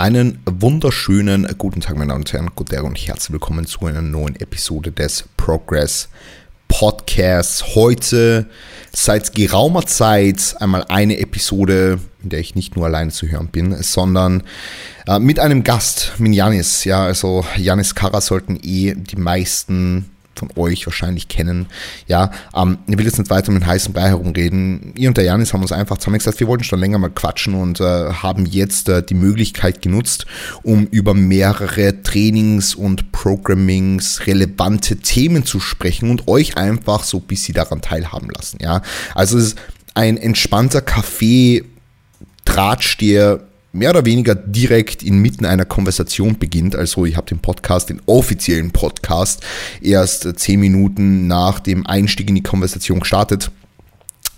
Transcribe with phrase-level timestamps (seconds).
[0.00, 4.00] Einen wunderschönen guten Tag, meine Damen und Herren, guten Tag und herzlich willkommen zu einer
[4.00, 6.08] neuen Episode des Progress
[6.68, 7.74] Podcasts.
[7.74, 8.46] Heute
[8.94, 13.76] seit geraumer Zeit einmal eine Episode, in der ich nicht nur alleine zu hören bin,
[13.82, 14.42] sondern
[15.06, 16.84] äh, mit einem Gast, mit Janis.
[16.84, 21.66] Ja, also Janis Kara sollten eh die meisten von euch wahrscheinlich kennen.
[22.06, 24.92] Ja, ähm, ich will jetzt nicht weiter mit heißen Brei herumreden.
[24.96, 27.80] Ihr und der Janis haben uns einfach zusammengesetzt, wir wollten schon länger mal quatschen und
[27.80, 30.26] äh, haben jetzt äh, die Möglichkeit genutzt,
[30.62, 37.24] um über mehrere Trainings und Programmings relevante Themen zu sprechen und euch einfach so ein
[37.24, 38.58] bisschen daran teilhaben lassen.
[38.62, 38.82] Ja,
[39.14, 39.58] also es ist
[39.94, 41.64] ein entspannter Kaffee
[42.44, 43.40] Tratsch, der
[43.72, 46.74] mehr oder weniger direkt inmitten einer Konversation beginnt.
[46.74, 49.42] Also ich habe den Podcast, den offiziellen Podcast,
[49.80, 53.50] erst zehn Minuten nach dem Einstieg in die Konversation gestartet.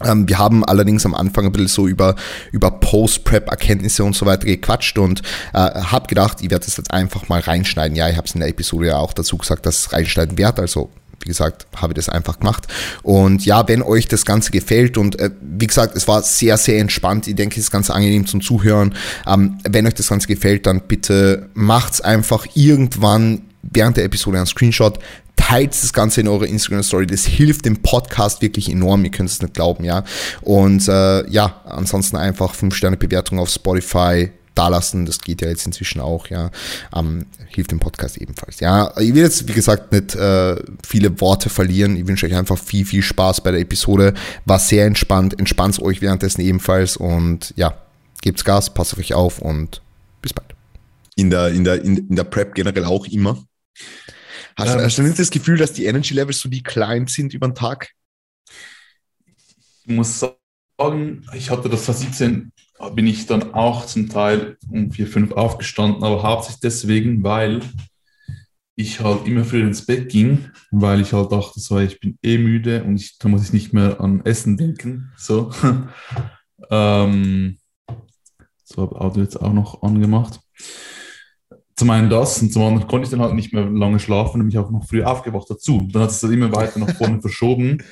[0.05, 2.17] Ähm, wir haben allerdings am Anfang ein bisschen so über,
[2.51, 5.23] über Post-Prep-Erkenntnisse und so weiter gequatscht und
[5.55, 7.97] äh, habe gedacht, ich werde das jetzt einfach mal reinschneiden.
[7.97, 10.59] Ja, ich habe es in der Episode ja auch dazu gesagt, dass es reinschneiden wird,
[10.59, 10.91] also
[11.23, 12.67] wie gesagt, habe ich das einfach gemacht.
[13.03, 16.79] Und ja, wenn euch das Ganze gefällt und äh, wie gesagt, es war sehr, sehr
[16.79, 17.27] entspannt.
[17.29, 18.95] Ich denke, es ist ganz angenehm zum Zuhören.
[19.27, 24.47] Ähm, wenn euch das Ganze gefällt, dann bitte macht's einfach irgendwann während der Episode einen
[24.47, 24.99] Screenshot,
[25.37, 27.07] teilt das Ganze in eure Instagram Story.
[27.07, 29.05] Das hilft dem Podcast wirklich enorm.
[29.05, 30.05] Ihr könnt es nicht glauben, ja.
[30.41, 35.07] Und äh, ja, ansonsten einfach 5 Sterne Bewertung auf Spotify, dalassen.
[35.07, 36.51] Das geht ja jetzt inzwischen auch, ja.
[36.95, 38.61] Ähm, hilft dem Podcast ebenfalls.
[38.61, 41.97] Ja, ich will jetzt, wie gesagt, nicht äh, viele Worte verlieren.
[41.97, 44.15] Ich wünsche euch einfach viel, viel Spaß bei der Episode.
[44.45, 45.39] War sehr entspannt.
[45.39, 47.77] Entspannt euch währenddessen ebenfalls und ja,
[48.23, 49.83] gebt's Gas, passt auf euch auf und
[50.21, 50.55] bis bald.
[51.17, 53.43] In der, in der, in, in der Prep generell auch immer.
[54.57, 57.35] Hast, ähm, hast du nicht das Gefühl, dass die Energy Levels so die klein sind
[57.35, 57.91] über den Tag?
[59.85, 62.52] Ich muss sagen, ich hatte das 2017
[62.91, 67.61] bin ich dann auch zum Teil um vier, fünf aufgestanden, aber hauptsächlich deswegen, weil
[68.75, 72.39] ich halt immer früher ins Bett ging, weil ich halt dachte, so, ich bin eh
[72.39, 75.13] müde und ich, da muss ich nicht mehr an Essen denken.
[75.17, 75.51] So,
[76.71, 77.59] ähm,
[78.65, 80.41] so habe Audio jetzt auch noch angemacht.
[81.77, 84.47] Zum einen das und zum anderen konnte ich dann halt nicht mehr lange schlafen und
[84.47, 85.89] mich auch noch früh aufgewacht dazu.
[85.93, 87.83] Dann hat es dann immer weiter nach vorne verschoben.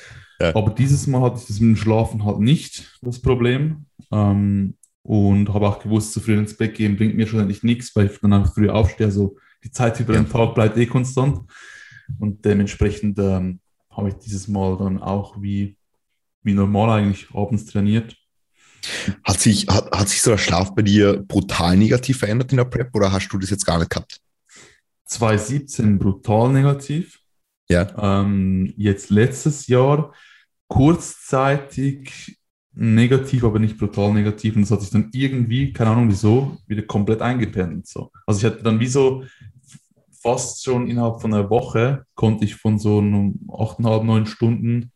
[0.40, 0.54] Ja.
[0.54, 3.86] Aber dieses Mal hatte ich das mit dem Schlafen halt nicht, das Problem.
[4.10, 4.74] Ähm,
[5.10, 8.20] und habe auch gewusst, zu früh ins Bett gehen bringt mir schlussendlich nichts, weil ich
[8.20, 9.08] dann früh aufstehe.
[9.08, 11.50] Also die Zeit über den Tag bleibt eh konstant.
[12.20, 13.58] Und dementsprechend ähm,
[13.90, 15.76] habe ich dieses Mal dann auch wie,
[16.44, 18.14] wie normal eigentlich abends trainiert.
[19.24, 22.64] Hat sich, hat, hat sich so der Schlaf bei dir brutal negativ verändert in der
[22.66, 24.20] Prep oder hast du das jetzt gar nicht gehabt?
[25.06, 27.18] 2017 brutal negativ.
[27.68, 28.20] Ja.
[28.20, 30.14] Ähm, jetzt letztes Jahr
[30.68, 32.39] kurzzeitig
[32.72, 34.56] negativ, aber nicht brutal negativ.
[34.56, 37.86] Und das hat sich dann irgendwie, keine Ahnung wieso, wieder komplett eingependelt.
[37.86, 38.10] So.
[38.26, 39.24] Also ich hatte dann wie so
[40.22, 44.92] fast schon innerhalb von einer Woche konnte ich von so einem 8,5, 9 Stunden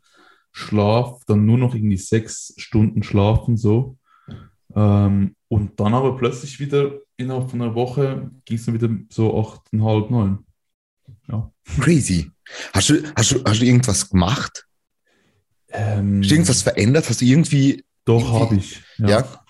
[0.53, 3.97] Schlaf dann nur noch irgendwie sechs Stunden schlafen so.
[4.75, 9.37] Ähm, und dann aber plötzlich wieder innerhalb von einer Woche ging es dann wieder so
[9.37, 10.39] 8,5, 9.
[11.29, 11.51] Ja.
[11.81, 12.31] Crazy.
[12.73, 14.67] Hast du, hast, du, hast du irgendwas gemacht?
[15.75, 17.09] Ähm, Hast du irgendwas verändert?
[17.09, 17.85] Hast du irgendwie.
[18.05, 18.83] Doch, habe ich.
[18.99, 19.09] Ja.
[19.09, 19.45] ja.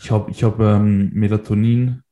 [0.00, 2.02] Ich habe ich hab, ähm, Melatonin,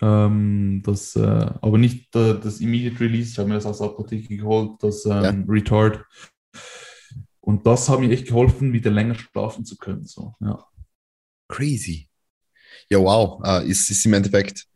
[0.00, 3.88] ähm, das, äh, aber nicht äh, das Immediate Release, ich habe mir das aus der
[3.88, 5.34] Apotheke geholt, das ähm, ja.
[5.46, 6.04] Retard.
[7.40, 10.06] Und das hat mir echt geholfen, wieder länger schlafen zu können.
[10.06, 10.64] So, ja.
[11.48, 12.08] Crazy.
[12.88, 13.40] Ja, wow.
[13.46, 14.66] Uh, ist, ist im Endeffekt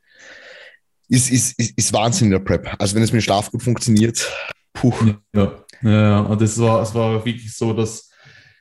[1.09, 2.75] ist, ist, ist, ist Wahnsinn in der Prep.
[2.79, 4.31] Also wenn es mit dem Schlaf gut funktioniert,
[4.75, 4.95] puh.
[5.35, 6.37] Ja, ja, ja.
[6.37, 8.08] das war, es war wirklich so, dass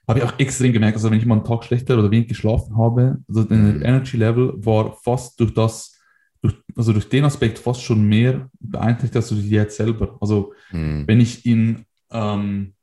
[0.07, 2.77] habe ich auch extrem gemerkt, also wenn ich mal einen Tag schlechter oder wenig geschlafen
[2.77, 3.81] habe, also der mhm.
[3.83, 5.99] Energy Level war fast durch das,
[6.41, 10.17] durch, also durch den Aspekt fast schon mehr beeinträchtigt als durch die Diät selber.
[10.21, 11.03] Also mhm.
[11.07, 12.73] wenn ich in, ähm,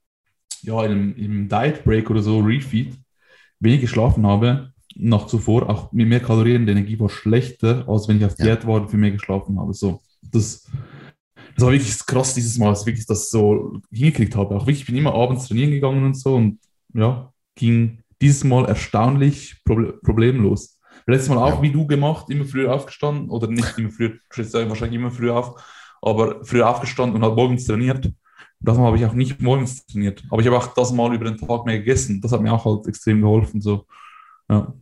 [0.62, 2.94] ja, in, im Diet Break oder so, Refeed,
[3.58, 8.18] wenig geschlafen habe, nach zuvor, auch mit mehr Kalorien, die Energie war schlechter, als wenn
[8.18, 8.66] ich auf Diät ja.
[8.66, 9.72] war und viel mehr geschlafen habe.
[9.72, 10.70] So, das,
[11.56, 14.54] das war wirklich krass dieses Mal, dass ich wirklich das so hingekriegt habe.
[14.54, 16.58] Auch wirklich, ich bin immer abends trainieren gegangen und so und
[16.94, 20.78] ja, ging dieses Mal erstaunlich problemlos.
[21.06, 21.62] Letztes Mal auch ja.
[21.62, 24.18] wie du gemacht, immer früher aufgestanden oder nicht immer früher,
[24.68, 25.62] wahrscheinlich immer früher auf,
[26.00, 28.10] aber früher aufgestanden und halt morgens trainiert.
[28.60, 31.26] Das Mal habe ich auch nicht morgens trainiert, aber ich habe auch das Mal über
[31.26, 32.22] den Tag mehr gegessen.
[32.22, 33.60] Das hat mir auch halt extrem geholfen.
[33.60, 33.86] So.
[34.48, 34.72] Ja.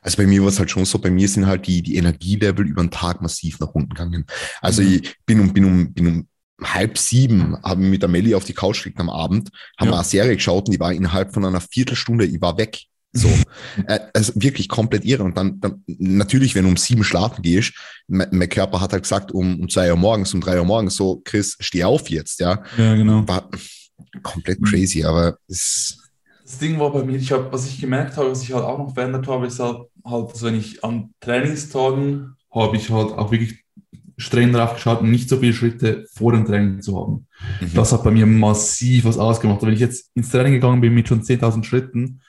[0.00, 2.68] Also bei mir war es halt schon so, bei mir sind halt die, die Energielevel
[2.68, 4.26] über den Tag massiv nach unten gegangen.
[4.60, 4.88] Also mhm.
[4.88, 6.28] ich bin um, bin um, bin um
[6.62, 9.94] halb sieben haben wir mit der Melli auf die Couch gelegt am Abend, haben ja.
[9.94, 12.82] eine Serie geschaut und die war innerhalb von einer Viertelstunde, ich war weg.
[13.12, 13.28] So,
[13.86, 15.22] äh, also wirklich komplett irre.
[15.22, 17.72] Und dann, dann natürlich, wenn du um sieben schlafen gehst,
[18.06, 20.96] mein, mein Körper hat halt gesagt, um, um zwei Uhr morgens, um drei Uhr morgens,
[20.96, 22.62] so, Chris, steh auf jetzt, ja.
[22.76, 23.26] Ja, genau.
[23.26, 23.48] War
[24.22, 26.10] komplett crazy, aber es,
[26.42, 28.78] Das Ding war bei mir, ich hab, was ich gemerkt habe, was ich halt auch
[28.78, 33.32] noch verändert habe, ist halt, halt also wenn ich an Trainingstagen habe ich halt auch
[33.32, 33.63] wirklich
[34.16, 37.26] streng darauf geschaut, nicht so viele Schritte vor dem Training zu haben.
[37.60, 37.74] Mhm.
[37.74, 39.62] Das hat bei mir massiv was ausgemacht.
[39.62, 42.20] Wenn ich jetzt ins Training gegangen bin mit schon 10.000 Schritten,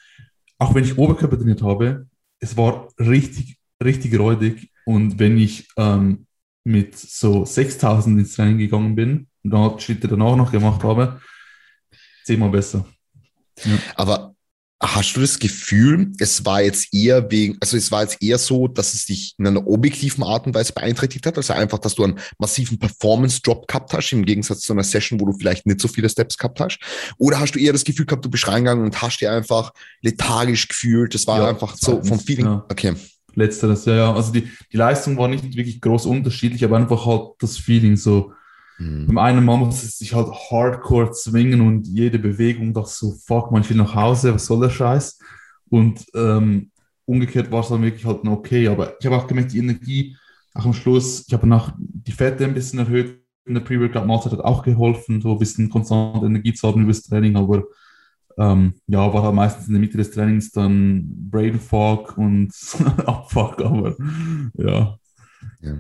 [0.58, 2.08] auch wenn ich Oberkörper trainiert habe,
[2.40, 4.72] es war richtig, richtig räudig.
[4.86, 6.28] Und wenn ich ähm,
[6.64, 11.22] mit so 6.000 ins Training gegangen bin und dann Schritte danach noch gemacht habe,
[12.24, 12.86] zehnmal besser.
[13.96, 14.35] Aber
[14.82, 18.68] hast du das Gefühl, es war jetzt eher wegen, also es war jetzt eher so,
[18.68, 22.04] dass es dich in einer objektiven Art und Weise beeinträchtigt hat, also einfach, dass du
[22.04, 25.88] einen massiven Performance-Drop gehabt hast, im Gegensatz zu einer Session, wo du vielleicht nicht so
[25.88, 26.80] viele Steps gehabt hast?
[27.18, 30.68] Oder hast du eher das Gefühl gehabt, du bist reingegangen und hast dir einfach lethargisch
[30.68, 32.66] gefühlt, das war Ja, einfach so vom Feeling, ja.
[32.70, 32.94] okay.
[33.34, 34.14] Letzteres, ja, ja.
[34.14, 38.32] Also die, die Leistung war nicht wirklich groß unterschiedlich, aber einfach halt das Feeling so.
[38.78, 39.08] Hm.
[39.08, 43.52] Beim einen Mal muss es sich halt hardcore zwingen und jede Bewegung doch so, fuck,
[43.52, 45.20] man, will nach Hause, was soll der Scheiß?
[45.70, 46.72] Und ähm,
[47.06, 50.18] umgekehrt war es dann wirklich halt okay, aber ich habe auch gemerkt, die Energie,
[50.54, 54.40] auch am Schluss, ich habe nach die Fette ein bisschen erhöht, in der Pre-Workout-Mahlzeit hat
[54.40, 57.64] auch geholfen, so ein bisschen konstant Energie zu haben über das Training, aber
[58.38, 62.52] ähm, ja, war halt meistens in der Mitte des Trainings dann Brain Fog und
[63.06, 63.96] Abfuck, aber
[64.56, 64.98] ja.
[65.62, 65.78] Ja.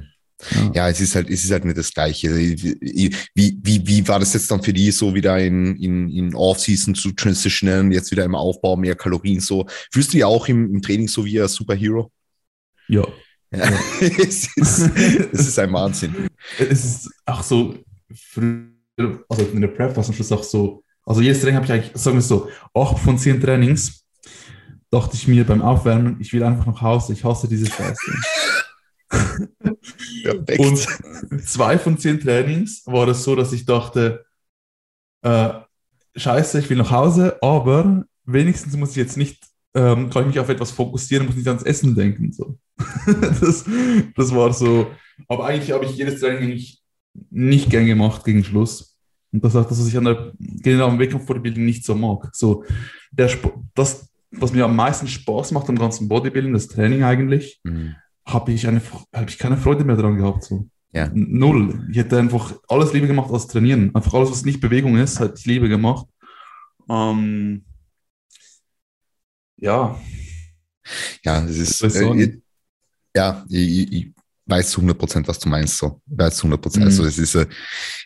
[0.51, 0.71] Ja.
[0.73, 2.35] Ja, es ist halt, es ist halt nicht das Gleiche.
[2.35, 6.93] Wie, wie, wie war das jetzt dann für die so wieder in, in, in Off-Season
[6.93, 9.65] zu transitionen, jetzt wieder im Aufbau, mehr Kalorien so?
[9.91, 12.11] Fühlst du dich auch im, im Training so wie ein Superhero?
[12.87, 13.05] ja.
[13.51, 13.69] Ja.
[14.01, 16.29] es, ist, es ist ein Wahnsinn.
[16.57, 17.75] Es ist auch so,
[18.35, 21.71] also in der Prep war es am Schluss auch so, also jedes Training habe ich
[21.71, 24.03] eigentlich, sagen wir so, acht von zehn Trainings
[24.89, 28.11] dachte ich mir beim Aufwärmen, ich will einfach nach Hause, ich hasse diese Scheiße.
[30.31, 30.59] Perfekt.
[30.59, 34.25] Und zwei von zehn Trainings war es so, dass ich dachte,
[35.21, 35.49] äh,
[36.15, 39.43] scheiße, ich will nach Hause, aber wenigstens muss ich jetzt nicht,
[39.73, 42.31] ähm, kann ich mich auf etwas fokussieren, muss nicht ans Essen denken.
[42.31, 42.57] So.
[43.41, 43.65] das,
[44.15, 44.87] das war so.
[45.27, 46.81] Aber eigentlich habe ich jedes Training eigentlich
[47.29, 48.97] nicht gern gemacht gegen Schluss.
[49.31, 52.29] Und das ist auch das, was ich an der genau am Wettkampf-Bodybuilding nicht so mag.
[52.33, 52.63] So,
[53.11, 57.59] der Sp das, was mir am meisten Spaß macht am ganzen Bodybuilding, das Training eigentlich,
[57.63, 57.95] Mhm.
[58.25, 58.81] Habe ich, eine,
[59.13, 60.43] habe ich keine Freude mehr dran gehabt.
[60.43, 60.67] So.
[60.91, 61.09] Ja.
[61.13, 61.87] Null.
[61.91, 63.93] Ich hätte einfach alles lieber gemacht als trainieren.
[63.93, 66.07] Einfach alles, was nicht Bewegung ist, hätte ich lieber gemacht.
[66.89, 67.65] Ähm,
[69.57, 69.99] ja,
[71.23, 72.39] Ja, es ist, äh,
[73.15, 74.14] ja, ich, ich
[74.47, 76.01] weiß zu 100 Prozent, was du meinst, so.
[76.05, 76.85] Weiß zu 100 Prozent.
[76.85, 76.89] Mhm.
[76.91, 77.47] Also, es ist, äh,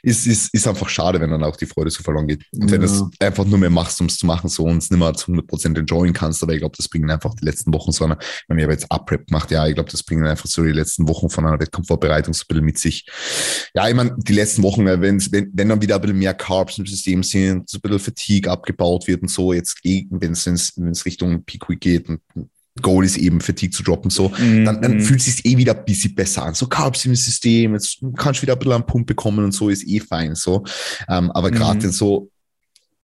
[0.04, 2.46] ist, ist, ist einfach schade, wenn dann auch die Freude so verloren geht.
[2.54, 3.28] Und wenn du es Ja.
[3.28, 5.48] einfach nur mehr machst, um es zu machen, so, und es nicht mehr zu 100
[5.48, 8.58] Prozent enjoyen kannst, aber ich glaube, das bringen einfach die letzten Wochen so eine, wenn
[8.58, 11.30] ich aber jetzt Up-Rap gemacht, ja, ich glaube, das bringen einfach so die letzten Wochen
[11.30, 13.06] von einer Wettkampfvorbereitung so ein bisschen mit sich.
[13.74, 16.34] Ja, ich meine, die letzten Wochen, äh, wenn's, wenn, wenn dann wieder ein bisschen mehr
[16.34, 20.46] Carbs im System sind, so ein bisschen Fatigue abgebaut wird und so, jetzt, wenn es
[20.78, 22.22] wenn es Richtung Peak Week geht und
[22.82, 25.02] Goal ist eben Fatigue zu droppen, so, dann, dann Mhm.
[25.02, 26.54] fühlt es sich eh wieder ein bisschen besser an.
[26.54, 29.70] So Carbs im System, jetzt kannst du wieder ein bisschen einen Pump bekommen und so,
[29.70, 30.64] ist eh fein, so.
[31.10, 31.92] Ähm, aber gerade Mhm.
[31.92, 32.32] so,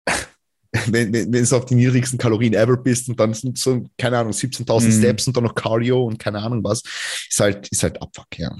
[0.87, 4.17] wenn, wenn, wenn du auf die niedrigsten Kalorien ever bist und dann sind so, keine
[4.19, 4.91] Ahnung, 17.000 Mhm.
[4.99, 6.81] Steps und dann noch Cardio und keine Ahnung was,
[7.29, 8.55] ist halt, ist halt Abfuck, ja.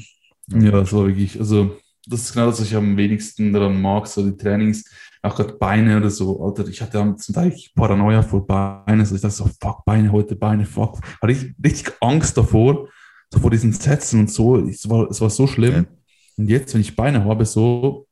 [0.52, 4.06] Ja, das war wirklich, also das ist genau das, was ich am wenigsten daran mag,
[4.08, 4.86] so die Trainings,
[5.26, 9.22] auch gerade Beine oder so, Alter, ich hatte zum Teil Paranoia vor Beine, also ich
[9.22, 12.88] dachte so, fuck, Beine heute, Beine, fuck, hatte ich richtig Angst davor,
[13.32, 15.74] so vor diesen Sätzen und so, es war, es war so schlimm.
[15.74, 15.86] Ja.
[16.38, 18.08] Und jetzt, wenn ich Beine habe, so,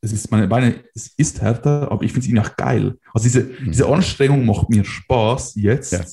[0.00, 2.98] es ist meine Beine, es ist härter, aber ich finde es irgendwie auch geil.
[3.12, 6.04] Also diese, diese Anstrengung macht mir Spaß jetzt, Ja.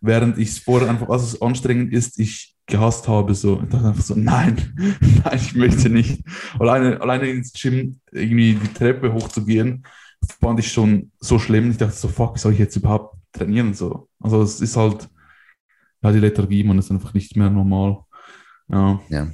[0.00, 3.60] während ich es vorher einfach, als es anstrengend ist, ich gehasst habe, so.
[3.62, 4.56] Ich dachte einfach so, nein,
[5.24, 6.22] nein, ich möchte nicht.
[6.58, 9.84] Alleine, alleine ins Gym irgendwie die Treppe hochzugehen,
[10.40, 11.70] fand ich schon so schlimm.
[11.70, 13.74] Ich dachte so, fuck, soll ich jetzt überhaupt trainieren?
[13.74, 14.08] So.
[14.20, 15.08] Also es ist halt,
[16.02, 17.98] ja, die Lethargie, man ist einfach nicht mehr normal.
[18.68, 19.00] Ja.
[19.08, 19.28] Ja.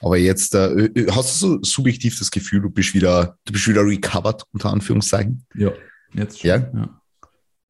[0.00, 3.84] Aber jetzt, äh, hast du so subjektiv das Gefühl, du bist wieder, du bist wieder
[3.84, 5.44] recovered, unter Anführungszeichen?
[5.54, 5.72] Ja,
[6.14, 6.48] jetzt schon.
[6.48, 6.70] Ja?
[6.72, 7.00] Ja.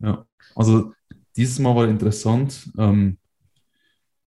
[0.01, 0.27] ja.
[0.55, 0.93] Also
[1.37, 2.71] dieses Mal war interessant.
[2.79, 3.19] Ähm,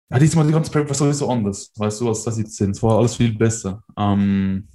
[0.10, 2.72] ja, dieses Mal die ganze Prep war sowieso anders, weißt du, als das jetzt sind.
[2.72, 3.84] Es war alles viel besser.
[3.98, 4.68] Ähm,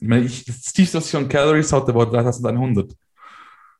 [0.00, 2.92] ich meine, ich, das tiefste, was ich an Calories hatte, war 3100.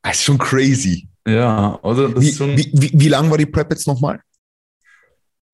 [0.02, 1.08] Das ist schon crazy.
[1.26, 2.56] Ja, also das Wie, ist schon.
[2.56, 4.20] wie, wie, wie lang war die Prep jetzt nochmal?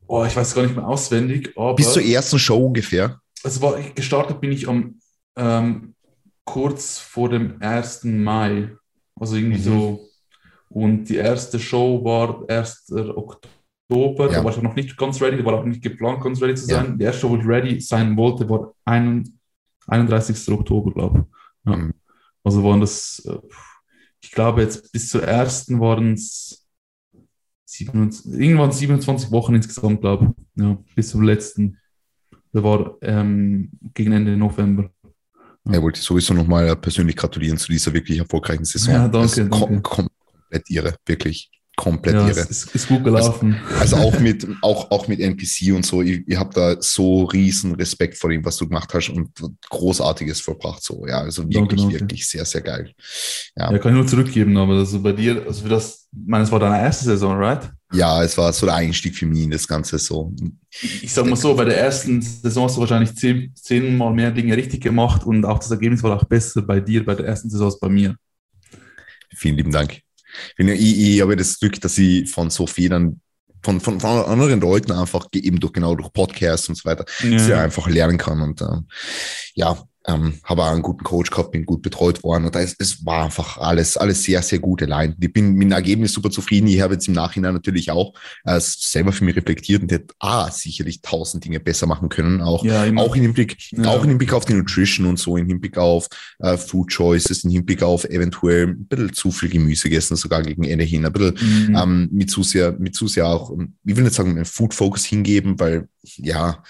[0.09, 3.21] Oh, ich weiß gar nicht mehr auswendig, aber Bis zur ersten Show ungefähr.
[3.43, 5.01] es war, gestartet bin ich am
[5.37, 5.95] ähm,
[6.45, 8.05] kurz vor dem 1.
[8.05, 8.71] Mai.
[9.19, 9.63] Also irgendwie Mhm.
[9.65, 10.09] so
[10.69, 12.93] Und die erste Show war 1.
[12.93, 13.49] Oktober,
[13.89, 13.97] Ja.
[14.29, 16.69] da war ich auch noch nicht ganz ready, war auch nicht geplant, ganz ready zu
[16.69, 16.83] Ja.
[16.85, 16.99] sein.
[16.99, 19.39] Die erste Show, wo ich ready sein wollte, war ein,
[19.87, 20.53] 31.
[20.53, 21.27] Oktober, glaube
[21.65, 21.71] ich.
[21.71, 21.77] Ja.
[21.77, 21.95] Mhm.
[22.43, 23.39] Also waren das, äh,
[24.21, 26.67] ich glaube jetzt bis zur ersten waren es
[27.79, 30.63] irgendwann 27 Wochen insgesamt, glaube ich.
[30.63, 31.79] Ja, bis zum letzten.
[32.55, 34.91] Der war ähm, gegen Ende November.
[35.65, 38.95] Er wollte sowieso nochmal persönlich gratulieren zu dieser wirklich erfolgreichen Saison.
[38.95, 39.51] Ja, danke, Das danke.
[39.51, 41.51] kom komplett irre, wirklich.
[41.77, 42.41] Komplett Ja, irre.
[42.41, 43.57] es ist, ist gut gelaufen.
[43.79, 47.75] Also auch mit, auch, auch mit NPC und so, ich, ich habe da so riesen
[47.75, 49.31] Respekt vor dem, was du gemacht hast und
[49.69, 50.83] Großartiges vollbracht.
[50.83, 52.01] So, ja, also wirklich, Danke, danke.
[52.01, 52.93] wirklich sehr, sehr geil.
[53.57, 56.51] Ja, kann ich nur zurückgeben, aber also bei dir, also für das, ich meine, es
[56.51, 57.71] war deine erste Saison, right?
[57.93, 60.35] Ja, es war so der Einstieg für mich in das Ganze so.
[60.81, 64.57] Ich sag mal so, bei der ersten Saison hast du wahrscheinlich zehn, zehnmal mehr Dinge
[64.57, 67.67] richtig gemacht und auch das Ergebnis war auch besser bei dir bei der ersten Saison
[67.67, 68.17] als bei mir.
[69.37, 70.06] Vielen lieben Dank.
[70.57, 73.21] Ich, ich, ich habe das Glück, dass ich von so vielen,
[73.63, 77.05] von, von, von anderen Leuten einfach eben durch genau durch Podcasts und so weiter,
[77.39, 78.41] sehr einfach lernen kann.
[78.41, 78.87] Und ähm,
[79.55, 79.77] ja,
[80.09, 83.05] ähm, habe auch einen guten Coach gehabt, bin gut betreut worden und da ist, es
[83.05, 85.17] war einfach alles, alles sehr, sehr gute Line.
[85.21, 86.69] Ich bin mit dem Ergebnis super zufrieden.
[86.69, 90.51] Ich habe jetzt im Nachhinein natürlich auch äh, selber für mich reflektiert und hätte ah,
[90.51, 92.41] sicherlich tausend Dinge besser machen können.
[92.41, 93.03] Auch, Ja, immer.
[93.03, 93.89] auch im Hinblick, Ja.
[93.89, 96.07] auch im Hinblick auf die Nutrition und so, im Hinblick auf
[96.39, 100.65] äh, Food Choices, im Hinblick auf eventuell ein bisschen zu viel Gemüse gegessen, sogar gegen
[100.65, 101.35] Ende hin, ein bisschen
[101.69, 101.77] Mhm.
[101.77, 103.51] ähm, mit zu sehr, mit zu sehr auch,
[103.85, 106.63] ich will nicht sagen, einen Food Focus hingeben, weil, ja,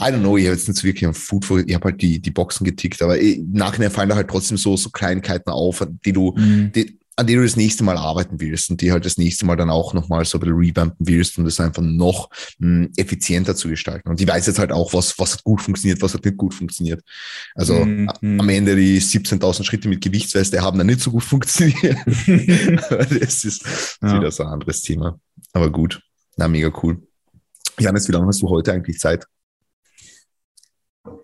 [0.00, 2.20] I don't know, ich habe jetzt nicht so wirklich einen Food ich habe halt die,
[2.20, 5.84] die Boxen getickt, aber eh, im Nachhinein fallen da halt trotzdem so, so Kleinigkeiten auf,
[6.04, 6.70] die du, Mhm.
[6.72, 9.56] die, an denen du das nächste Mal arbeiten willst und die halt das nächste Mal
[9.56, 13.66] dann auch nochmal so ein bisschen revampen willst, um das einfach noch mh, effizienter zu
[13.68, 14.08] gestalten.
[14.08, 16.54] Und ich weiß jetzt halt auch, was, was hat gut funktioniert, was hat nicht gut
[16.54, 17.02] funktioniert.
[17.56, 18.08] Also Mhm.
[18.40, 21.96] am Ende die 17.000 Schritte mit Gewichtsweste haben dann nicht so gut funktioniert.
[22.06, 23.62] das ist
[24.00, 24.14] Ja.
[24.16, 25.18] wieder so ein anderes Thema.
[25.52, 26.00] Aber gut.
[26.36, 27.02] Na, mega cool.
[27.80, 29.26] Janis, wie lange hast du heute eigentlich Zeit?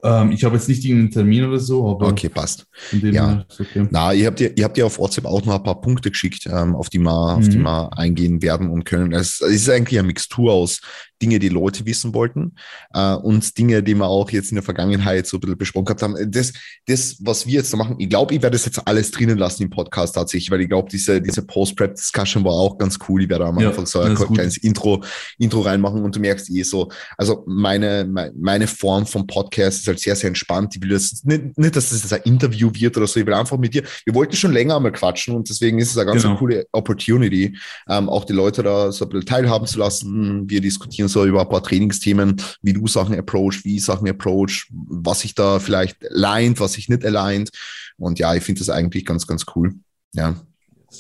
[0.03, 2.67] Ähm, ich habe jetzt nicht irgendeinen Termin oder so, aber Okay, passt.
[2.93, 3.45] Ja.
[3.59, 3.87] okay.
[3.91, 6.47] Na, ihr habt dir, ihr habt dir auf WhatsApp auch noch ein paar Punkte geschickt,
[6.51, 7.63] ähm, auf die wir, auf die Mhm.
[7.63, 9.13] wir eingehen werden und können.
[9.13, 10.81] Es, es ist eigentlich eine Mixtur aus
[11.23, 12.55] Dinge, die Leute wissen wollten
[12.93, 16.03] äh, und Dinge, die wir auch jetzt in der Vergangenheit so ein bisschen besprochen gehabt
[16.03, 16.17] haben.
[16.31, 16.53] Das,
[16.87, 19.63] das, was wir jetzt da machen, ich glaube, ich werde das jetzt alles drinnen lassen
[19.65, 23.23] im Podcast tatsächlich, weil ich glaube, diese, diese Post-Prep-Discussion war auch ganz cool.
[23.23, 24.35] Ich werde am Ja, Anfang so das ein gut.
[24.35, 25.03] kleines Intro,
[25.39, 28.05] Intro reinmachen und du merkst eh so, also meine,
[28.37, 30.75] meine, Form vom Podcast ist halt sehr, sehr entspannt.
[30.77, 33.21] Ich will das nicht, nicht, dass das jetzt ein Interview wird oder so.
[33.21, 35.97] Ich will einfach mit dir, wir wollten schon länger einmal quatschen und deswegen ist es
[35.99, 36.37] eine ganz Genau.
[36.37, 37.57] coole Opportunity,
[37.89, 40.49] ähm, auch die Leute da so ein bisschen teilhaben zu lassen.
[40.49, 44.69] Wir diskutieren so über ein paar Trainingsthemen, wie du Sachen approach, wie ich Sachen approach,
[44.71, 47.51] was sich da vielleicht aligned, was sich nicht aligned.
[47.97, 49.75] Und ja, ich finde das eigentlich ganz, ganz cool.
[50.13, 50.35] Ja,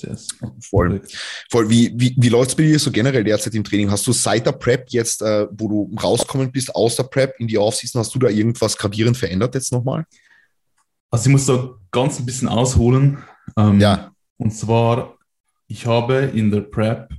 [0.02, 0.26] Yes.
[0.60, 1.02] voll.
[1.52, 3.92] Voll, wie, wie, wie läuft's bei dir so generell derzeit im Training?
[3.92, 7.46] Hast du seit der Prep jetzt, äh, wo du rauskommen bist aus der Prep in
[7.46, 10.04] die Offseason, hast du da irgendwas gravierend verändert jetzt nochmal?
[11.10, 13.18] Also ich muss da ganz ein bisschen ausholen.
[13.56, 15.16] Ähm, Ja, Und zwar,
[15.68, 17.10] ich habe in der Prep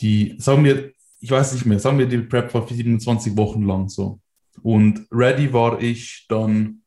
[0.00, 3.88] die, sagen wir, ich weiß nicht mehr, sagen wir, die Prep war 27 Wochen lang
[3.88, 4.20] so.
[4.62, 6.82] Und ready war ich dann,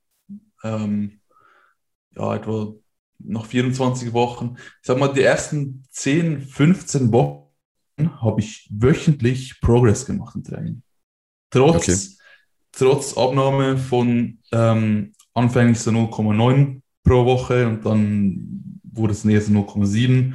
[0.64, 1.20] ähm,
[2.16, 2.74] ja, etwa
[3.20, 4.56] nach 24 Wochen.
[4.58, 7.48] Ich sag mal, die ersten 10, 15 Wochen
[8.22, 10.82] habe ich wöchentlich Progress gemacht im Training.
[11.50, 11.98] Trotz, Okay.
[12.72, 19.52] trotz Abnahme von ähm, anfänglich so 0,9 pro Woche und dann wurde es näher so
[19.52, 20.34] 0,7.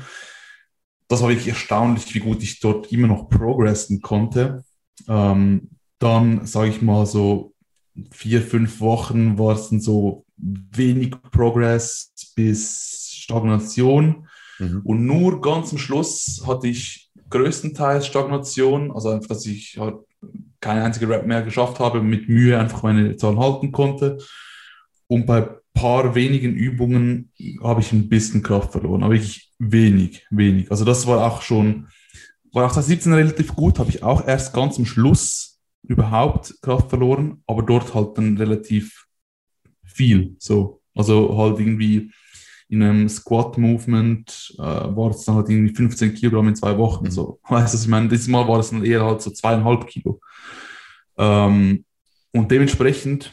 [1.09, 4.65] Das war wirklich erstaunlich, wie gut ich dort immer noch progressen konnte.
[5.09, 7.55] Ähm, dann, sage ich mal, so
[8.11, 14.29] vier, fünf Wochen war es dann so wenig Progress bis Stagnation.
[14.59, 14.83] Mhm.
[14.85, 19.97] Und nur ganz am Schluss hatte ich größtenteils Stagnation, also einfach, dass ich halt
[20.61, 24.19] keine einzige Rap mehr geschafft habe, mit Mühe einfach meine Zahlen halten konnte.
[25.09, 27.31] Und bei paar wenigen Übungen
[27.63, 30.71] habe ich ein bisschen Kraft verloren, aber wirklich wenig, wenig.
[30.71, 31.89] Also das war auch schon,
[32.53, 37.43] war auch 2017 relativ gut, habe ich auch erst ganz am Schluss überhaupt Kraft verloren,
[37.47, 39.07] aber dort halt dann relativ
[39.85, 40.81] viel, so.
[40.95, 42.11] Also halt irgendwie
[42.69, 47.05] in einem Squat-Movement äh, war es dann halt irgendwie 15 Kilogramm in zwei Wochen.
[47.05, 47.11] Mhm.
[47.11, 47.39] So.
[47.49, 48.09] Weißt du, was ich meine?
[48.09, 50.21] Dieses Mal war es dann eher halt so zweieinhalb Kilo.
[51.17, 51.85] Ähm,
[52.33, 53.33] und dementsprechend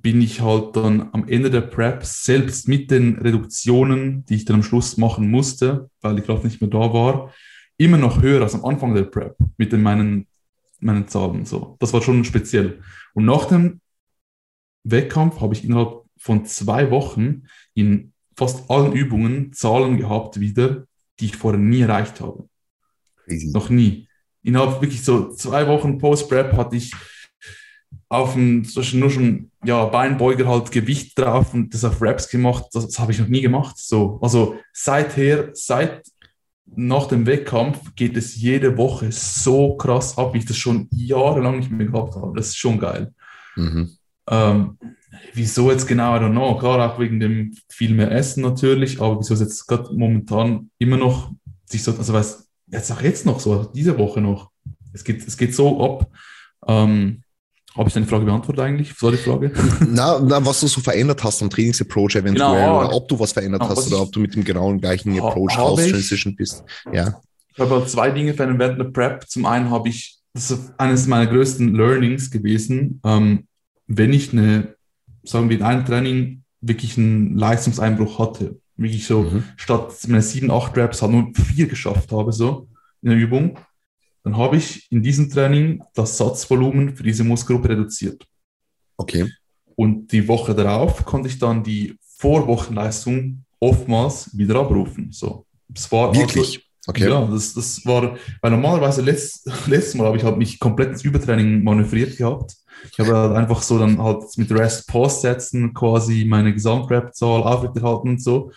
[0.00, 4.56] bin ich halt dann am Ende der Prep selbst mit den Reduktionen, die ich dann
[4.56, 7.32] am Schluss machen musste, weil die Kraft nicht mehr da war,
[7.76, 10.26] immer noch höher als am Anfang der Prep mit den meinen,
[10.80, 11.44] meinen Zahlen.
[11.44, 11.76] So.
[11.80, 12.80] Das war schon speziell.
[13.14, 13.80] Und nach dem
[14.84, 17.44] Wettkampf habe ich innerhalb von zwei Wochen
[17.74, 20.84] in fast allen Übungen Zahlen gehabt wieder,
[21.20, 22.48] die ich vorher nie erreicht habe.
[23.24, 23.50] Crazy.
[23.52, 24.08] Noch nie.
[24.42, 26.92] Innerhalb wirklich so zwei Wochen Post-Prep hatte ich
[28.08, 32.66] auf dem, nur schon, ja, Beinbeuger halt Gewicht drauf und das auf Raps gemacht.
[32.72, 33.76] Das, das habe ich noch nie gemacht.
[33.78, 36.02] So, also seither, seit
[36.74, 41.58] nach dem Wettkampf geht es jede Woche so krass ab, wie ich das schon jahrelang
[41.58, 42.36] nicht mehr gehabt habe.
[42.36, 43.12] Das ist schon geil.
[43.56, 43.90] Mhm.
[44.28, 44.78] Ähm,
[45.34, 46.56] wieso jetzt genau, I don't know.
[46.58, 50.96] Klar, auch wegen dem viel mehr Essen natürlich, aber wieso es jetzt gerade momentan immer
[50.96, 51.32] noch
[51.64, 54.50] sich so, also weiß, jetzt auch jetzt noch so, diese Woche noch.
[54.92, 56.10] Es geht, es geht so ab.
[56.66, 57.22] Ähm,
[57.76, 58.94] habe ich deine Frage beantwortet eigentlich?
[58.96, 59.50] So die Frage?
[59.88, 62.80] na, na, was du so verändert hast am Trainingsapproach eventuell, genau.
[62.80, 66.36] oder ob du was verändert hast oder ob du mit dem genauen gleichen Approach transition
[66.36, 66.64] bist.
[66.92, 67.20] Ja.
[67.54, 69.28] Ich habe halt zwei Dinge verändert während der Prep.
[69.28, 73.46] Zum einen habe ich, das ist eines meiner größten Learnings gewesen, ähm,
[73.86, 74.74] wenn ich eine,
[75.24, 79.44] sagen wir in einem Training wirklich einen Leistungseinbruch hatte, wirklich so mhm.
[79.56, 82.68] statt meine sieben, acht Reps halt nur vier geschafft habe, so
[83.02, 83.58] in der Übung,
[84.24, 88.24] dann habe ich in diesem Training das Satzvolumen für diese Muskelgruppe reduziert.
[88.96, 89.28] Okay.
[89.74, 95.10] Und die Woche darauf konnte ich dann die Vorwochenleistung oftmals wieder abrufen.
[95.10, 96.56] So, es war wirklich.
[96.56, 97.08] Also, okay.
[97.08, 101.04] Ja, das, das war, weil normalerweise letzt, letztes Mal habe ich halt mich komplett ins
[101.04, 102.56] Übertraining manövriert gehabt.
[102.90, 108.08] Ich habe halt einfach so dann halt mit Rest Pause setzen quasi meine Gesamtrap-Zahl aufrechterhalten
[108.08, 108.50] und so.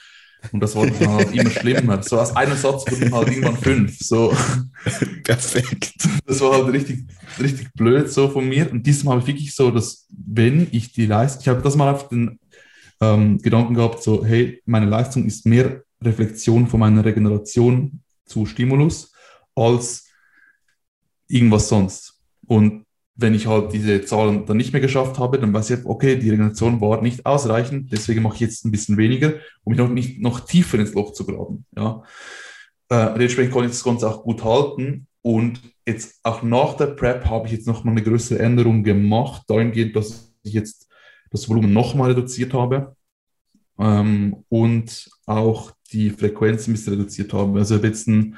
[0.51, 2.01] Und das wurde dann halt immer schlimmer.
[2.03, 3.99] So aus einem Satz wurden halt irgendwann fünf.
[3.99, 4.35] So.
[5.23, 6.07] Perfekt.
[6.25, 7.05] Das war halt richtig,
[7.39, 8.71] richtig blöd so von mir.
[8.71, 11.93] Und diesmal habe ich wirklich so, dass wenn ich die Leistung, ich habe das mal
[11.93, 12.39] auf den
[13.01, 19.11] ähm, Gedanken gehabt, so, hey, meine Leistung ist mehr Reflexion von meiner Regeneration zu Stimulus
[19.55, 20.07] als
[21.27, 22.21] irgendwas sonst.
[22.47, 22.84] Und
[23.15, 26.29] wenn ich halt diese Zahlen dann nicht mehr geschafft habe, dann weiß ich, okay, die
[26.29, 30.21] Regeneration war nicht ausreichend, deswegen mache ich jetzt ein bisschen weniger, um mich noch nicht
[30.21, 31.65] noch tiefer ins Loch zu graben.
[31.77, 32.03] Ja.
[32.89, 37.25] Äh, dementsprechend konnte ich das Ganze auch gut halten und jetzt auch nach der Prep
[37.25, 40.87] habe ich jetzt nochmal eine größere Änderung gemacht, dahingehend, dass ich jetzt
[41.31, 42.95] das Volumen nochmal reduziert habe
[43.79, 47.59] ähm, und auch die Frequenz ein bisschen reduziert habe.
[47.59, 48.37] Also jetzt ein,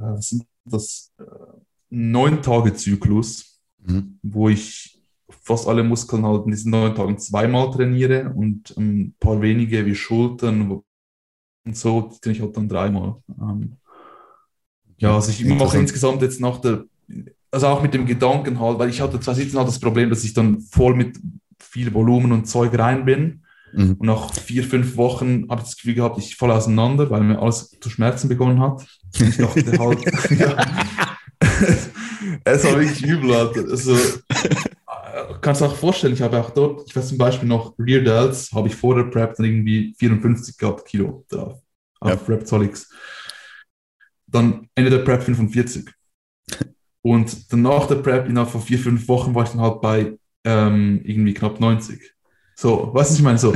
[0.00, 0.20] äh,
[0.64, 1.24] das äh,
[1.90, 3.45] neun Tage Zyklus
[3.86, 4.18] mhm.
[4.22, 9.40] wo ich fast alle Muskeln halt in diesen neun Tagen zweimal trainiere und ein paar
[9.40, 10.82] wenige wie Schultern
[11.64, 13.16] und so trainiere ich halt dann dreimal.
[13.40, 13.76] Ähm,
[14.98, 16.84] ja, also ich mache insgesamt jetzt nach der,
[17.50, 20.32] also auch mit dem Gedanken halt, weil ich hatte 2017 halt das Problem, dass ich
[20.32, 21.18] dann voll mit
[21.60, 23.42] viel Volumen und Zeug rein bin.
[23.72, 23.96] Mhm.
[23.98, 27.40] Und nach vier, fünf Wochen habe ich das Gefühl gehabt, ich falle auseinander, weil mir
[27.40, 28.86] alles zu schmerzen begonnen hat.
[29.18, 30.56] Und ich dachte halt, ja,
[32.44, 33.60] es war wirklich übel, Alter.
[33.70, 37.74] Also, äh, kannst du auch vorstellen, ich habe auch dort, ich weiß zum Beispiel noch,
[37.78, 41.60] Rear Delts habe ich vor der Prep dann irgendwie 54 gehabt Kilo drauf.
[42.00, 42.34] Auf ja.
[42.34, 42.90] Reptolix.
[44.26, 45.90] Dann Ende der Prep 45.
[47.02, 50.18] Und dann nach der Prep, innerhalb von vier, fünf Wochen, war ich dann halt bei
[50.44, 52.12] ähm, irgendwie knapp 90.
[52.56, 53.54] So, was ich meine, so,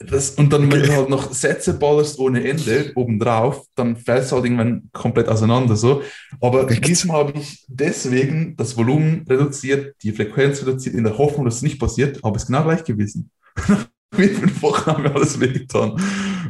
[0.00, 4.32] das, und dann, wenn du halt noch Sätze ballerst ohne Ende obendrauf, dann fällt es
[4.32, 5.74] halt irgendwann komplett auseinander.
[5.74, 6.02] So.
[6.40, 11.56] Aber diesmal habe ich deswegen das Volumen reduziert, die Frequenz reduziert, in der Hoffnung, dass
[11.56, 13.30] es nicht passiert, aber es ist genau gleich gewesen.
[14.14, 16.00] Vier, fünf Wochen haben wir alles wehgetan.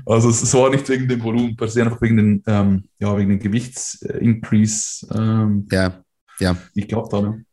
[0.07, 3.17] Also es, es, war nicht wegen dem Volumen per se, einfach wegen den, ähm, ja,
[3.17, 5.09] wegen dem Gewichts-Increase.
[5.13, 6.05] Ähm, ja,
[6.39, 6.57] ja.
[6.75, 7.21] Ich glaube da.
[7.21, 7.45] Ne?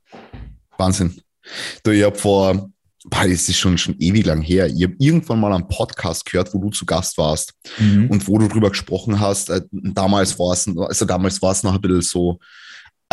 [0.78, 1.16] Wahnsinn.
[1.84, 2.70] Du, ich habe vor
[3.10, 4.68] boah, das ist schon, schon ewig lang her.
[4.68, 8.08] Ich habe irgendwann mal einen Podcast gehört, wo du zu Gast warst mhm.
[8.10, 9.50] und wo du drüber gesprochen hast.
[9.50, 12.40] Äh, damals war es, also damals war es noch ein bisschen so,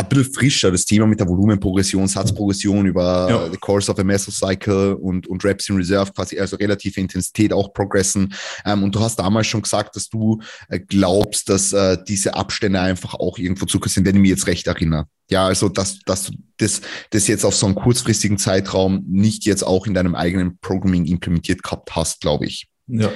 [0.03, 3.51] ein bisschen frischer, das Thema mit der Volumenprogression, Satzprogression über ja.
[3.51, 7.73] the course of a Mesocycle und, und Reps in Reserve, quasi also relative Intensität auch
[7.73, 8.35] progressen.
[8.65, 12.81] Ähm, und du hast damals schon gesagt, dass du äh, glaubst, dass äh, diese Abstände
[12.81, 15.07] einfach auch irgendwo Zucker sind, wenn ich mich jetzt recht erinnere.
[15.31, 19.62] Ja, also dass, dass du das, das jetzt auf so einen kurzfristigen Zeitraum nicht jetzt
[19.62, 22.69] auch in deinem eigenen Programming implementiert gehabt hast, glaube ich.
[22.87, 23.11] Ja.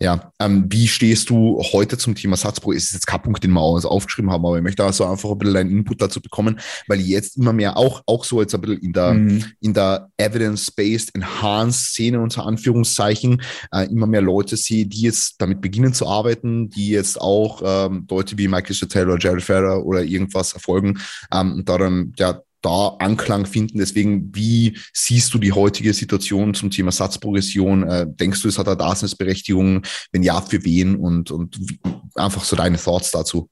[0.00, 2.72] Ja, ähm, wie stehst du heute zum Thema Satzpro?
[2.72, 5.30] Es ist jetzt kein Punkt, den wir alles aufgeschrieben haben, aber ich möchte also einfach
[5.30, 8.54] ein bisschen deinen Input dazu bekommen, weil ich jetzt immer mehr auch, auch so jetzt
[8.54, 9.44] ein bisschen in der, mhm.
[9.60, 15.60] in der Evidence-Based Enhanced Szene unter Anführungszeichen äh, immer mehr Leute sehe, die jetzt damit
[15.60, 20.52] beginnen zu arbeiten, die jetzt auch ähm, Leute wie Michael oder Jared Ferrer oder irgendwas
[20.52, 21.00] erfolgen
[21.32, 23.78] ähm, und daran ja da Anklang finden.
[23.78, 27.82] Deswegen, wie siehst du die heutige Situation zum Thema Satzprogression?
[27.84, 29.82] Äh, denkst du, es hat eine Daseinsberechtigung?
[30.12, 30.96] Wenn ja, für wen?
[30.96, 31.78] Und, und wie,
[32.14, 33.48] einfach so deine Thoughts dazu.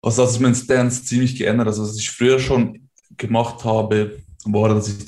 [0.00, 1.66] Also, das ist mein Stance ziemlich geändert.
[1.66, 5.06] Also, was ich früher schon gemacht habe, war, dass ich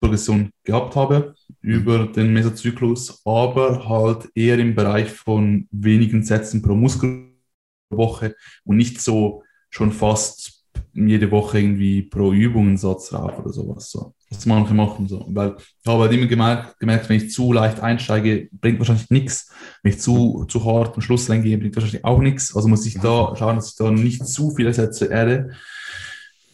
[0.00, 6.74] Progression gehabt habe über den Mesozyklus, aber halt eher im Bereich von wenigen Sätzen pro
[6.74, 10.57] Muskelwoche und nicht so schon fast
[11.06, 13.90] jede Woche irgendwie pro Übung einen Satz drauf oder sowas.
[13.90, 14.14] So.
[14.30, 15.24] Was manche machen so.
[15.28, 19.52] Weil ich habe halt immer gemerkt, gemerkt, wenn ich zu leicht einsteige, bringt wahrscheinlich nichts.
[19.82, 22.54] Wenn ich zu, zu hart am Schluss gehe, bringt wahrscheinlich auch nichts.
[22.56, 25.52] Also muss ich da schauen, dass ich da nicht zu viele Sätze erde.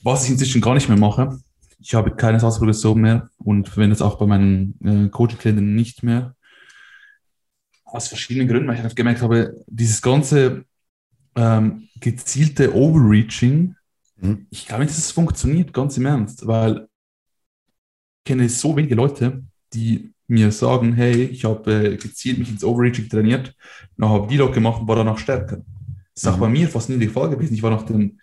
[0.03, 1.39] Was ich inzwischen gar nicht mehr mache.
[1.81, 6.35] Ich habe keine Satzprogression mehr und verwende es auch bei meinen äh, Coaching-Klienten nicht mehr.
[7.85, 10.65] Aus verschiedenen Gründen, weil ich einfach gemerkt habe, dieses ganze
[11.37, 13.77] ähm, gezielte Overreaching.
[14.51, 16.89] Ich glaube dass es funktioniert, ganz im Ernst, weil
[18.19, 22.65] ich kenne so wenige Leute, die mir sagen, hey, ich habe äh, gezielt mich ins
[22.65, 23.55] Overreaching trainiert,
[23.97, 25.59] dann habe die Deload gemacht und war danach stärker.
[26.15, 26.35] Das ist mhm.
[26.35, 27.55] auch bei mir fast nie der Fall gewesen.
[27.55, 28.19] Ich war nach dem,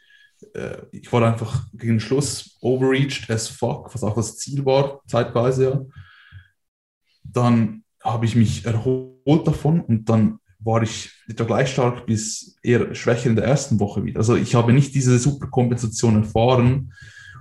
[0.53, 5.01] äh, ich war einfach gegen den Schluss overreached as fuck, was auch das Ziel war,
[5.05, 5.85] zeitweise ja.
[7.23, 12.93] Dann habe ich mich erholt davon und dann war ich etwa gleich stark bis eher
[12.93, 14.19] schwächer in der ersten Woche wieder.
[14.19, 16.93] Also ich habe nicht diese Superkompensation erfahren.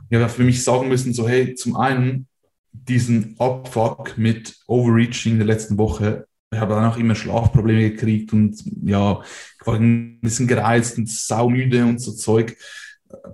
[0.08, 2.26] Ich habe für mich sagen müssen, so hey, zum einen
[2.72, 6.26] diesen Abfuck mit Overreaching in der letzten Woche.
[6.52, 9.20] Ich habe dann auch immer Schlafprobleme gekriegt und ja,
[9.60, 12.56] ich war ein bisschen gereizt und saumüde und so Zeug.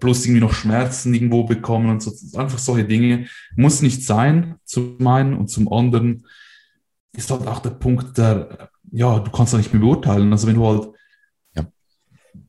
[0.01, 2.13] Plus irgendwie noch Schmerzen irgendwo bekommen und so.
[2.39, 3.27] Einfach solche Dinge.
[3.57, 5.35] Muss nicht sein, zum einen.
[5.35, 6.27] Und zum anderen
[7.13, 10.33] ist halt auch der Punkt, der ja, du kannst da nicht mehr beurteilen.
[10.33, 10.89] Also wenn du halt,
[11.55, 11.67] ja.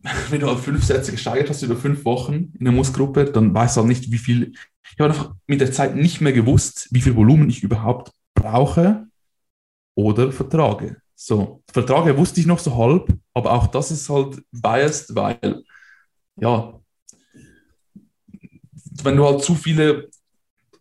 [0.29, 3.75] wenn du halt fünf Sätze gesteigert hast über fünf Wochen in der Muskelgruppe, dann weißt
[3.75, 4.53] du halt nicht, wie viel.
[4.93, 9.07] Ich habe einfach mit der Zeit nicht mehr gewusst, wie viel Volumen ich überhaupt brauche
[9.93, 11.01] oder vertrage.
[11.15, 15.63] So, vertrage wusste ich noch so halb, aber auch das ist halt biased, weil,
[16.37, 16.79] ja,
[19.03, 20.09] wenn du halt zu viele,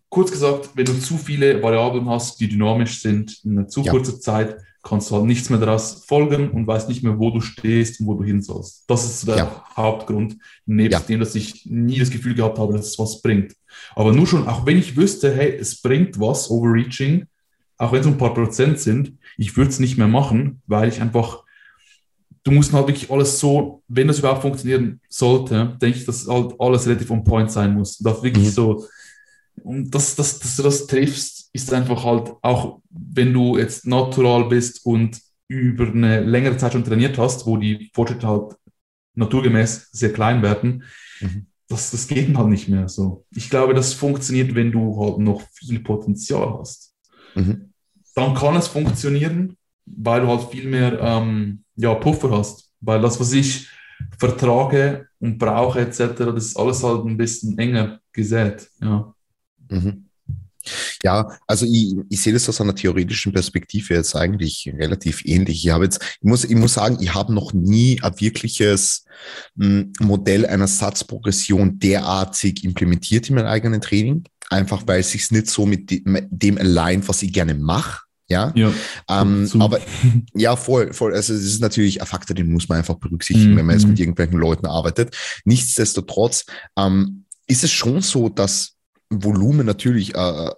[0.08, 3.90] kurz gesagt, wenn du zu viele Variablen hast, die dynamisch sind in einer zu ja.
[3.90, 7.40] kurzer Zeit, kannst du halt nichts mehr daraus folgen und weißt nicht mehr, wo du
[7.40, 8.84] stehst und wo du hin sollst.
[8.86, 9.64] Das ist der ja.
[9.76, 11.00] Hauptgrund, neben ja.
[11.00, 13.54] dem, dass ich nie das Gefühl gehabt habe, dass es was bringt.
[13.96, 17.26] Aber nur schon, auch wenn ich wüsste, hey, es bringt was, Overreaching,
[17.78, 21.00] auch wenn es ein paar Prozent sind, ich würde es nicht mehr machen, weil ich
[21.00, 21.42] einfach,
[22.44, 26.54] du musst halt wirklich alles so, wenn das überhaupt funktionieren sollte, denke ich, dass halt
[26.60, 27.98] alles relativ on point sein muss.
[27.98, 28.50] Du wirklich mhm.
[28.50, 28.86] so,
[29.64, 34.48] und dass, dass, dass du das triffst, ist einfach halt auch, wenn du jetzt natural
[34.48, 38.54] bist und über eine längere Zeit schon trainiert hast, wo die Fortschritte halt
[39.14, 40.84] naturgemäß sehr klein werden,
[41.20, 41.46] mhm.
[41.68, 43.24] das, das geht halt nicht mehr so.
[43.30, 46.94] Ich glaube, das funktioniert, wenn du halt noch viel Potenzial hast.
[47.34, 47.72] Mhm.
[48.14, 52.70] Dann kann es funktionieren, weil du halt viel mehr ähm, ja, Puffer hast.
[52.80, 53.68] Weil das, was ich
[54.18, 58.68] vertrage und brauche etc., das ist alles halt ein bisschen enger gesät.
[58.80, 59.14] Ja.
[59.70, 60.05] Mhm.
[61.02, 65.64] Ja, also ich, ich sehe das aus einer theoretischen Perspektive jetzt eigentlich relativ ähnlich.
[65.64, 69.04] Ich habe jetzt, ich muss, ich muss sagen, ich habe noch nie ein wirkliches
[69.58, 74.24] hm, Modell einer Satzprogression derartig implementiert in meinem eigenen Training.
[74.48, 78.06] Einfach weil es sich nicht so mit dem, allein, was ich gerne mache.
[78.28, 78.72] Ja, ja
[79.08, 79.80] ähm, aber
[80.34, 81.14] ja, voll, voll.
[81.14, 83.56] Also es ist natürlich ein Faktor, den muss man einfach berücksichtigen, mhm.
[83.58, 84.02] wenn man jetzt mit mhm.
[84.02, 85.16] irgendwelchen Leuten arbeitet.
[85.44, 86.44] Nichtsdestotrotz
[86.76, 88.75] ähm, ist es schon so, dass
[89.10, 90.50] Volumen natürlich äh,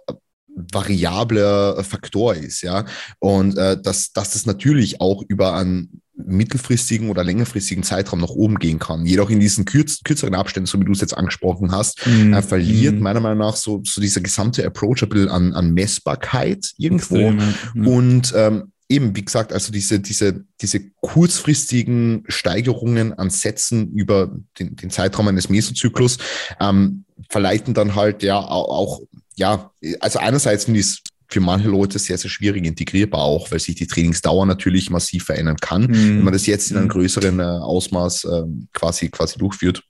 [0.73, 2.85] variabler Faktor ist, ja.
[3.19, 8.59] Und äh, dass, dass das natürlich auch über einen mittelfristigen oder längerfristigen Zeitraum nach oben
[8.59, 9.05] gehen kann.
[9.05, 12.33] Jedoch in diesen kürz, kürzeren Abständen, so wie du es jetzt angesprochen hast, mm.
[12.33, 13.01] äh, verliert mm.
[13.01, 17.15] meiner Meinung nach so, so dieser gesamte Approach an, an Messbarkeit irgendwo.
[17.15, 17.39] Extrem,
[17.75, 17.83] ja.
[17.83, 24.75] Und ähm, eben, wie gesagt, also diese, diese, diese kurzfristigen Steigerungen an Sätzen über den,
[24.75, 26.17] den Zeitraum eines Mesozyklus
[26.59, 29.01] ähm, verleiten dann halt ja auch,
[29.35, 33.59] ja, also einerseits finde ich es für manche Leute sehr, sehr schwierig integrierbar auch, weil
[33.59, 36.17] sich die Trainingsdauer natürlich massiv verändern kann, mhm.
[36.17, 36.91] wenn man das jetzt in einem mhm.
[36.91, 39.83] größeren äh, Ausmaß äh, quasi, quasi durchführt.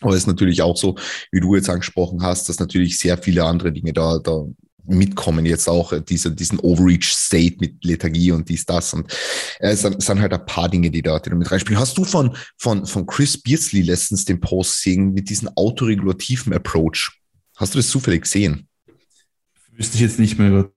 [0.00, 0.96] Aber es ist natürlich auch so,
[1.30, 4.44] wie du jetzt angesprochen hast, dass natürlich sehr viele andere Dinge da, da
[4.86, 8.94] mitkommen jetzt auch, äh, diese, diesen Overreach-State mit Lethargie und dies, das.
[8.94, 9.12] Und
[9.60, 11.78] äh, es sind, sind halt ein paar Dinge, die da, die da mit reinspielen.
[11.78, 17.20] Hast du von, von, von Chris Beardsley letztens den Post gesehen mit diesem autoregulativen Approach?
[17.56, 18.68] Hast du das zufällig gesehen?
[19.72, 20.70] Wüsste ich jetzt nicht mehr.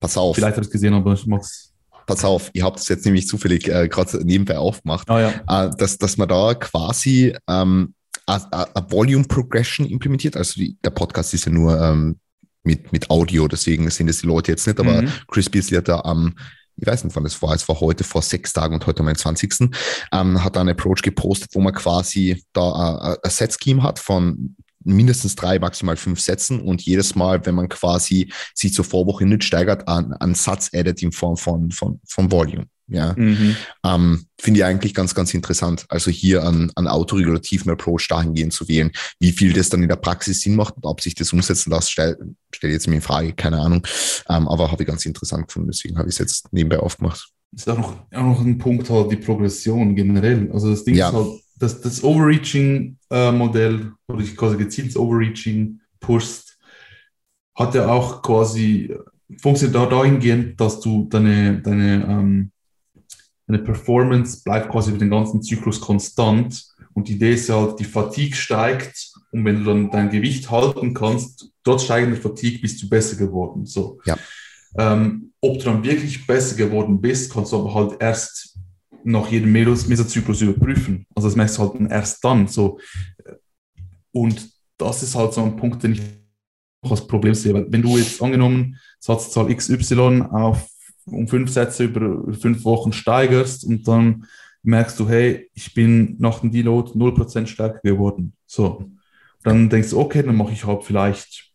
[0.00, 0.36] Pass auf.
[0.36, 1.72] Vielleicht habe ich es gesehen, aber ich mag's.
[2.06, 5.30] Pass auf, ihr habt es jetzt nämlich zufällig äh, gerade nebenbei aufgemacht, oh, ja.
[5.48, 7.94] äh, dass, dass man da quasi ähm,
[8.26, 10.36] a, a Volume Progression implementiert.
[10.36, 12.20] Also die, der Podcast ist ja nur ähm,
[12.66, 15.12] mit, mit Audio, deswegen sind es die Leute jetzt nicht, aber mhm.
[15.28, 16.34] Chris Beasley hat da am
[16.78, 19.14] ich weiß nicht, wann es war, es war heute vor sechs Tagen und heute am
[19.14, 19.70] 20.
[20.12, 24.56] Ähm, hat da einen Approach gepostet, wo man quasi da äh, ein Set-Scheme hat von
[24.84, 29.44] mindestens drei, maximal fünf Sätzen und jedes Mal, wenn man quasi sich zur Vorwoche nicht
[29.44, 32.66] steigert, an, an Satz addet in Form von, von, von Volume.
[32.88, 33.56] Ja, mhm.
[33.84, 35.86] ähm, finde ich eigentlich ganz, ganz interessant.
[35.88, 39.96] Also hier an, an autoregulativen Approach dahingehend zu wählen, wie viel das dann in der
[39.96, 42.16] Praxis Sinn macht und ob sich das umsetzen lässt, stelle
[42.54, 43.84] stell jetzt mir in Frage, keine Ahnung.
[44.28, 47.32] Ähm, aber habe ich ganz interessant gefunden, deswegen habe ich es jetzt nebenbei aufgemacht.
[47.52, 50.50] Ist auch noch, auch noch ein Punkt halt die Progression generell.
[50.52, 51.08] Also das Ding ja.
[51.08, 56.58] ist halt, das, das Overreaching-Modell, äh, oder ich quasi gezieltes Overreaching pushst,
[57.54, 58.94] hat ja auch quasi,
[59.40, 62.52] funktioniert da dahingehend, dass du deine, deine ähm,
[63.46, 66.66] deine Performance bleibt quasi über den ganzen Zyklus konstant.
[66.94, 70.50] Und die Idee ist ja halt, die Fatigue steigt und wenn du dann dein Gewicht
[70.50, 73.66] halten kannst, trotz steigender Fatigue bist du besser geworden.
[73.66, 74.00] So.
[74.06, 74.16] Ja.
[74.78, 78.58] Ähm, ob du dann wirklich besser geworden bist, kannst du aber halt erst
[79.04, 81.06] nach jedem Mesozyklus überprüfen.
[81.14, 82.48] Also das merkst du halt erst dann.
[82.48, 82.78] So.
[84.12, 86.02] Und das ist halt so ein Punkt, den ich
[86.82, 87.54] als Problem sehe.
[87.54, 90.68] Weil wenn du jetzt angenommen Satzzahl XY auf
[91.06, 94.26] um fünf Sätze über fünf Wochen steigerst und dann
[94.62, 98.32] merkst du, hey, ich bin nach dem Deload 0% stärker geworden.
[98.46, 98.90] So.
[99.44, 101.52] Dann denkst du, okay, dann mache ich halt vielleicht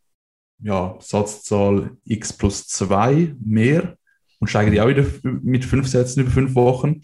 [0.64, 3.98] ja, Satzzahl x plus 2 mehr
[4.40, 7.02] und steige die auch wieder mit fünf Sätzen über fünf Wochen.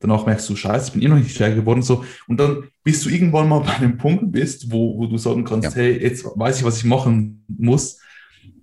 [0.00, 1.82] Danach merkst du, scheiße, ich bin immer noch nicht stärker geworden.
[1.82, 2.04] So.
[2.26, 5.76] Und dann, bis du irgendwann mal bei einem Punkt bist, wo, wo du sagen kannst,
[5.76, 5.82] ja.
[5.82, 8.00] hey, jetzt weiß ich, was ich machen muss,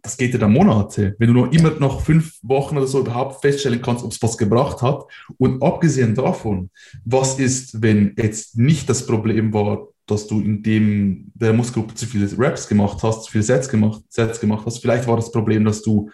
[0.02, 1.16] das geht ja dann Monate.
[1.20, 4.38] Wenn du nur immer noch fünf Wochen oder so überhaupt feststellen kannst, ob es was
[4.38, 5.04] gebracht hat.
[5.38, 6.70] Und abgesehen davon,
[7.06, 12.06] was ist, wenn jetzt nicht das Problem war, dass du in dem der Muskelgruppe zu
[12.06, 14.80] viele Reps gemacht hast, zu viele Sets gemacht, Sets gemacht hast.
[14.80, 16.10] Vielleicht war das Problem, dass du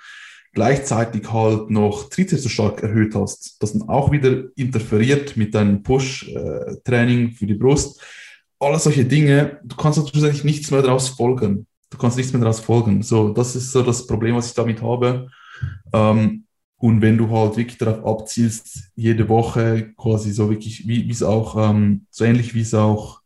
[0.54, 5.84] gleichzeitig halt noch Trizeps so stark erhöht hast, das dann auch wieder interferiert mit deinem
[5.84, 8.02] Push-Training für die Brust.
[8.60, 12.60] Alle solche Dinge, du kannst natürlich nichts mehr daraus folgen du kannst nichts mehr daraus
[12.60, 13.02] folgen.
[13.04, 15.30] So, das ist so das Problem, was ich damit habe.
[15.94, 16.46] Ähm,
[16.78, 21.56] und wenn du halt wirklich darauf abzielst, jede Woche quasi so wirklich, wie es auch,
[21.70, 23.22] ähm, so ähnlich wie es auch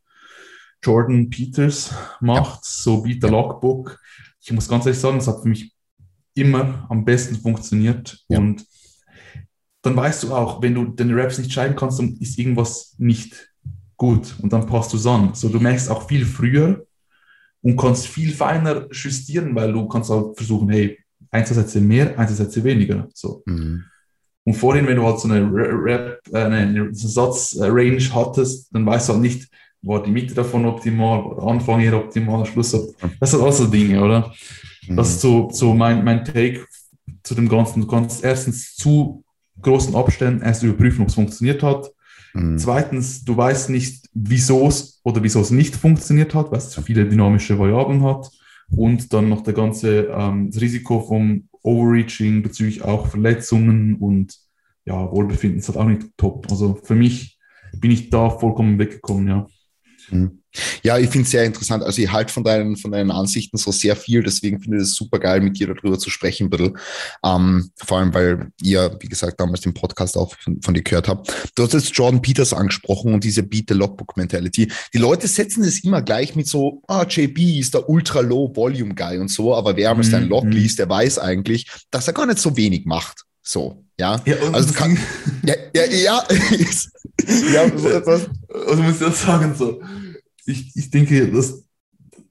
[0.83, 2.61] Jordan Peters macht, ja.
[2.63, 3.99] so wie der Logbook.
[4.39, 5.73] Ich muss ganz ehrlich sagen, es hat für mich
[6.35, 8.23] immer am besten funktioniert.
[8.29, 8.37] Ja.
[8.37, 8.65] Und
[9.81, 13.51] dann weißt du auch, wenn du deine Raps nicht schreiben kannst, dann ist irgendwas nicht
[13.97, 15.33] gut und dann passt du es an.
[15.33, 16.85] So, du merkst auch viel früher,
[17.61, 20.97] und kannst viel feiner justieren, weil du kannst halt versuchen, hey,
[21.31, 23.07] Einzelsätze mehr, Einzelsätze weniger.
[23.13, 23.43] So.
[23.45, 23.83] Mhm.
[24.45, 29.13] Und vorhin, wenn du halt so eine Rap, äh, eine Satzrange hattest, dann weißt du
[29.13, 29.47] halt nicht,
[29.81, 32.71] war die Mitte davon optimal, war der Anfang hier optimal, Schluss.
[33.19, 34.33] Das sind also Dinge, oder?
[34.87, 34.95] Mhm.
[34.95, 36.65] Das ist so, so mein, mein Take
[37.23, 37.81] zu dem Ganzen.
[37.81, 39.23] Du kannst erstens zu
[39.61, 41.91] großen Abständen erst überprüfen, ob es funktioniert hat.
[42.33, 42.57] Mhm.
[42.57, 46.81] Zweitens, du weißt nicht, wieso es oder wieso es nicht funktioniert hat, weil es zu
[46.81, 48.29] viele dynamische Variablen hat.
[48.71, 54.37] Und dann noch der ganze ähm, das Risiko vom Overreaching bezüglich auch Verletzungen und
[54.85, 56.47] ja, Wohlbefinden ist halt auch nicht top.
[56.49, 57.37] Also für mich
[57.77, 59.47] bin ich da vollkommen weggekommen, ja.
[60.11, 60.38] Mhm.
[60.83, 61.83] Ja, ich finde es sehr interessant.
[61.83, 64.95] Also ich halte von deinen, von deinen Ansichten so sehr viel, deswegen finde ich es
[64.95, 66.77] super geil, mit dir darüber zu sprechen, ein bisschen.
[67.23, 71.07] Ähm, vor allem, weil ihr, wie gesagt, damals den Podcast auch von, von dir gehört
[71.07, 71.31] habt.
[71.55, 74.71] Du hast jetzt Jordan Peters angesprochen und diese Beat the Logbook Mentality.
[74.93, 78.95] Die Leute setzen es immer gleich mit so, ah, JB ist der ultra low Volume
[78.95, 80.11] Guy und so, aber wer einmal mhm.
[80.11, 80.51] seinen Log mhm.
[80.51, 83.25] liest, der weiß eigentlich, dass er gar nicht so wenig macht.
[83.41, 84.21] So, ja.
[84.25, 84.97] ja also kann,
[85.43, 86.23] ja, ja, ja,
[87.53, 88.29] ja, was, was,
[88.67, 89.81] also muss ich das sagen, so
[90.49, 91.63] ich, ich denke, das,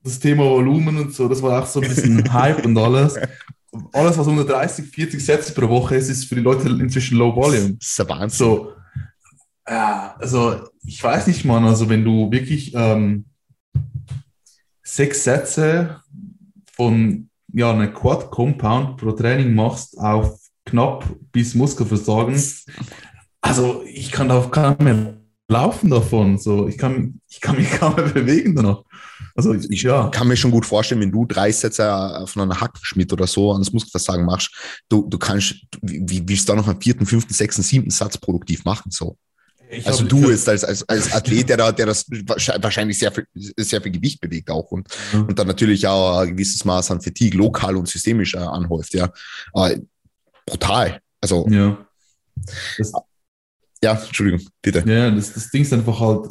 [0.03, 3.17] das Thema Volumen und so, das war auch so ein bisschen Hype und alles.
[3.93, 7.35] Alles, was unter 30, 40 Sätze pro Woche ist, ist für die Leute inzwischen Low
[7.35, 7.75] Volume.
[7.75, 8.39] Das ist der Wahnsinn.
[8.39, 8.73] So,
[9.69, 13.27] ja, also ich weiß nicht, Mann, also wenn du wirklich ähm,
[14.83, 16.01] sechs Sätze
[16.73, 22.43] von ja, einer Quad Compound pro Training machst auf knapp bis Muskelversagen,
[23.43, 26.39] also ich kann da keinen mehr laufen davon.
[26.39, 28.83] So, ich kann, ich kann mich kaum mehr bewegen danach.
[29.35, 30.09] Also ich ja.
[30.09, 31.83] kann mir schon gut vorstellen, wenn du drei Sätze
[32.27, 34.51] von einer Hackschmidt oder so ans Muskelversagen machst,
[34.89, 38.65] du, du kannst, wie willst du da noch einen vierten, fünften, sechsten, siebten Satz produktiv
[38.65, 38.91] machen?
[38.91, 39.17] So.
[39.71, 43.13] Ich also hab, du jetzt als, als, als Athlet, der da, der das wahrscheinlich sehr
[43.13, 45.27] viel, sehr viel Gewicht bewegt auch und, mhm.
[45.27, 49.11] und dann natürlich auch ein gewisses Maß an Fatigue lokal und systemisch äh, anhäuft, ja.
[49.53, 49.75] Aber
[50.47, 51.01] brutal.
[51.21, 51.87] Also ja.
[52.79, 52.93] Das,
[53.83, 54.85] ja, Entschuldigung, bitte.
[54.87, 56.29] Ja, das, das Ding ist einfach halt,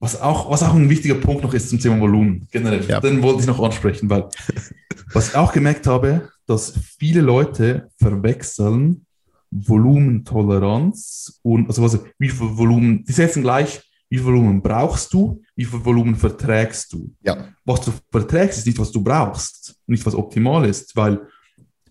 [0.00, 2.84] was auch, was auch ein wichtiger Punkt noch ist zum Thema Volumen, generell.
[2.86, 3.00] Ja.
[3.00, 4.28] Den wollte ich noch ansprechen, weil
[5.12, 9.06] was ich auch gemerkt habe, dass viele Leute verwechseln
[9.50, 15.12] Volumentoleranz und, also, also wie viel Volumen, die setzen gleich, wie wie viel Volumen brauchst
[15.12, 17.12] du, wie viel Volumen verträgst du.
[17.22, 17.48] Ja.
[17.64, 21.20] Was du verträgst, ist nicht, was du brauchst, nicht, was optimal ist, weil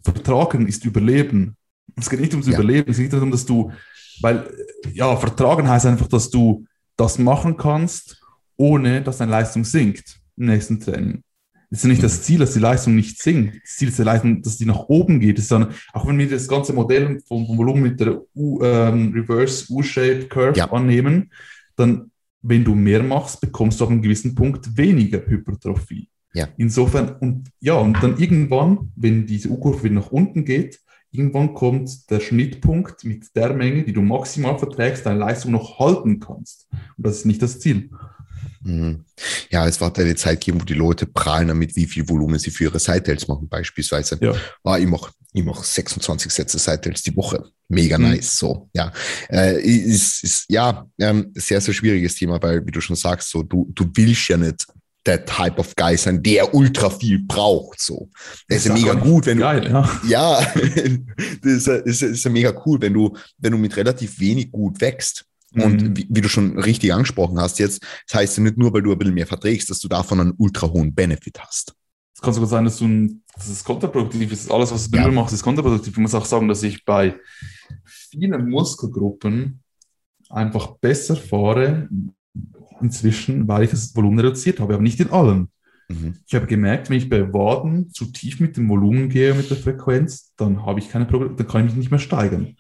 [0.04, 1.58] Vertragen ist Überleben.
[1.98, 2.54] Es geht nicht ums Ja.
[2.54, 3.72] Überleben, es geht nicht darum, dass du,
[4.22, 4.50] weil,
[4.94, 6.66] ja, Vertragen heißt einfach, dass du
[6.98, 8.22] das machen kannst,
[8.58, 11.24] ohne dass deine Leistung sinkt im nächsten Training.
[11.70, 13.60] Es ist ja nicht das Ziel, dass die Leistung nicht sinkt.
[13.64, 15.38] Das Ziel ist die Leistung, dass die nach oben geht.
[15.38, 18.62] Das ist dann, auch wenn wir das ganze Modell vom, vom Volumen mit der U,
[18.62, 20.72] ähm, Reverse U-Shaped Curve Ja.
[20.72, 21.32] annehmen,
[21.76, 22.12] dann,
[22.44, 26.08] wenn du mehr machst, bekommst du ab einem gewissen Punkt weniger Hypertrophie.
[26.36, 26.48] Ja.
[26.58, 30.80] Insofern, und ja, und dann irgendwann, wenn diese U-Kurve wieder nach unten geht,
[31.14, 36.20] irgendwann kommt der Schnittpunkt mit der Menge, die du maximal verträgst, deine Leistung noch halten
[36.20, 36.68] kannst.
[36.98, 37.90] Und das ist nicht das Ziel.
[38.64, 39.06] Mhm.
[39.50, 42.50] Ja, es wird eine Zeit geben, wo die Leute prahlen damit, wie viel Volumen sie
[42.50, 44.18] für ihre Sideheld machen, beispielsweise.
[44.22, 44.34] Ja.
[44.64, 47.44] Ah, ich mache ich mach 26 Sätze Sideheld die Woche.
[47.68, 48.10] Mega Mhm.
[48.12, 48.38] nice.
[48.38, 48.92] So, ja.
[49.30, 53.42] Äh, ist, ist, ja, ähm, sehr, sehr schwieriges Thema, weil, wie du schon sagst, so,
[53.42, 54.68] du, du willst ja nicht
[55.06, 57.82] der Type of Guy sein, der ultra viel braucht.
[57.82, 58.10] So.
[58.48, 60.00] Das ist ja mega gut, wenn du, Geil, ja.
[60.08, 60.42] ja,
[61.42, 61.76] das ist, ja-
[62.08, 65.26] ist, ja- mega cool, wenn du, wenn du mit relativ wenig gut wächst.
[65.56, 65.98] Und Mhm.
[65.98, 68.92] wie, wie du schon richtig angesprochen hast jetzt, das heißt ja nicht nur, weil du
[68.92, 71.76] ein bisschen mehr verträgst, dass du davon einen ultra hohen Benefit hast.
[72.16, 74.50] Es kann sogar sein, dass du ein, dass es kontraproduktiv ist.
[74.50, 75.08] Alles, was du Ja.
[75.12, 75.94] machst, ist kontraproduktiv.
[75.94, 77.16] Ich muss auch sagen, dass ich bei
[77.86, 79.62] vielen Muskelgruppen
[80.30, 81.88] einfach besser fahre
[82.84, 85.50] inzwischen, weil ich das Volumen reduziert habe, aber nicht in allen.
[85.90, 86.16] Mhm.
[86.26, 89.58] Ich habe gemerkt, wenn ich bei Waden zu tief mit dem Volumen gehe, mit der
[89.58, 92.56] Frequenz, dann habe ich keine Probleme, dann kann ich mich nicht mehr steigern.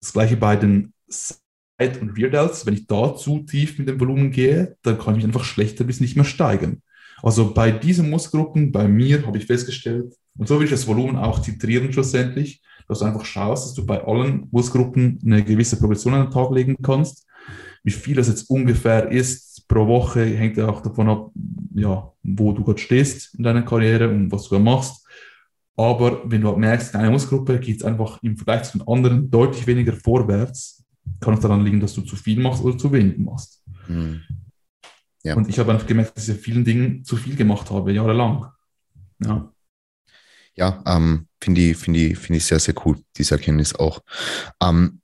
[0.00, 2.66] Das gleiche bei den Side- und Rear Delts.
[2.66, 5.84] Wenn ich da zu tief mit dem Volumen gehe, dann kann ich mich einfach schlechter
[5.84, 6.82] bis nicht mehr steigern.
[7.22, 11.16] Also bei diesen Muskelgruppen, bei mir, habe ich festgestellt, und so will ich das Volumen
[11.16, 16.14] auch titrieren schlussendlich, dass du einfach schaust, dass du bei allen Muskelgruppen eine gewisse Progression
[16.14, 17.26] an den Tag legen kannst.
[17.88, 21.30] Wie viel das jetzt ungefähr ist pro Woche, hängt ja auch davon ab,
[21.74, 25.06] ja, wo du gerade stehst in deiner Karriere und was du da machst.
[25.74, 29.30] Aber wenn du merkst, in einer Muskelgruppe geht es einfach im Vergleich zu den anderen
[29.30, 30.84] deutlich weniger vorwärts,
[31.18, 33.62] kann es daran liegen, dass du zu viel machst oder zu wenig machst.
[33.86, 34.20] Mhm.
[35.22, 35.34] Ja.
[35.34, 38.48] Und ich habe einfach gemerkt, dass ich in vielen Dingen zu viel gemacht habe, jahrelang.
[39.24, 39.50] Ja.
[40.56, 44.02] Ja, ähm, finde ich, finde ich, finde ich sehr, sehr cool, diese Erkenntnis auch.
[44.62, 45.00] Ähm,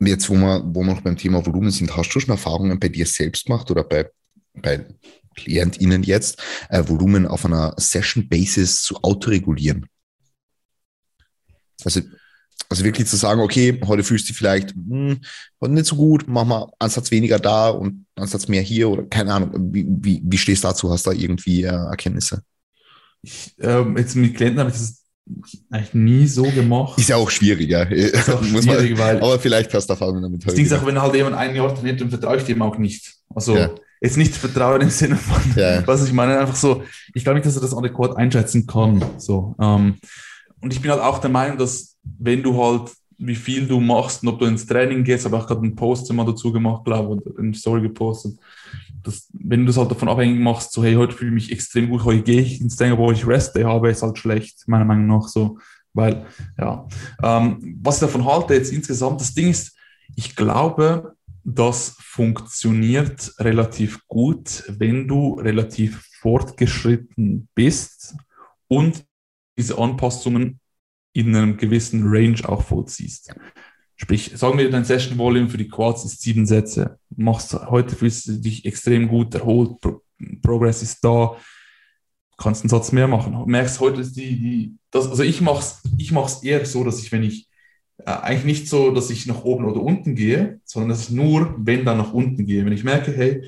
[0.00, 2.88] jetzt, wo wir, wo wir noch beim Thema Volumen sind, hast du schon Erfahrungen bei
[2.88, 4.10] dir selbst gemacht oder bei,
[4.54, 4.86] bei
[5.36, 9.86] KlientInnen jetzt, äh, Volumen auf einer Session-Basis zu autoregulieren?
[11.84, 12.00] Also,
[12.68, 15.20] also wirklich zu sagen, okay, heute fühlst du dich vielleicht hm,
[15.60, 19.04] nicht so gut, mach mal einen Satz weniger da und einen Satz mehr hier oder
[19.04, 19.72] keine Ahnung.
[19.72, 20.90] Wie, wie, wie stehst du dazu?
[20.90, 22.42] Hast du da irgendwie äh, Erkenntnisse?
[23.58, 25.03] Ähm, jetzt mit Klienten habe ich das
[25.70, 26.98] eigentlich nie so gemacht.
[26.98, 27.82] Ist ja auch schwierig, ja.
[27.84, 30.84] ist auch man- schwierig, weil aber vielleicht hast du Erfahrungen damit das Ding ist auch,
[30.86, 33.14] wenn halt jemand ein Jahr trainiert, dann vertraue ich dem auch nicht.
[33.34, 33.70] Also Ja.
[34.00, 35.86] jetzt nicht Vertrauen im Sinne von, Ja.
[35.86, 36.82] was ich meine, einfach so,
[37.14, 39.02] ich glaube nicht, dass er das adäquat einschätzen kann.
[39.18, 39.94] So, ähm,
[40.60, 44.22] und ich bin halt auch der Meinung, dass wenn du halt, wie viel du machst
[44.22, 46.84] und ob du ins Training gehst, habe ich auch gerade einen Post mal dazu gemacht,
[46.84, 48.36] glaube ich, oder eine Story gepostet,
[49.04, 51.88] dass, wenn du das halt davon abhängig machst, so, hey, heute fühle ich mich extrem
[51.88, 54.84] gut, heute gehe ich ins Training, obwohl ich Rest Day habe, ist halt schlecht, meiner
[54.84, 55.58] Meinung nach so,
[55.92, 56.26] weil,
[56.58, 56.88] ja,
[57.22, 59.76] ähm, was ich davon halte jetzt insgesamt, das Ding ist,
[60.16, 61.14] ich glaube,
[61.44, 68.16] das funktioniert relativ gut, wenn du relativ fortgeschritten bist
[68.66, 69.04] und
[69.58, 70.60] diese Anpassungen
[71.12, 73.34] in einem gewissen Range auch vollziehst.
[74.04, 76.98] Sprich, sagen wir, dein Session Volume für die Quads ist sieben Sätze.
[77.16, 80.02] Machst heute fühlst du dich extrem gut erholt, Pro
[80.42, 81.36] Progress ist da,
[82.36, 83.34] kannst einen Satz mehr machen.
[83.46, 87.12] Merkst heute ist die, die das, also ich mach's, ich mach's eher so, dass ich,
[87.12, 87.48] wenn ich
[87.96, 91.54] äh, eigentlich nicht so, dass ich nach oben oder unten gehe, sondern dass ich nur,
[91.56, 92.66] wenn dann nach unten gehe.
[92.66, 93.42] Wenn ich merke, hey,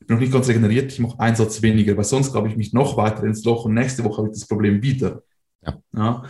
[0.00, 2.56] ich bin noch nicht ganz regeneriert, ich mache einen Satz weniger, weil sonst glaube ich
[2.56, 5.22] mich noch weiter ins Loch und nächste Woche habe ich das Problem wieder.
[5.64, 5.80] Ja.
[5.94, 6.24] ja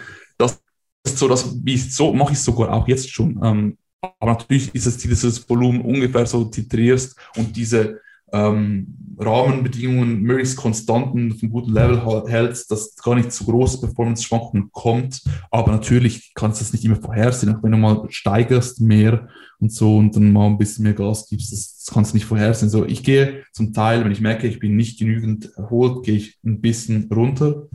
[1.05, 3.41] ist so, dass, ich so mache ich es sogar auch jetzt schon.
[3.43, 3.79] Ähm,
[4.19, 8.01] aber natürlich ist du das Volumen ungefähr so titrierst und diese
[8.33, 14.71] ähm, Rahmenbedingungen möglichst konstanten auf einem guten Level hältst, dass gar nicht zu große Performance-Schwankungen
[14.73, 15.23] kommt.
[15.51, 17.55] Aber natürlich kannst du das nicht immer vorhersehen.
[17.55, 19.29] Auch wenn du mal steigerst mehr
[19.61, 22.27] und so und dann mal ein bisschen mehr Gas gibst, das, das kannst du nicht
[22.27, 22.71] vorhersehen.
[22.71, 26.39] So, ich gehe zum Teil, wenn ich merke, ich bin nicht genügend erholt, gehe ich
[26.45, 27.69] ein bisschen runter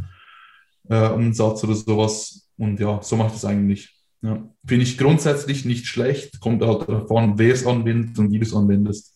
[0.89, 2.46] äh, um einen Satz oder sowas.
[2.57, 3.93] Und ja, so mache ich das eigentlich.
[4.21, 4.47] Ja.
[4.65, 8.53] Finde ich grundsätzlich nicht schlecht, kommt halt an, wer es anwendet und wie du es
[8.53, 9.13] anwendest.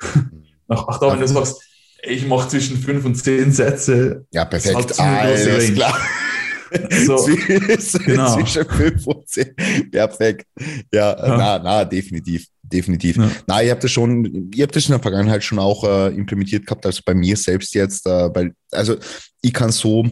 [0.70, 1.62] Ach, ach da, wenn du sagst,
[2.02, 4.26] ich mache zwischen fünf und zehn Sätze.
[4.30, 4.76] Ja, perfekt.
[4.76, 5.98] halt Alles klar.
[7.06, 8.34] So, Zwischen genau.
[8.34, 9.54] zwischen 5 und 10.
[9.90, 10.46] Perfekt.
[10.92, 11.36] Ja, Ja.
[11.36, 12.46] na, na, definitiv.
[12.62, 13.16] definitiv.
[13.16, 13.30] Ja.
[13.46, 16.66] Na, ihr habt das schon, ihr habt das in der Vergangenheit schon auch äh, implementiert
[16.66, 18.96] gehabt, also bei mir selbst jetzt, äh, weil, also
[19.40, 20.06] ich kann so,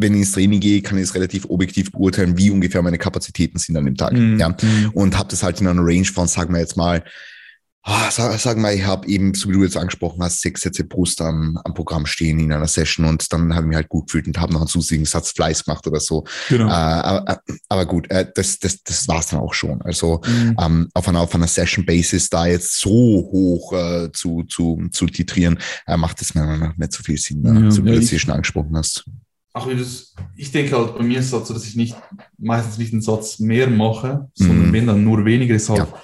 [0.00, 3.58] wenn ich ins Training gehe, kann ich es relativ objektiv beurteilen, wie ungefähr meine Kapazitäten
[3.58, 4.12] sind an dem Tag.
[4.12, 4.38] Mhm.
[4.38, 4.48] Ja.
[4.48, 4.90] Mhm.
[4.94, 7.04] Und habe das halt in einer Range von, sagen wir jetzt mal,
[7.82, 10.84] Ah, sag, sag mal, ich habe eben, so wie du jetzt angesprochen hast, sechs Sätze
[10.84, 14.06] Brust am, am Programm stehen in einer Session und dann habe ich mich halt gut
[14.06, 16.24] gefühlt und habe noch einen zusätzlichen Satz Fleiß gemacht oder so.
[16.50, 16.66] Genau.
[16.66, 17.40] Äh, aber,
[17.70, 19.80] aber, gut, äh, das, das, das war's dann auch schon.
[19.80, 20.56] Also mhm.
[20.60, 25.58] ähm, auf einer, auf einer Session-Basis da jetzt so hoch äh, zu, zu, zu titrieren,
[25.86, 27.62] äh, macht es mir nicht so viel Sinn, ne?
[27.64, 29.06] ja, so wie ja, du es schon angesprochen hast.
[29.52, 29.66] Ach,
[30.36, 31.96] ich denke halt, bei mir ist es halt so, dass ich nicht
[32.38, 34.72] meistens nicht einen Satz mehr mache, sondern mhm.
[34.72, 35.94] wenn dann nur weniger ist halt ja.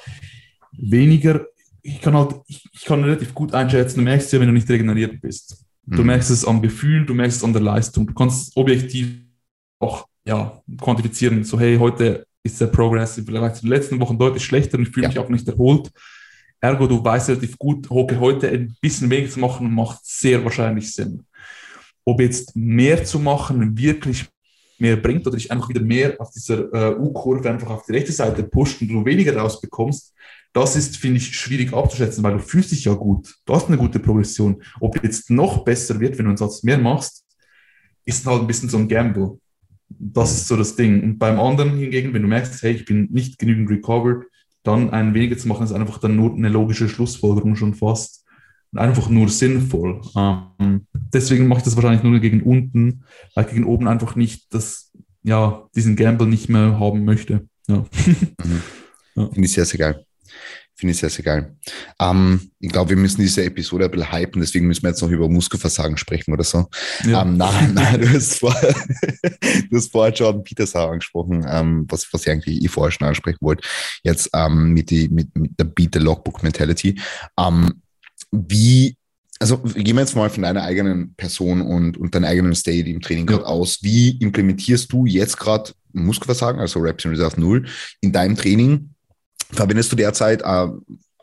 [0.72, 1.46] weniger
[1.86, 4.68] ich kann halt, ich, ich, kann relativ gut einschätzen, du merkst ja, wenn du nicht
[4.68, 5.64] regeneriert bist.
[5.86, 6.06] Du mhm.
[6.06, 8.06] merkst es am Gefühl, du merkst es an der Leistung.
[8.08, 9.20] Du kannst objektiv
[9.78, 14.44] auch ja, quantifizieren, so hey, heute ist der Progress vielleicht in den letzten Wochen deutlich
[14.44, 15.08] schlechter und ich fühle ja.
[15.10, 15.90] mich auch nicht erholt.
[16.60, 20.92] Ergo, du weißt relativ gut, okay, heute ein bisschen weniger zu machen, macht sehr wahrscheinlich
[20.92, 21.24] Sinn.
[22.06, 24.26] Ob jetzt mehr zu machen wirklich
[24.78, 28.12] mehr bringt oder dich einfach wieder mehr auf dieser äh, U-Kurve einfach auf die rechte
[28.12, 30.14] Seite pusht und du weniger rausbekommst,
[30.52, 33.34] das ist, finde ich, schwierig abzuschätzen, weil du fühlst dich ja gut.
[33.44, 34.62] Du hast eine gute Progression.
[34.80, 37.26] Ob jetzt noch besser wird, wenn du einen Satz mehr machst,
[38.06, 39.38] ist halt ein bisschen so ein Gamble.
[39.88, 41.02] Das ist so das Ding.
[41.02, 44.24] Und beim anderen hingegen, wenn du merkst, hey, ich bin nicht genügend recovered,
[44.62, 48.24] dann einen weniger zu machen, ist einfach dann nur eine logische Schlussfolgerung schon fast.
[48.78, 50.00] Einfach nur sinnvoll.
[50.16, 53.04] Ähm, deswegen mache ich das wahrscheinlich nur gegen unten,
[53.34, 57.48] weil ich gegen oben einfach nicht das, ja, diesen Gamble nicht mehr haben möchte.
[57.68, 57.78] Ja.
[58.44, 58.62] Mhm.
[59.14, 59.28] ja.
[59.28, 60.06] Finde ich sehr, sehr geil.
[60.78, 61.56] Finde ich sehr, sehr geil.
[61.98, 65.08] Ähm, ich glaube, wir müssen diese Episode ein bisschen hypen, deswegen müssen wir jetzt noch
[65.08, 66.66] über Muskelversagen sprechen oder so.
[67.06, 67.22] Ja.
[67.22, 68.54] Ähm, nein, nein, du hast, vor,
[69.70, 73.38] du hast vorher Jordan Peterson angesprochen, ähm, was, was ich eigentlich eh vorher schon ansprechen
[73.40, 73.66] wollte.
[74.02, 77.00] Jetzt ähm, mit, die, mit, mit der Beat the Logbook Mentality.
[77.38, 77.80] Ähm,
[78.48, 78.96] wie,
[79.38, 83.00] also gehen wir jetzt mal von deiner eigenen Person und, und deinem eigenen State im
[83.00, 83.42] Training ja.
[83.42, 83.82] aus.
[83.82, 87.66] Wie implementierst du jetzt gerade Muskelversagen, also Reps in Reserve 0,
[88.00, 88.90] in deinem Training?
[89.50, 90.68] Verwendest du derzeit äh,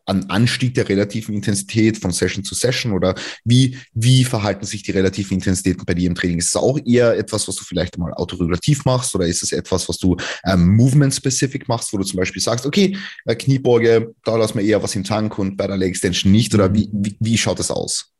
[0.05, 4.91] an Anstieg der relativen Intensität von Session zu Session oder wie, wie verhalten sich die
[4.91, 6.39] relativen Intensitäten bei dir im Training?
[6.39, 9.87] Ist es auch eher etwas, was du vielleicht mal autoregulativ machst oder ist es etwas,
[9.87, 14.57] was du ähm, movement-specific machst, wo du zum Beispiel sagst, okay, äh, Kniebeuge, da lassen
[14.57, 17.37] wir eher was im Tank und bei der Leg Extension nicht oder wie, wie, wie
[17.37, 18.11] schaut das aus?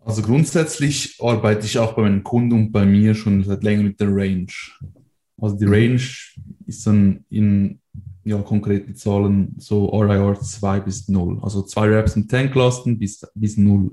[0.00, 4.00] Also grundsätzlich arbeite ich auch bei meinen Kunden und bei mir schon seit länger mit
[4.00, 4.52] der Range.
[5.40, 5.66] Also die.
[5.66, 6.02] Range
[6.66, 7.80] ist dann in
[8.24, 11.40] ja, konkrete Zahlen, so RIR 2 bis 0.
[11.42, 13.92] Also zwei Reps im Tanklasten bis, bis 0.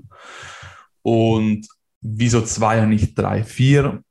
[1.02, 1.66] Und
[2.00, 4.02] wieso 2 und nicht 3, 4?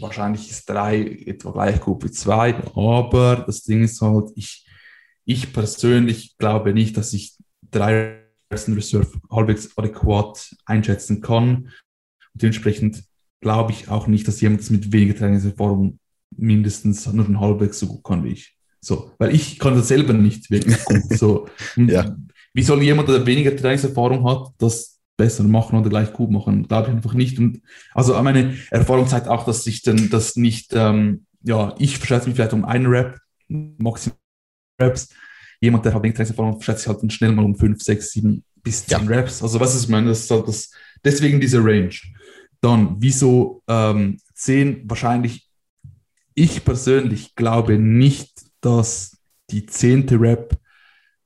[0.00, 4.66] Wahrscheinlich ist 3 etwa gleich gut wie 2, aber das Ding ist halt, ich,
[5.24, 7.36] ich persönlich glaube nicht, dass ich
[7.70, 8.20] 3
[8.50, 11.70] Reps in Reserve halbwegs adäquat einschätzen kann.
[12.32, 13.04] Und dementsprechend
[13.40, 15.98] glaube ich auch nicht, dass jemand mit weniger Trainingserfahrung
[16.36, 18.53] mindestens nur schon halbwegs so gut kann wie ich.
[18.84, 21.18] So, weil ich kann das selber nicht wirklich gut.
[21.18, 22.16] So, ja.
[22.52, 26.68] Wie soll jemand, der weniger Trainingserfahrung hat, das besser machen oder gleich gut machen?
[26.68, 27.38] Glaube ich einfach nicht.
[27.38, 27.62] Und
[27.94, 32.36] also meine Erfahrung zeigt auch, dass ich dann das nicht, ähm, ja, ich verschätze mich
[32.36, 33.18] vielleicht um einen Rap,
[33.48, 34.18] maximal
[34.80, 35.08] Raps.
[35.60, 38.44] Jemand, der hat wenig Trainingserfahrung, verschätze sich halt dann schnell mal um fünf, sechs, sieben
[38.62, 39.16] bis zehn ja.
[39.16, 39.42] Raps.
[39.42, 40.70] Also was ist meine, das ist halt das,
[41.04, 41.94] deswegen diese Range.
[42.60, 44.82] Dann, wieso ähm, zehn?
[44.88, 45.48] Wahrscheinlich,
[46.34, 48.32] ich persönlich glaube nicht,
[48.64, 49.18] dass
[49.50, 50.58] die zehnte Rap,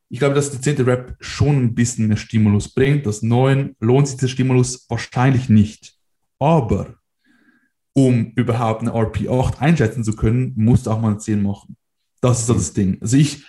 [0.08, 3.06] ich glaube, dass die zehnte Rap schon ein bisschen mehr Stimulus bringt.
[3.06, 5.94] Das neun lohnt sich der Stimulus wahrscheinlich nicht.
[6.38, 6.94] Aber
[7.92, 11.76] um überhaupt eine RP8 einschätzen zu können, musst du auch mal eine 10 machen.
[12.20, 12.98] Das ist so das Ding.
[13.00, 13.44] Also ich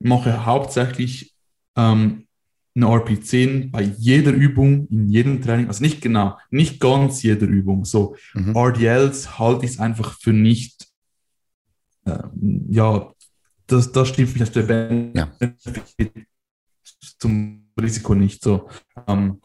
[0.00, 1.34] mache hauptsächlich
[1.76, 2.26] ähm,
[2.74, 7.84] eine RP10 bei jeder Übung, in jedem Training, also nicht genau, nicht ganz jeder Übung.
[7.84, 8.56] So mhm.
[8.56, 10.88] RDLs halte ich einfach für nicht
[12.08, 12.22] äh,
[12.70, 13.12] ja,
[13.68, 15.30] das, das stimmt mich als der ja.
[17.18, 18.68] zum Risiko nicht so.
[19.06, 19.40] Ähm,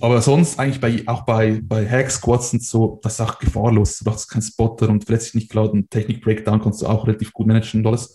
[0.00, 3.98] aber sonst eigentlich bei, auch bei, bei Hack Squats und so, das ist auch gefahrlos.
[3.98, 5.72] Du brauchst keinen Spotter und verletzt dich nicht klar.
[5.72, 8.14] Ein Technik-Breakdown kannst du auch relativ gut managen und alles.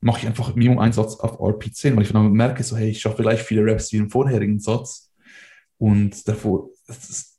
[0.00, 3.00] Mache ich einfach Minimum einen Satz auf RP10, weil ich dann merke, so, hey, ich
[3.00, 5.12] schaffe gleich viele Reps wie im vorherigen Satz.
[5.76, 7.38] Und davor, ist,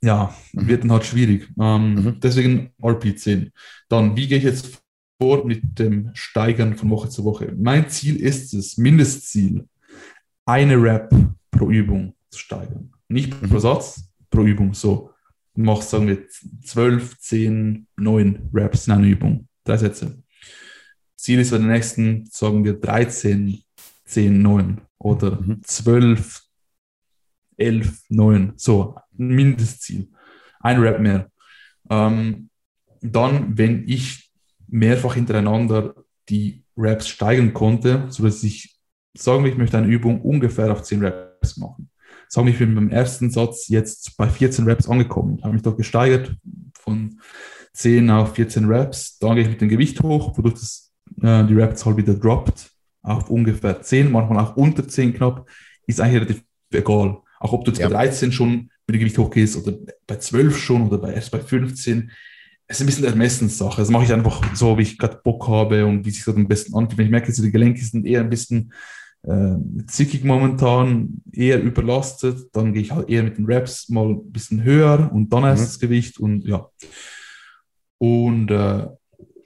[0.00, 0.68] ja, mhm.
[0.68, 1.48] wird dann halt schwierig.
[1.60, 2.20] Ähm, mhm.
[2.20, 3.50] Deswegen RP10.
[3.88, 4.81] Dann, wie gehe ich jetzt
[5.22, 7.54] vor mit dem Steigern von Woche zu Woche.
[7.56, 9.68] Mein Ziel ist es, Mindestziel,
[10.46, 11.14] eine Rap
[11.52, 12.92] pro Übung zu steigern.
[13.06, 13.60] Nicht pro mhm.
[13.60, 14.74] Satz, pro Übung.
[14.74, 15.10] So,
[15.54, 16.26] du machst, sagen wir,
[16.64, 19.46] 12, 10, 9 Raps in einer Übung.
[19.62, 20.20] Drei Sätze.
[21.14, 23.62] Ziel ist bei den nächsten, sagen wir 13,
[24.06, 25.62] 10, 9 oder mhm.
[25.62, 26.42] 12,
[27.58, 28.54] 11, 9.
[28.56, 30.08] So, ein Mindestziel.
[30.58, 31.30] Ein Rap mehr.
[31.88, 32.50] Ähm,
[33.00, 34.31] dann, wenn ich
[34.72, 35.94] mehrfach hintereinander
[36.28, 38.80] die Raps steigern konnte, sodass ich
[39.14, 41.90] sagen wir, ich möchte eine Übung ungefähr auf 10 Raps machen.
[42.28, 45.76] Sagen wir, ich bin beim ersten Satz jetzt bei 14 Raps angekommen, habe mich dort
[45.76, 46.34] gesteigert
[46.78, 47.20] von
[47.74, 49.18] 10 auf 14 Raps.
[49.18, 52.70] Dann gehe ich mit dem Gewicht hoch, wodurch das, äh, die Rapzahl wieder droppt
[53.02, 55.48] auf ungefähr 10, manchmal auch unter 10 knapp,
[55.86, 57.18] ist eigentlich relativ egal.
[57.40, 57.88] Auch ob du jetzt ja.
[57.88, 61.40] bei 13 schon mit dem Gewicht hochgehst oder bei 12 schon oder bei, erst bei
[61.40, 62.10] 15,
[62.66, 63.80] es ist ein bisschen Ermessenssache.
[63.80, 66.48] Das mache ich einfach so, wie ich gerade Bock habe und wie sich das am
[66.48, 66.98] besten anfühlt.
[66.98, 68.72] Wenn ich merke, die Gelenke sind eher ein bisschen
[69.24, 69.56] äh,
[69.86, 74.62] zickig momentan, eher überlastet, dann gehe ich halt eher mit den Reps mal ein bisschen
[74.62, 75.66] höher und dann erst mhm.
[75.66, 76.68] das Gewicht und ja.
[77.98, 78.86] Und äh,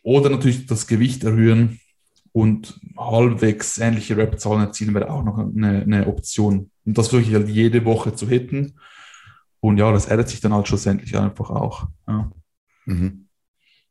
[0.03, 1.81] oder natürlich das Gewicht erhöhen
[2.33, 6.71] und halbwegs ähnliche Rep-Zahlen erzielen wäre auch noch eine, eine Option.
[6.85, 8.79] Und das versuche ich halt jede Woche zu hitten.
[9.61, 11.89] Und ja, das ändert sich dann halt schlussendlich einfach auch.
[12.07, 12.31] Ja.
[12.87, 13.27] Mhm.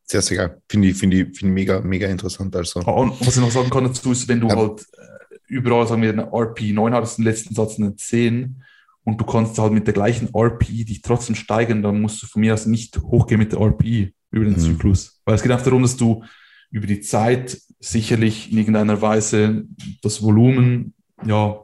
[0.04, 0.62] Sehr, sehr geil.
[0.70, 2.56] Finde ich, finde ich, finde ich mega, mega interessant.
[2.56, 2.80] Also.
[2.82, 4.56] Und was ich noch sagen kann dazu ist, wenn du ja.
[4.56, 8.64] halt äh, überall, sagen wir, eine RP 9 hattest, den letzten Satz eine 10
[9.04, 12.41] und du kannst halt mit der gleichen RP dich trotzdem steigern, dann musst du von
[12.41, 14.60] mir aus nicht hochgehen mit der RP über den mhm.
[14.60, 15.22] Zyklus.
[15.26, 16.24] Weil es geht einfach darum, dass du
[16.70, 19.64] über die Zeit sicherlich in irgendeiner Weise
[20.02, 20.93] das Volumen
[21.26, 21.60] ja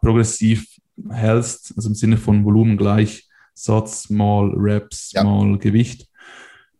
[0.00, 0.66] progressiv
[1.10, 5.24] hältst, also im Sinne von Volumen gleich Satz mal Reps ja.
[5.24, 6.08] mal Gewicht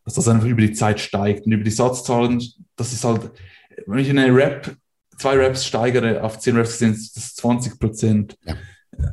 [0.06, 1.44] dass das einfach über die Zeit steigt.
[1.44, 2.42] Und über die Satzzahlen,
[2.76, 3.30] das ist halt,
[3.86, 4.74] wenn ich eine Rap,
[5.18, 8.38] zwei Raps steigere auf zehn Raps, sind das 20 Prozent.
[8.44, 8.54] Ja.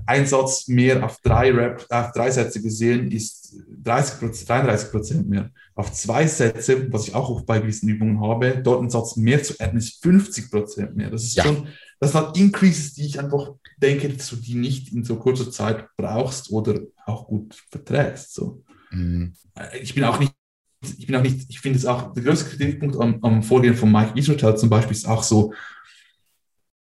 [0.05, 5.49] Ein Satz mehr auf drei, Rap, auf drei Sätze gesehen ist 30 33 Prozent mehr.
[5.75, 9.59] Auf zwei Sätze, was ich auch bei gewissen Übungen habe, dort einen Satz mehr zu
[9.59, 11.09] adden, ist 50 Prozent mehr.
[11.09, 11.43] Das ist ja.
[11.43, 11.67] schon,
[11.99, 15.49] das sind halt Increases, die ich einfach denke, dass du die nicht in so kurzer
[15.51, 18.33] Zeit brauchst oder auch gut verträgst.
[18.35, 18.63] So.
[18.91, 19.33] Mhm.
[19.81, 20.33] Ich bin auch nicht
[20.97, 23.91] ich bin auch nicht, ich finde es auch, der größte Kritikpunkt am, am Vorgehen von
[23.91, 25.53] Mike Israel zum Beispiel ist auch so,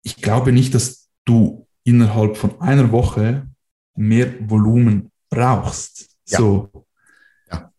[0.03, 3.49] ich glaube nicht, dass du innerhalb von einer Woche
[3.94, 6.09] mehr Volumen brauchst.
[6.26, 6.38] Ja.
[6.38, 6.86] So.
[7.51, 7.72] Ja.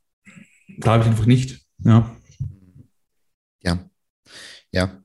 [0.79, 1.65] Glaube ich einfach nicht.
[1.79, 2.15] Ja.
[3.61, 3.79] Ja.
[4.71, 5.01] Ja.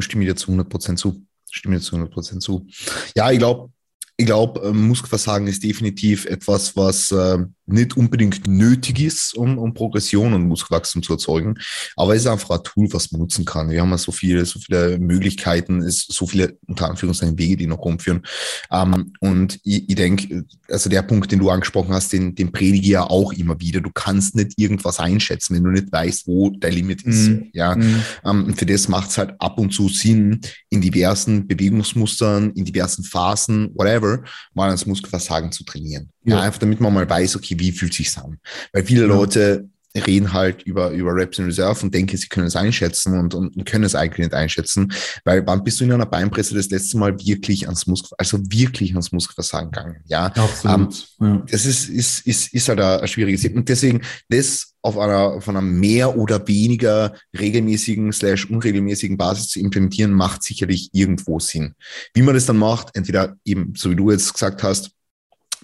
[0.00, 1.26] Stimme dir zu 100% zu.
[1.50, 2.66] Stimme dir zu 100% zu.
[3.14, 3.72] Ja, ich glaube,
[4.18, 9.74] ich glaube, ähm, Muskelversagen ist definitiv etwas, was äh, nicht unbedingt nötig ist, um, um
[9.74, 11.56] Progression und Muskelwachstum zu erzeugen.
[11.96, 13.68] Aber es ist einfach ein Tool, was man nutzen kann.
[13.68, 17.66] Wir haben ja so viele, so viele Möglichkeiten, es so viele unter Anführungszeichen Wege, die
[17.66, 18.22] noch rumführen.
[18.70, 22.84] Ähm, und ich, ich denke, also der Punkt, den du angesprochen hast, den, den predige
[22.84, 23.80] ich ja auch immer wieder.
[23.80, 27.28] Du kannst nicht irgendwas einschätzen, wenn du nicht weißt, wo dein Limit ist.
[27.28, 27.50] Mhm.
[27.52, 27.76] Ja.
[27.76, 28.02] Mhm.
[28.24, 30.40] Ähm, für das macht es halt ab und zu Sinn,
[30.70, 34.05] in diversen Bewegungsmustern, in diversen Phasen, whatever,
[34.54, 36.10] mal ans Muskelversagen zu trainieren.
[36.24, 38.38] Ja, einfach damit man mal weiß, okay, wie fühlt sich's an?
[38.72, 39.06] Weil viele ja.
[39.08, 39.68] Leute
[39.98, 43.64] reden halt über, über Reps in Reserve und denken, sie können es einschätzen und, und
[43.64, 44.92] können es eigentlich nicht einschätzen.
[45.24, 48.92] Weil wann bist du in einer Beinpresse das letzte Mal wirklich ans Muskel, also wirklich
[48.92, 49.96] ans Muskelversagen gegangen?
[50.06, 51.06] Ja, absolut.
[51.20, 51.42] Ähm, ja.
[51.50, 53.56] Das ist, ist, ist, ist halt ein, schwieriges Thema.
[53.56, 59.60] Und deswegen, das auf einer, auf einer mehr oder weniger regelmäßigen slash unregelmäßigen Basis zu
[59.60, 61.74] implementieren, macht sicherlich irgendwo Sinn.
[62.14, 64.92] Wie man das dann macht, entweder eben, so wie du jetzt gesagt hast,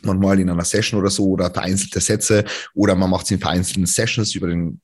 [0.07, 2.45] man mal in einer Session oder so oder vereinzelte Sätze
[2.75, 4.81] oder man macht es in vereinzelten Sessions über den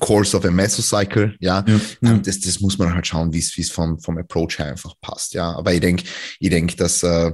[0.00, 1.64] Course of a Mesocycle, ja.
[1.66, 1.80] ja.
[2.02, 5.34] Ähm, das, das muss man halt schauen, wie es vom, vom Approach her einfach passt,
[5.34, 5.54] ja.
[5.54, 6.04] Aber ich denke,
[6.40, 7.32] ich denke, dass äh,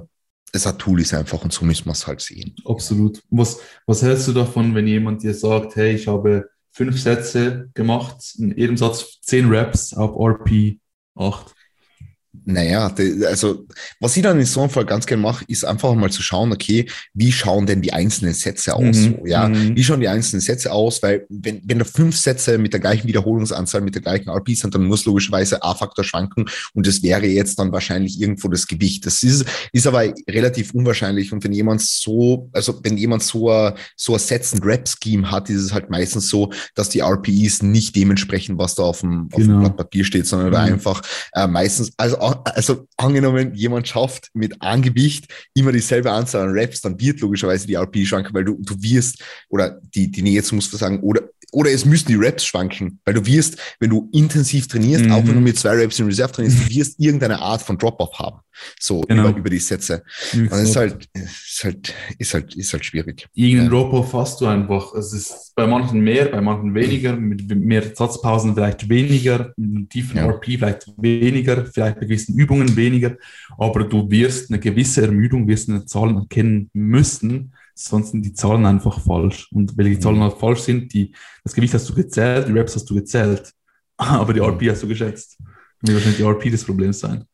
[0.53, 2.55] es ein Tool ist einfach und so müssen wir es halt sehen.
[2.65, 3.23] Absolut.
[3.31, 8.35] Was, was hältst du davon, wenn jemand dir sagt, hey, ich habe fünf Sätze gemacht,
[8.39, 10.79] in jedem Satz zehn Reps auf RP
[11.15, 11.55] 8?
[12.45, 12.95] Naja,
[13.27, 13.67] also
[13.99, 16.53] was ich dann in so einem Fall ganz gerne mache, ist einfach mal zu schauen,
[16.53, 18.97] okay, wie schauen denn die einzelnen Sätze aus?
[18.97, 19.17] Mhm.
[19.19, 19.75] So, ja, mhm.
[19.75, 21.03] wie schauen die einzelnen Sätze aus?
[21.03, 24.75] Weil wenn, wenn da fünf Sätze mit der gleichen Wiederholungsanzahl, mit der gleichen RP sind,
[24.77, 29.07] dann muss logischerweise A-Faktor schwanken und das wäre jetzt dann wahrscheinlich irgendwo das Gewicht.
[29.07, 33.75] Das ist, ist aber relativ unwahrscheinlich und wenn jemand so, also wenn jemand so ein,
[33.97, 37.63] so ein Sets and Rap Scheme hat, ist es halt meistens so, dass die RPEs
[37.63, 39.25] nicht dementsprechend, was da auf dem, genau.
[39.25, 39.61] auf dem genau.
[39.61, 40.75] Blatt Papier steht, sondern mhm.
[40.75, 41.03] einfach
[41.33, 46.81] äh, meistens, also also angenommen, jemand schafft mit einem Gewicht immer dieselbe Anzahl an Reps,
[46.81, 50.57] dann wird logischerweise die RP schwanken, weil du, du wirst, oder die, die Nähe zum
[50.57, 51.23] Muskelversagen, oder
[51.53, 55.13] oder es müssen die Reps schwanken, weil du wirst, wenn du intensiv trainierst, mhm.
[55.13, 58.19] auch wenn du mit zwei Reps in Reserve trainierst, du wirst irgendeine Art von Drop-off
[58.19, 58.41] haben.
[58.79, 59.31] So genau.
[59.31, 60.03] über, über die Sätze.
[60.35, 63.27] Und es ist halt, ist halt, ist halt, ist halt schwierig.
[63.35, 63.79] Irgendeinen ja.
[63.79, 64.95] Drop-off hast du einfach.
[64.95, 70.17] Es ist bei manchen mehr, bei manchen weniger, mit mehr Satzpausen vielleicht weniger, mit tiefen
[70.17, 70.27] ja.
[70.27, 73.17] RP vielleicht weniger, vielleicht bei gewissen Übungen weniger,
[73.59, 77.53] aber du wirst eine gewisse Ermüdung, wirst eine Zahlen erkennen müssen,
[77.85, 79.51] sonst sind die Zahlen einfach falsch.
[79.53, 80.01] Und weil die mhm.
[80.01, 81.15] Zahlen halt falsch sind, die,
[81.45, 83.53] das Gewicht hast du gezählt, die Reps hast du gezählt,
[83.97, 85.39] aber die RP hast du geschätzt.
[85.81, 87.25] Wird wahrscheinlich die RP das Problem sein.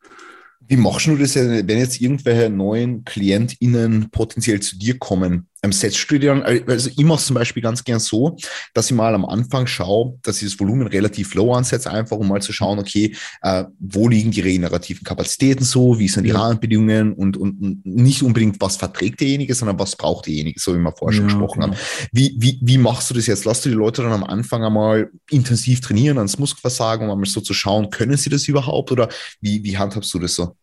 [0.69, 5.47] Wie machst du das, wenn jetzt irgendwelche neuen KlientInnen potenziell zu dir kommen?
[5.61, 8.37] Du dir dann, also ich mache es zum Beispiel ganz gern so,
[8.73, 12.27] dass ich mal am Anfang schaue, dass ich das Volumen relativ low ansetze, einfach um
[12.27, 16.39] mal zu schauen, okay, äh, wo liegen die regenerativen Kapazitäten so, wie sind die ja.
[16.39, 20.79] Rahmenbedingungen und, und, und nicht unbedingt, was verträgt derjenige, sondern was braucht derjenige, so wie
[20.79, 21.73] wir vorher schon ja, gesprochen genau.
[21.73, 22.09] haben.
[22.11, 23.45] Wie, wie, wie machst du das jetzt?
[23.45, 27.41] Lass du die Leute dann am Anfang einmal intensiv trainieren ans Muskelversagen, um einmal so
[27.41, 29.09] zu schauen, können sie das überhaupt oder
[29.41, 30.55] wie, wie handhabst du das so?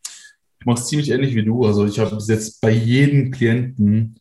[0.60, 1.66] Ich mache es ziemlich ähnlich wie du.
[1.66, 4.18] Also ich habe bis jetzt bei jedem Klienten,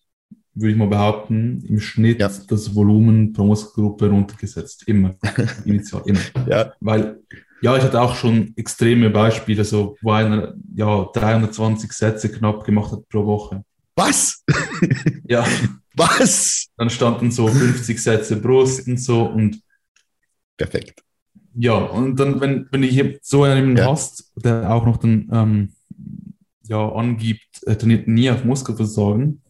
[0.56, 2.30] würde ich mal behaupten, im Schnitt ja.
[2.47, 4.88] das Volumen pro Muskelgruppe runtergesetzt.
[4.88, 5.16] Immer.
[5.66, 6.20] Initial, immer.
[6.47, 6.74] Ja.
[6.80, 7.20] Weil,
[7.62, 12.91] ja, ich hatte auch schon extreme Beispiele, so, wo einer ja, 320 Sätze knapp gemacht
[12.91, 13.64] hat pro Woche.
[13.95, 14.43] Was?
[15.28, 15.45] ja.
[15.95, 16.68] Was?
[16.78, 19.62] Dann standen so 50 Sätze Brust und so und.
[20.58, 21.04] Perfekt.
[21.56, 23.91] Ja, und dann, wenn, wenn ich so einen ja.
[23.91, 25.70] hast, der auch noch dann ähm,
[26.68, 29.43] ja, angibt, er trainiert nie auf Muskelversagen,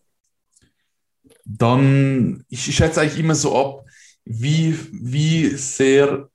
[1.45, 3.85] dann, ich schätze eigentlich immer so ab,
[4.25, 6.29] wie, wie sehr,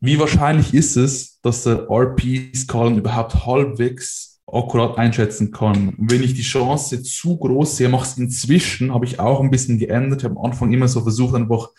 [0.00, 5.94] wie wahrscheinlich ist es, dass der RP-Skalen überhaupt halbwegs akkurat einschätzen kann.
[5.96, 9.50] Und wenn ich die Chance zu groß sehe, mache es inzwischen, habe ich auch ein
[9.50, 10.20] bisschen geändert.
[10.20, 11.70] Ich habe am Anfang immer so versucht, einfach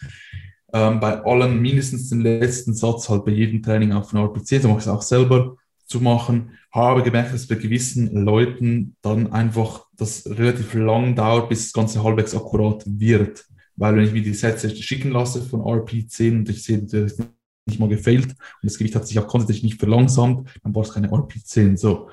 [0.74, 4.68] ähm, bei allen mindestens den letzten Satz halt bei jedem Training auf den RPC, so
[4.68, 5.56] mache ich es auch selber,
[5.86, 11.66] zu machen, habe gemerkt, dass bei gewissen Leuten dann einfach das relativ lang dauert, bis
[11.66, 13.46] das Ganze halbwegs akkurat wird.
[13.76, 17.24] Weil wenn ich mir die Sätze schicken lasse von RP10 und ich sehe, das ist
[17.68, 20.94] nicht mal gefailt und das Gewicht hat sich auch kontinuierlich nicht verlangsamt, dann war es
[20.94, 21.78] keine RP10.
[21.78, 22.10] So.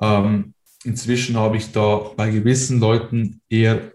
[0.00, 0.54] Ähm,
[0.84, 3.93] inzwischen habe ich da bei gewissen Leuten eher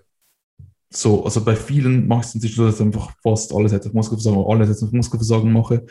[0.91, 3.93] so, also bei vielen mache ich es so, dass ich einfach fast alle Sätze auf
[3.93, 5.85] Muskelversagen, alle Sätze auf Muskelversagen mache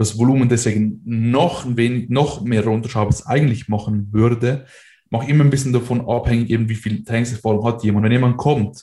[0.00, 4.64] das Volumen deswegen noch, ein wenig, noch mehr runterschaue, es eigentlich machen würde,
[5.10, 8.06] mache immer ein bisschen davon abhängig, eben wie viel Trainingserfahrung hat jemand.
[8.06, 8.82] Wenn jemand kommt,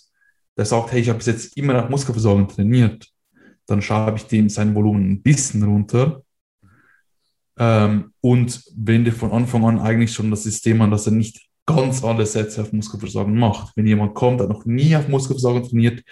[0.56, 3.08] der sagt, hey, ich habe bis jetzt immer nach Muskelversorgung trainiert,
[3.66, 6.22] dann schreibe ich dem sein Volumen ein bisschen runter.
[7.58, 12.04] Ähm, und wende von Anfang an eigentlich schon das System an, dass er nicht ganz
[12.04, 13.74] alle Sätze auf Muskelversorgung macht.
[13.76, 16.04] Wenn jemand kommt, der noch nie auf Muskelversorgung trainiert,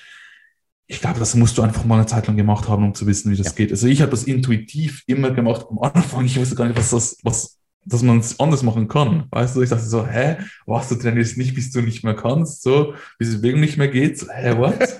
[0.87, 3.31] ich glaube, das musst du einfach mal eine Zeit lang gemacht haben, um zu wissen,
[3.31, 3.53] wie das ja.
[3.53, 3.71] geht.
[3.71, 6.25] Also ich habe das intuitiv immer gemacht am Anfang.
[6.25, 9.25] Ich wusste gar nicht, was das, was, dass man es anders machen kann.
[9.31, 10.37] Weißt du, ich dachte so, hä,
[10.67, 13.87] was, du trainierst nicht, bis du nicht mehr kannst, so, bis die Bewegung nicht mehr
[13.87, 14.19] geht.
[14.19, 14.79] So, hä, what?
[14.79, 14.99] das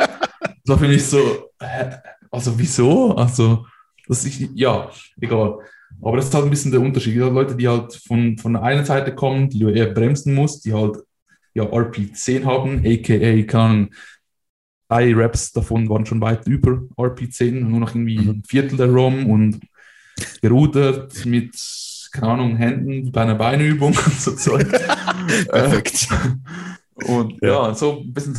[0.65, 1.97] war für mich so, hä,
[2.31, 3.15] also wieso?
[3.15, 3.67] Also,
[4.07, 4.89] das ist, ja,
[5.21, 5.59] egal.
[6.01, 7.15] Aber das ist halt ein bisschen der Unterschied.
[7.15, 10.65] Die Leute, die halt von, von der einen Seite kommen, die du eher bremsen musst,
[10.65, 10.97] die halt
[11.53, 13.89] ja RP10 haben, aka, Ahnung,
[14.89, 18.29] drei Raps davon waren schon weit über RP10, nur noch irgendwie mhm.
[18.29, 19.61] ein Viertel der ROM und
[20.41, 21.55] gerudert mit,
[22.11, 24.69] keine Ahnung, Händen bei einer Beinübung und so Zeug.
[25.49, 26.07] Perfekt.
[27.07, 27.67] und ja.
[27.67, 27.73] ja.
[27.73, 28.37] so ein bisschen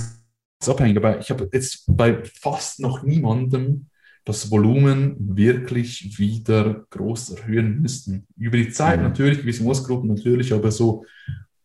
[0.67, 0.97] abhängig.
[0.97, 3.87] Aber ich habe jetzt bei fast noch niemandem
[4.27, 8.27] das Volumen wirklich wieder groß erhöhen müssen.
[8.37, 9.05] Über die Zeit mhm.
[9.05, 11.05] natürlich, gewisse Muskelgruppen natürlich, aber so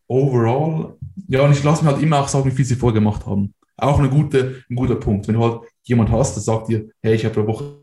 [0.08, 0.96] overall,
[1.28, 3.56] ja, und ich lasse mir halt immer auch sagen, wie viel sie vorgemacht haben.
[3.78, 5.28] Auch eine gute, ein guter Punkt.
[5.28, 7.80] Wenn du halt jemand hast, der sagt dir, hey, ich habe pro Woche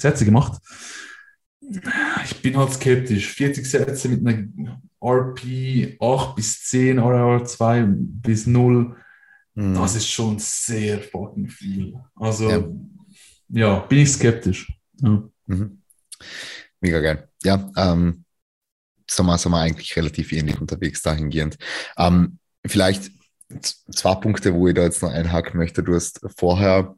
[0.00, 0.62] Sätze gemacht.
[2.24, 3.32] Ich bin halt skeptisch.
[3.32, 8.94] 40 Sätze mit einer RP 8 bis 10, RR 2 bis 0,
[9.54, 9.74] mhm.
[9.74, 11.94] das ist schon sehr fucking viel.
[12.14, 12.62] Also, ja,
[13.54, 14.72] ja bin ich skeptisch.
[15.00, 15.22] Ja.
[15.46, 15.82] Mhm.
[16.80, 17.28] Mega geil.
[17.42, 18.24] Ja, ähm,
[19.08, 21.56] sind wir, sind wir eigentlich relativ ähnlich unterwegs dahingehend.
[21.96, 23.10] Ähm, vielleicht
[23.60, 25.82] zwei Punkte, wo ich da jetzt noch einhaken möchte.
[25.82, 26.96] Du hast vorher,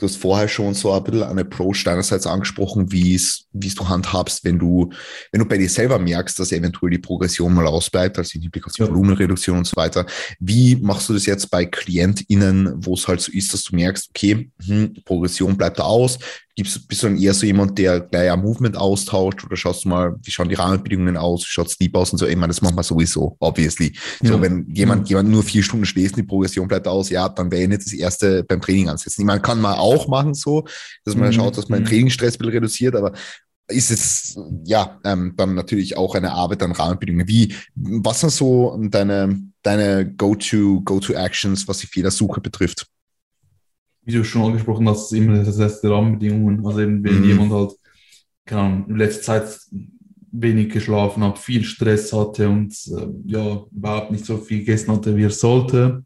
[0.00, 3.74] du hast vorher schon so ein bisschen eine Approach deinerseits angesprochen, wie es, wie es
[3.74, 4.90] du handhabst, wenn du,
[5.30, 8.66] wenn du bei dir selber merkst, dass eventuell die Progression mal ausbleibt, also im Hinblick
[8.66, 8.88] auf die ja.
[8.88, 10.06] Volumenreduktion und so weiter.
[10.38, 14.10] Wie machst du das jetzt bei KlientInnen, wo es halt so ist, dass du merkst,
[14.10, 16.18] okay, hm, Progression bleibt da aus,
[16.56, 19.88] Gibst, bist du dann eher so jemand, der gleich ein Movement austauscht oder schaust du
[19.88, 22.26] mal, wie schauen die Rahmenbedingungen aus, wie schaut Sleep aus und so?
[22.26, 23.92] Ich meine, das machen wir sowieso, obviously.
[24.20, 24.30] Ja.
[24.32, 27.50] So, wenn jemand, jemand nur vier Stunden schläft und die Progression bleibt aus, ja, dann
[27.52, 29.22] wäre ich nicht das erste beim Training ansetzen.
[29.22, 30.64] Ich meine, kann man auch machen, so,
[31.04, 31.32] dass man Mhm.
[31.32, 31.88] schaut, dass man den Mhm.
[31.88, 33.12] Trainingsstress ein bisschen reduziert, aber
[33.68, 37.28] ist es ja ähm, dann natürlich auch eine Arbeit an Rahmenbedingungen.
[37.28, 42.86] Wie, was sind so deine, deine Go-to, Go-to-Actions, was die Fehlersuche betrifft?
[44.12, 46.66] Wie du schon angesprochen hast, ist immer das erste Rahmenbedingungen.
[46.66, 47.22] Also eben, wenn Mhm.
[47.22, 47.72] jemand halt,
[48.46, 49.60] keine Ahnung, in letzter Zeit
[50.32, 55.16] wenig geschlafen hat, viel Stress hatte und äh, ja, überhaupt nicht so viel gegessen hatte,
[55.16, 56.04] wie er sollte,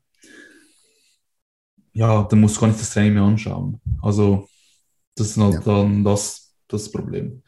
[1.92, 3.80] ja, dann musst du gar nicht das Training mehr anschauen.
[4.02, 4.48] Also,
[5.16, 5.66] das ist halt Ja.
[5.66, 7.42] dann das, das Problem.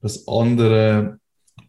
[0.00, 1.20] Das andere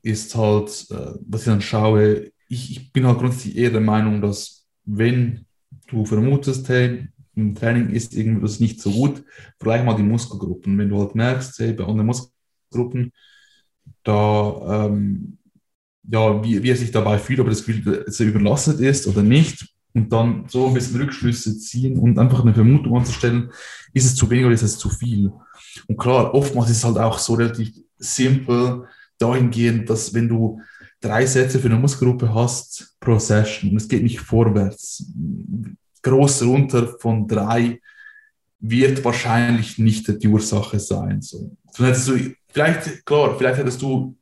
[0.04, 4.22] ist halt, äh, was ich dann schaue, ich, ich bin halt grundsätzlich eher der Meinung,
[4.22, 5.46] dass wenn
[5.88, 9.24] du vermutest, hey, im Training ist irgendwas nicht so gut,
[9.58, 10.78] vergleich mal die Muskelgruppen.
[10.78, 13.12] Wenn du halt merkst, hey, bei anderen Muskelgruppen,
[14.04, 15.38] da, ähm,
[16.04, 19.08] ja, wie, wie er sich dabei fühlt, ob er das Gefühl, dass er überlastet ist
[19.08, 23.52] oder nicht, und dann so ein bisschen Rückschlüsse ziehen und einfach eine Vermutung anzustellen,
[23.94, 25.32] ist es zu wenig oder ist es zu viel?
[25.88, 28.86] Und klar, oftmals ist es halt auch so relativ simpel
[29.18, 30.62] dahingehend, dass wenn du
[31.02, 35.06] drei Sätze für eine Muskelgruppe hast pro Session und es geht nicht vorwärts,
[36.02, 37.80] groß runter von drei
[38.60, 41.22] wird wahrscheinlich nicht die Ursache sein.
[41.22, 41.56] So.
[41.78, 42.18] Hättest du,
[42.50, 44.16] vielleicht, klar, vielleicht hättest du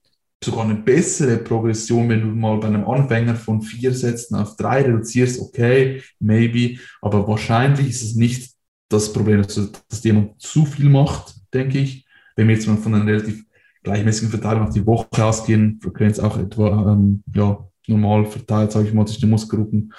[0.43, 4.83] sogar eine bessere Progression, wenn du mal bei einem Anfänger von vier Sätzen auf drei
[4.83, 8.53] reduzierst, okay, maybe, aber wahrscheinlich ist es nicht
[8.87, 9.55] das Problem, dass,
[9.89, 12.05] dass jemand zu viel macht, denke ich.
[12.35, 13.43] Wenn wir jetzt mal von einer relativ
[13.83, 17.57] gleichmäßigen Verteilung auf die Woche ausgehen, Frequenz auch etwa ähm, ja,
[17.87, 19.93] normal verteilt, sage ich mal, zwischen den Muskelgruppen,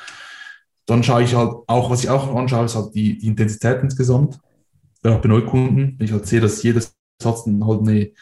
[0.90, 4.40] dann schaue ich halt auch, was ich auch anschaue, ist halt die, die Intensität insgesamt.
[5.04, 8.12] Ja, bei Neukunden, wenn ich halt sehe, dass jedes Satz dann halt eine äh,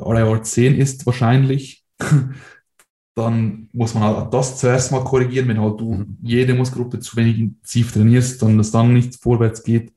[0.00, 1.84] RIR 10 ist wahrscheinlich,
[3.14, 6.18] dann muss man halt das zuerst mal korrigieren, wenn halt du Mhm.
[6.22, 9.92] jede Muskelgruppe zu wenig intensiv trainierst, dann dass dann nicht vorwärts geht.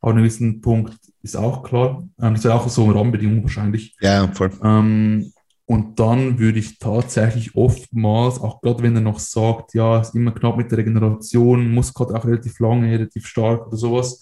[0.00, 2.08] Aber an einem gewissen Punkt ist auch klar.
[2.20, 3.96] Ähm, das wäre auch so eine Rahmenbedingung wahrscheinlich.
[4.00, 4.50] Ja, voll.
[4.62, 5.32] Ähm,
[5.70, 10.32] und dann würde ich tatsächlich oftmals, auch gerade wenn er noch sagt, ja, ist immer
[10.32, 14.20] knapp mit der Regeneration, Muskel hat auch relativ lange, relativ stark oder sowas,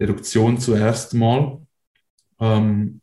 [0.00, 1.64] Reduktion zuerst mal.
[2.40, 3.00] Ähm,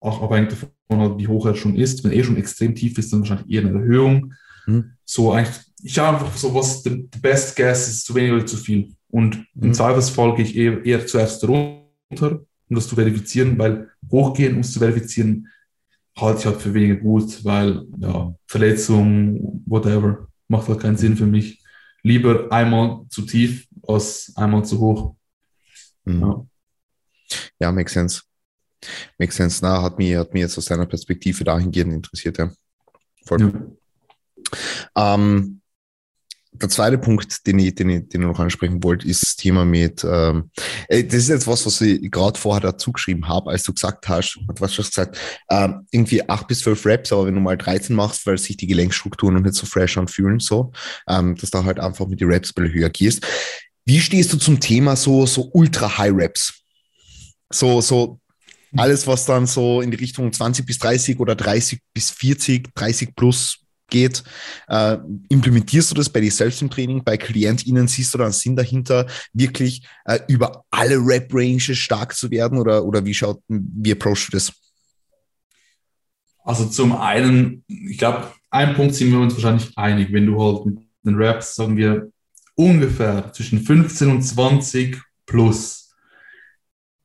[0.00, 2.02] auch abhängig davon, halt, wie hoch er schon ist.
[2.02, 4.32] Wenn er schon extrem tief ist, dann wahrscheinlich eher eine Erhöhung.
[4.66, 4.92] Mhm.
[5.04, 8.46] So eigentlich, ich schaue einfach so, was the, the best guess ist, zu wenig oder
[8.46, 8.94] zu viel.
[9.10, 9.74] Und im Mhm.
[9.74, 12.40] Zweifelsfall gehe ich eher, eher zuerst runter,
[12.70, 15.48] um das zu verifizieren, weil hochgehen, um es zu verifizieren,
[16.16, 21.26] halte ich halt für weniger gut, weil ja, Verletzung, whatever, macht halt keinen Sinn für
[21.26, 21.62] mich.
[22.02, 25.16] Lieber einmal zu tief als einmal zu hoch.
[26.04, 26.20] Mhm.
[26.20, 26.46] Ja.
[27.60, 28.22] Ja, makes sense.
[29.18, 29.60] Makes sense.
[29.62, 32.50] Na, hat mich, hat mich jetzt aus deiner Perspektive dahingehend interessiert, ja.
[33.24, 33.52] Voll.
[34.94, 35.14] Ja.
[35.14, 35.61] Ähm,
[36.54, 39.64] der zweite Punkt, den ich, den ich, den ich noch ansprechen wollte, ist das Thema
[39.64, 40.50] mit, ähm,
[40.88, 44.08] äh, das ist jetzt was, was ich gerade vorher dazu geschrieben habe, als du gesagt
[44.08, 45.18] hast, du hast schon gesagt,
[45.50, 48.66] ähm, irgendwie acht bis zwölf Reps, aber wenn du mal 13 machst, weil sich die
[48.66, 50.72] Gelenkstrukturen noch nicht so fresh anfühlen, so,
[51.08, 53.26] ähm, dass da halt einfach mit den Reps ein bisschen höher gehst.
[53.84, 56.62] Wie stehst du zum Thema so, so ultra high Reps?
[57.50, 58.20] So, so
[58.76, 63.14] alles, was dann so in die Richtung 20 bis 30 oder 30 bis 40, 30
[63.14, 63.61] plus
[63.92, 64.24] geht,
[64.68, 64.96] äh,
[65.28, 68.56] implementierst du das bei dir selbst im Training, bei KlientInnen siehst du da einen Sinn
[68.56, 74.28] dahinter, wirklich äh, über alle Rap-Ranges stark zu werden oder, oder wie schaut, wie approachst
[74.28, 74.52] du das?
[76.42, 80.66] Also zum einen, ich glaube, ein Punkt sind wir uns wahrscheinlich einig, wenn du halt
[80.66, 82.10] mit den Raps, sagen wir,
[82.54, 85.94] ungefähr zwischen 15 und 20 plus,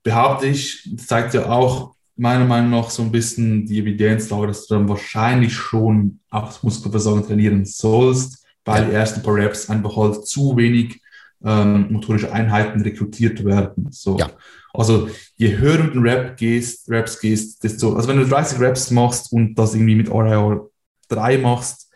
[0.03, 4.68] behaupte ich, das zeigt ja auch meiner Meinung nach so ein bisschen die Evidenzlage, dass
[4.68, 9.95] du dann wahrscheinlich schon auch das Muskelversagen trainieren sollst, weil die ersten paar Reps einfach
[9.95, 11.01] halt zu wenig
[11.43, 13.88] ähm, motorische Einheiten rekrutiert werden.
[13.91, 14.18] So.
[14.18, 14.32] Ja.
[14.74, 18.91] Also je höher du den Rap gehst, Raps gehst, desto, also wenn du 30 Raps
[18.91, 20.70] machst und das irgendwie mit RIR
[21.09, 21.89] 3 machst,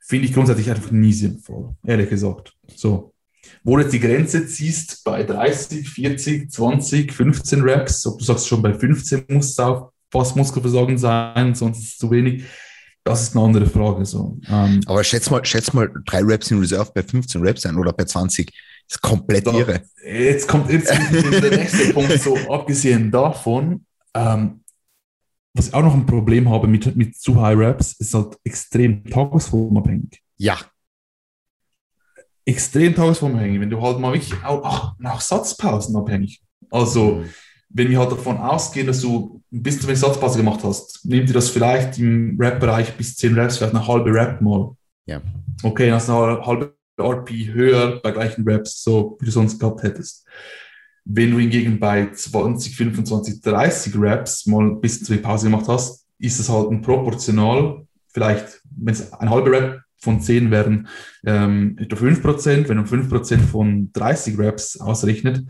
[0.00, 2.54] finde ich grundsätzlich einfach nie sinnvoll, ehrlich gesagt.
[2.74, 3.12] So.
[3.64, 8.48] Wo du jetzt die Grenze ziehst bei 30, 40, 20, 15 Raps, ob du sagst
[8.48, 12.44] schon bei 15 muss es auch fast Muskelversagen sein, sonst ist es zu wenig,
[13.04, 14.04] das ist eine andere Frage.
[14.04, 14.38] So.
[14.48, 17.92] Ähm, Aber schätz mal, schätz mal drei Reps in Reserve bei 15 Reps ein oder
[17.92, 18.46] bei 20.
[18.46, 19.82] Das ist komplett Da- irre.
[20.04, 23.84] Jetzt kommt jetzt der nächste Punkt, so abgesehen davon,
[24.14, 24.60] ähm,
[25.54, 29.04] was ich auch noch ein Problem habe mit, mit zu High Raps, ist halt extrem
[29.04, 30.20] tagesformabhängig.
[30.36, 30.58] Ja,
[32.48, 36.40] Extrem tagesformabhängig, wenn du halt mal wirklich auch, nach Satzpausen abhängig.
[36.70, 37.24] Also,
[37.68, 41.32] wenn wir halt davon ausgehen, dass du bis zu wenig Satzpause gemacht hast, nimm dir
[41.32, 44.76] das vielleicht im Rap-Bereich bis 10 Raps, vielleicht eine halbe Rap mal.
[45.06, 45.20] Ja.
[45.62, 49.58] Okay, dann hast du eine halbe RP höher bei gleichen Raps, so wie du sonst
[49.58, 50.26] gehabt hättest.
[51.04, 55.68] Wenn du hingegen bei 20, 25, 30 Reps mal ein bisschen zu viel Pause gemacht
[55.68, 60.88] hast, ist es halt ein proportional, vielleicht, wenn es ein halber Rep von 10 wären,
[61.26, 65.44] ähm, etwa 5%, wenn man 5% von 30 Reps ausrechnet,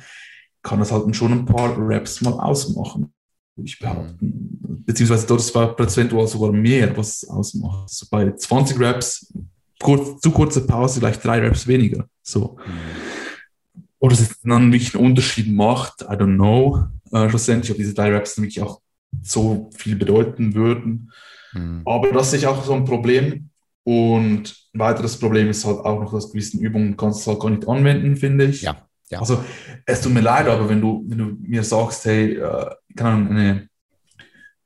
[0.62, 3.12] kann das halt schon ein paar Reps mal ausmachen,
[3.54, 4.82] würde ich behaupten.
[4.84, 7.82] Beziehungsweise dort war prozentual sogar mehr, was ausmacht.
[7.82, 9.32] Also bei 20 Reps,
[9.80, 12.08] kurz, zu kurze Pause, gleich drei Reps weniger.
[12.22, 12.56] So.
[12.66, 13.82] Mhm.
[13.98, 16.86] Oder es dann wirklich einen Unterschied macht, I don't know.
[17.12, 18.80] Äh, schlussendlich, ob diese drei Reps dann wirklich auch
[19.22, 21.12] so viel bedeuten würden.
[21.52, 21.82] Mhm.
[21.84, 23.45] Aber das ich auch so ein Problem.
[23.86, 27.50] Und ein weiteres Problem ist halt auch noch, dass gewisse Übungen kannst du halt gar
[27.50, 28.62] nicht anwenden, finde ich.
[28.62, 28.84] Ja.
[29.10, 29.20] Ja.
[29.20, 29.44] Also
[29.84, 33.68] es tut mir leid, aber wenn du, wenn du mir sagst, hey, äh, kann eine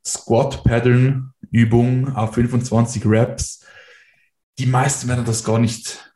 [0.07, 3.62] Squat-Pattern-Übung auf 25 Reps,
[4.59, 6.14] die meisten werden das gar nicht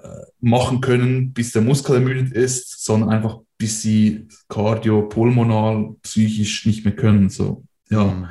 [0.00, 0.06] äh,
[0.38, 6.94] machen können, bis der Muskel ermüdet ist, sondern einfach bis sie cardio-pulmonal, psychisch nicht mehr
[6.94, 7.28] können.
[7.28, 8.04] So, ja.
[8.04, 8.28] Mhm.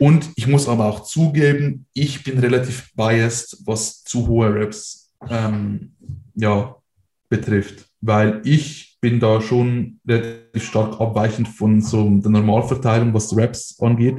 [0.00, 5.92] Und ich muss aber auch zugeben, ich bin relativ biased, was zu hohe Reps ähm,
[6.34, 6.74] ja,
[7.28, 13.78] betrifft weil ich bin da schon relativ stark abweichend von so der Normalverteilung, was Raps
[13.80, 14.16] angeht.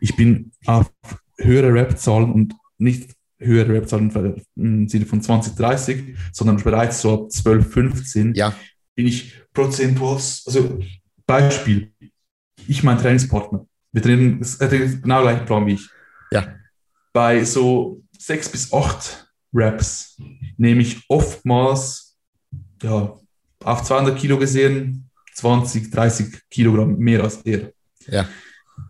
[0.00, 0.90] Ich bin auf
[1.38, 7.32] höhere Rap-Zahlen und nicht höhere Rap-Zahlen im Sinne von 20, 30, sondern bereits so ab
[7.32, 8.54] 12, 15 ja.
[8.94, 10.78] bin ich prozentual, also
[11.26, 11.92] Beispiel,
[12.66, 15.88] ich mein Trainingspartner, wir trainieren, er trainiert genau gleichen Plan wie ich.
[16.30, 16.54] Ja.
[17.12, 20.16] Bei so sechs bis acht Raps
[20.56, 22.16] nehme ich oftmals
[22.82, 23.16] ja,
[23.64, 27.72] auf 200 Kilo gesehen 20, 30 Kilogramm mehr als er.
[28.06, 28.28] Ja.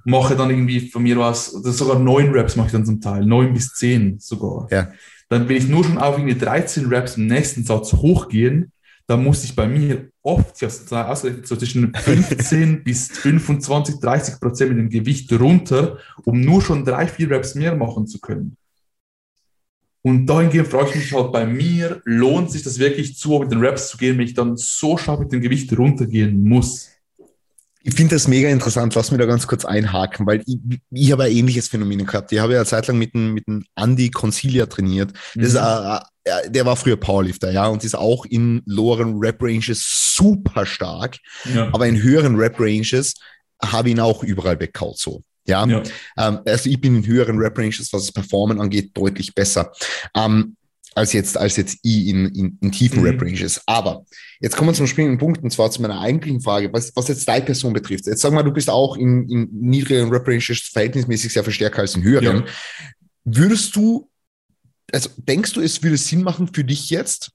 [0.05, 3.53] Mache dann irgendwie von mir was, sogar neun Raps mache ich dann zum Teil, neun
[3.53, 4.69] bis zehn sogar.
[4.71, 4.93] Ja.
[5.29, 8.73] Dann will ich nur schon auf irgendwie 13 Raps im nächsten Satz hochgehen,
[9.07, 10.69] dann muss ich bei mir oft, ja,
[11.09, 16.85] ausgerechnet so zwischen 15 bis 25, 30 Prozent mit dem Gewicht runter, um nur schon
[16.85, 18.57] drei, vier Raps mehr machen zu können.
[20.03, 23.65] Und dahingehend frage ich mich halt bei mir, lohnt sich das wirklich zu, mit den
[23.65, 26.90] Raps zu gehen, wenn ich dann so scharf mit dem Gewicht runtergehen muss?
[27.83, 28.95] Ich finde das mega interessant.
[28.95, 30.59] Lass mich da ganz kurz einhaken, weil ich,
[30.91, 32.31] ich habe ein ähnliches Phänomen gehabt.
[32.31, 35.13] Ich habe ja eine Zeit lang mit dem, mit dem Andy Concilia trainiert.
[35.35, 35.43] Das mhm.
[35.43, 41.17] ist, äh, der war früher Powerlifter, ja, und ist auch in loweren Rap-Ranges super stark.
[41.55, 41.69] Ja.
[41.73, 43.15] Aber in höheren Rap-Ranges
[43.63, 45.23] habe ich ihn auch überall weggehauen, so.
[45.47, 45.83] Ja, ja.
[46.19, 49.73] Ähm, also ich bin in höheren Rap-Ranges, was das Performen angeht, deutlich besser.
[50.15, 50.57] Ähm,
[50.95, 53.07] als jetzt, als jetzt ich in, in, in tiefen mhm.
[53.07, 53.63] Rap-Ranges.
[53.67, 54.05] Aber
[54.41, 57.27] jetzt kommen wir zum springenden Punkt, und zwar zu meiner eigentlichen Frage, was, was jetzt
[57.29, 58.07] deine Person betrifft.
[58.07, 61.95] Jetzt sag mal, du bist auch in, in niedrigeren Rap-Ranges verhältnismäßig sehr viel stärker als
[61.95, 62.39] in höheren.
[62.39, 62.45] Ja.
[63.25, 64.11] Würdest du,
[64.93, 67.31] also denkst du, es würde Sinn machen für dich jetzt,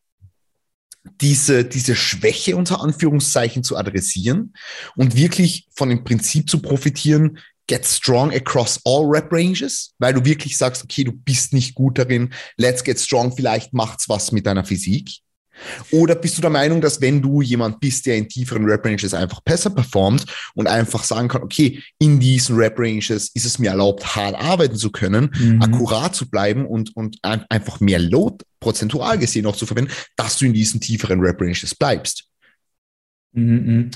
[1.21, 4.53] diese, diese Schwäche unter Anführungszeichen zu adressieren
[4.95, 7.37] und wirklich von dem Prinzip zu profitieren,
[7.67, 11.97] get strong across all rep ranges, weil du wirklich sagst, okay, du bist nicht gut
[11.97, 15.21] darin, let's get strong, vielleicht macht's was mit deiner Physik.
[15.91, 19.13] Oder bist du der Meinung, dass wenn du jemand bist, der in tieferen Rep Ranges
[19.13, 23.69] einfach besser performt und einfach sagen kann, okay, in diesen Rep Ranges ist es mir
[23.69, 25.61] erlaubt, hart arbeiten zu können, mhm.
[25.61, 30.45] akkurat zu bleiben und, und einfach mehr Load prozentual gesehen auch zu verwenden, dass du
[30.45, 32.25] in diesen tieferen Rep Ranges bleibst?
[33.33, 33.65] Mhm.
[33.65, 33.91] mhm.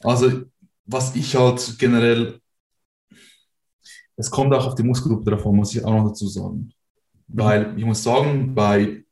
[0.00, 0.42] Also,
[0.84, 2.41] was ich halt generell
[4.16, 6.72] es kommt auch auf die Muskelgruppe drauf an, muss ich auch noch dazu sagen.
[7.28, 9.04] Weil ich muss sagen, bei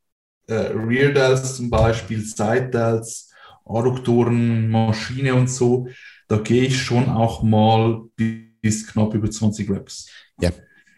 [0.46, 3.30] äh, Rear Delts zum Beispiel, Side Delts,
[3.64, 5.88] Adduktoren, Maschine und so,
[6.28, 10.08] da gehe ich schon auch mal bis knapp über 20 Reps.
[10.40, 10.50] Ja.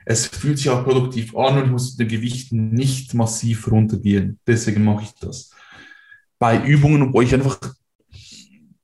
[0.05, 4.41] Es fühlt sich auch produktiv an und ich muss mit dem Gewicht nicht massiv runtergehen.
[4.47, 5.51] Deswegen mache ich das.
[6.39, 7.61] Bei Übungen, wo ich einfach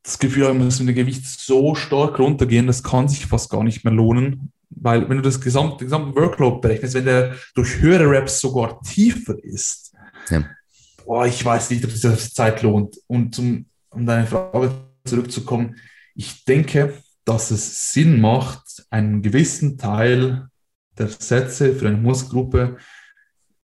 [0.03, 3.51] das Gefühl habe, ich muss mit dem Gewicht so stark runtergehen, das kann sich fast
[3.51, 7.81] gar nicht mehr lohnen, weil wenn du das gesamte, gesamte Workload berechnest, wenn der durch
[7.81, 9.95] höhere Raps sogar tiefer ist,
[10.31, 10.45] ja.
[11.05, 12.97] boah, ich weiß nicht, ob sich das Zeit lohnt.
[13.07, 14.73] Und zum, um deine Frage
[15.05, 15.77] zurückzukommen,
[16.14, 16.95] ich denke,
[17.25, 20.49] dass es Sinn macht, einen gewissen Teil
[20.99, 22.79] der Sätze für eine Muskelgruppe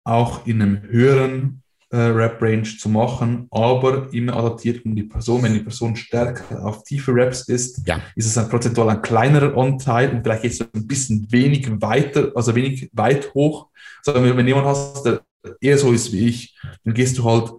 [0.03, 5.43] auch in einem höheren äh, Rap-Range zu machen, aber immer adaptiert um die Person.
[5.43, 8.01] Wenn die Person stärker auf tiefe Raps ist, ja.
[8.15, 12.31] ist es ein prozentual ein kleinerer Anteil und vielleicht geht es ein bisschen wenig weiter,
[12.35, 13.67] also wenig weit hoch.
[14.03, 15.21] Sagen wir, wenn jemand hast, der
[15.59, 17.51] eher so ist wie ich, dann gehst du halt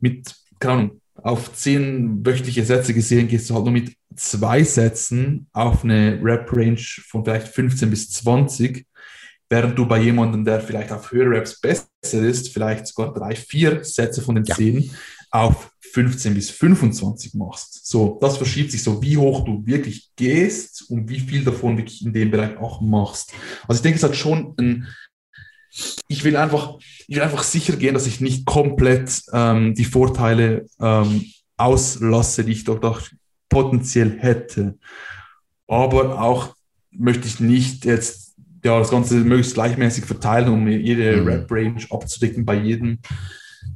[0.00, 5.46] mit, keine Ahnung, auf zehn wöchentliche Sätze gesehen, gehst du halt nur mit zwei Sätzen
[5.52, 8.86] auf eine Rap-Range von vielleicht 15 bis 20
[9.50, 13.82] Während du bei jemandem, der vielleicht auf höhere Raps besser ist, vielleicht sogar drei, vier
[13.82, 14.54] Sätze von den ja.
[14.54, 14.90] zehn
[15.30, 17.86] auf 15 bis 25 machst.
[17.86, 22.04] So, das verschiebt sich so, wie hoch du wirklich gehst und wie viel davon wirklich
[22.04, 23.32] in dem Bereich auch machst.
[23.66, 24.86] Also ich denke, es hat schon ein,
[26.08, 30.66] ich will einfach, ich will einfach sicher gehen, dass ich nicht komplett ähm, die Vorteile
[30.80, 31.24] ähm,
[31.56, 33.02] auslasse, die ich doch, doch
[33.48, 34.78] potenziell hätte.
[35.66, 36.54] Aber auch
[36.90, 38.27] möchte ich nicht jetzt
[38.68, 41.26] ja, das Ganze möglichst gleichmäßig verteilen, um jede mhm.
[41.26, 42.98] Rap-Range abzudecken bei jedem.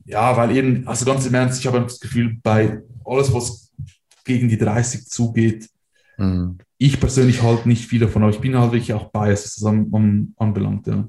[0.05, 3.71] Ja, weil eben, also ganz im Ernst, ich habe das Gefühl, bei alles, was
[4.25, 5.69] gegen die 30 zugeht,
[6.19, 6.59] mhm.
[6.79, 9.65] ich persönlich halt nicht viel davon, aber ich bin halt wirklich auch biased, was das
[9.65, 10.87] an, an, anbelangt.
[10.87, 11.09] Ja.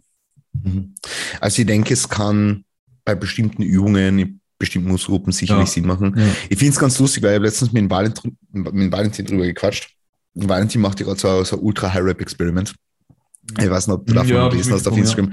[0.54, 0.96] Mhm.
[1.40, 2.64] Also ich denke, es kann
[3.04, 5.74] bei bestimmten Übungen, bestimmten Muskelgruppen sicherlich ja.
[5.74, 6.14] Sinn machen.
[6.16, 6.24] Ja.
[6.50, 9.94] Ich finde es ganz lustig, weil ich habe letztens mit Valentin, mit Valentin drüber gequatscht.
[10.36, 12.74] Valentin macht ja gerade so, so ein Ultra-High-Rap-Experiment.
[13.60, 15.32] Ich weiß nicht, ob du davon ja, gelesen hast auf Instagram.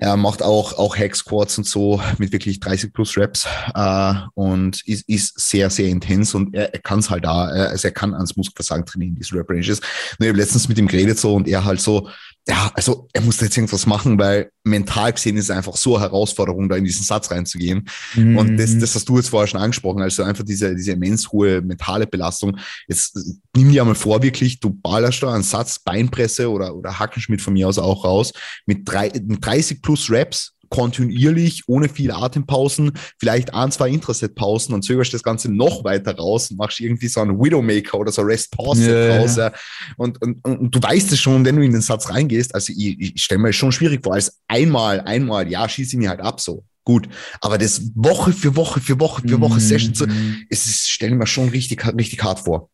[0.00, 0.08] Ja.
[0.08, 4.80] Er macht auch, auch Hack Squats und so mit wirklich 30 plus Reps äh, und
[4.86, 8.14] ist, ist sehr, sehr intens und er, er kann es halt da, also er kann
[8.14, 9.80] ans Muskelversagen trainieren, diese Rep Ranges.
[9.80, 12.08] Und ich habe letztens mit ihm geredet so und er halt so,
[12.46, 16.04] ja, also er muss jetzt irgendwas machen, weil mental gesehen ist es einfach so eine
[16.04, 17.88] Herausforderung, da in diesen Satz reinzugehen.
[18.14, 18.36] Mhm.
[18.36, 21.62] Und das, das hast du jetzt vorher schon angesprochen, also einfach diese, diese immens hohe
[21.62, 22.58] mentale Belastung.
[22.86, 23.18] Jetzt
[23.56, 27.54] nimm dir einmal vor, wirklich, du ballerst da einen Satz, Beinpresse oder, oder Hackenschmidt von
[27.54, 28.32] mir aus auch raus,
[28.66, 34.82] mit, drei, mit 30 plus Reps kontinuierlich, ohne viele Atempausen, vielleicht ein, zwei Intraset-Pausen und
[34.82, 38.90] zögerst das Ganze noch weiter raus und machst irgendwie so einen Widowmaker oder so Rest-Pause
[38.90, 39.36] yeah, raus.
[39.36, 39.52] Ja.
[39.96, 42.98] Und, und, und, du weißt es schon, wenn du in den Satz reingehst, also ich,
[42.98, 46.20] ich stelle mir das schon schwierig vor, als einmal, einmal, ja, schieße ich mir halt
[46.20, 46.64] ab so.
[46.82, 47.08] Gut,
[47.40, 49.60] aber das Woche für Woche für Woche für Woche mm -hmm.
[49.60, 50.06] Session, so,
[50.50, 52.68] es ist, stellen wir schon richtig, richtig hart vor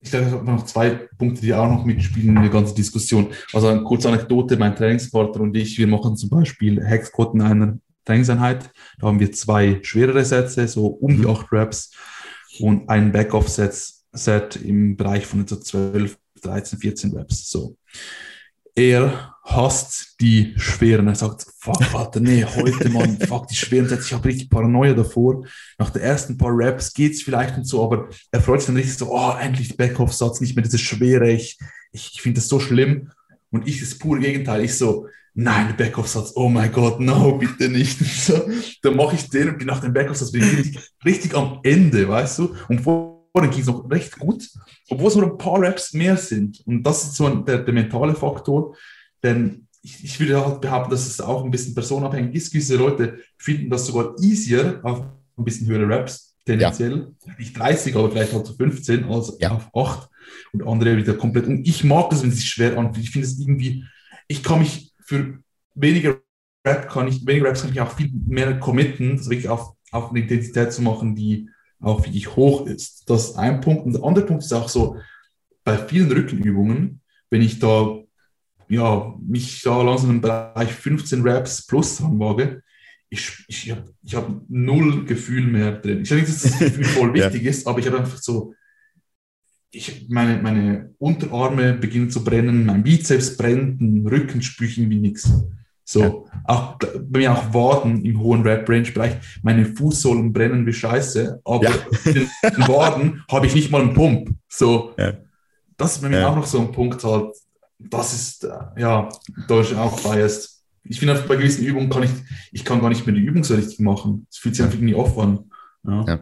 [0.00, 3.28] ich glaube, ich habe noch zwei Punkte, die auch noch mitspielen in der ganzen Diskussion.
[3.52, 7.78] Also eine kurze Anekdote, mein Trainingspartner und ich, wir machen zum Beispiel Hexquad in einer
[8.04, 8.70] Trainingseinheit.
[9.00, 11.30] Da haben wir zwei schwerere Sätze, so um die mhm.
[11.30, 11.92] acht Reps
[12.60, 17.50] und ein Back-Off-Set im Bereich von etwa 12, 13, 14 Reps.
[17.50, 17.76] So
[18.78, 21.08] er hasst die schweren.
[21.08, 25.44] Er sagt, fuck, Alter, nee, heute, Mann, fuck, die schweren ich habe richtig Paranoia davor.
[25.78, 28.96] Nach den ersten paar Raps geht's vielleicht und so, aber er freut sich dann richtig
[28.96, 31.58] so, oh, endlich Backoff-Satz, nicht mehr dieses Schwere, ich,
[31.92, 33.10] ich, ich finde das so schlimm.
[33.50, 37.98] Und ich das pure Gegenteil, ich so, nein, Backoff-Satz, oh mein Gott, no, bitte nicht.
[38.18, 38.46] So,
[38.82, 42.54] dann mache ich den und bin nach dem Backoff-Satz richtig, richtig am Ende, weißt du?
[42.68, 44.48] Und vor vorhin ging es noch recht gut,
[44.90, 46.60] obwohl es nur ein paar Raps mehr sind.
[46.66, 48.74] Und das ist so der, der mentale Faktor,
[49.22, 52.52] denn ich, ich, würde halt behaupten, dass es auch ein bisschen personabhängig ist.
[52.52, 55.00] Gewisse Leute finden das sogar easier auf
[55.36, 57.14] ein bisschen höhere Raps, tendenziell.
[57.24, 57.34] Ja.
[57.38, 59.52] Nicht 30, aber vielleicht halt so 15 als ja.
[59.52, 60.10] auf 8
[60.52, 61.46] und andere wieder komplett.
[61.46, 63.06] Und ich mag das, wenn es sich schwer anfühlt.
[63.06, 63.84] Ich finde es irgendwie,
[64.26, 65.38] ich kann mich für
[65.74, 66.20] weniger
[66.66, 70.10] Rap kann ich, weniger Raps kann ich auch viel mehr committen, das wirklich auf, auf
[70.10, 71.48] eine Intensität zu machen, die
[71.80, 73.08] auch wirklich hoch ist.
[73.08, 73.86] Das ist ein Punkt.
[73.86, 74.96] Und der andere Punkt ist auch so,
[75.64, 77.00] bei vielen Rückenübungen,
[77.30, 77.98] wenn ich da
[78.68, 82.62] ja, mich da langsam im Bereich 15 Reps plus ranwage,
[83.10, 86.02] ich, ich habe ich hab null Gefühl mehr drin.
[86.02, 87.50] Ich sage nicht, dass das Gefühl voll wichtig ja.
[87.50, 88.54] ist, aber ich habe einfach so,
[89.70, 95.00] ich, meine, meine Unterarme beginnen zu brennen, mein Bizeps brennt, ein Rücken spüre ich irgendwie
[95.00, 95.30] nichts.
[95.84, 96.42] So, ja.
[96.44, 99.40] auch bei mir auch Waden im hohen Rap-Range-Bereich.
[99.42, 101.74] Meine Fußsohlen brennen wie Scheiße, aber ja.
[102.04, 104.30] in den Waden habe ich nicht mal einen Pump.
[104.48, 104.94] So,
[105.78, 107.34] das ist bei mir auch noch so ein Punkt halt.
[107.78, 109.08] Das ist, äh, ja,
[109.60, 110.62] ist auch biased.
[110.84, 112.10] Ich finde, bei gewissen Übungen kann ich,
[112.50, 114.26] ich kann gar nicht mehr die Übung so richtig machen.
[114.30, 115.50] Es fühlt sich einfach irgendwie off an.
[115.84, 116.04] Ja.
[116.06, 116.20] Ja,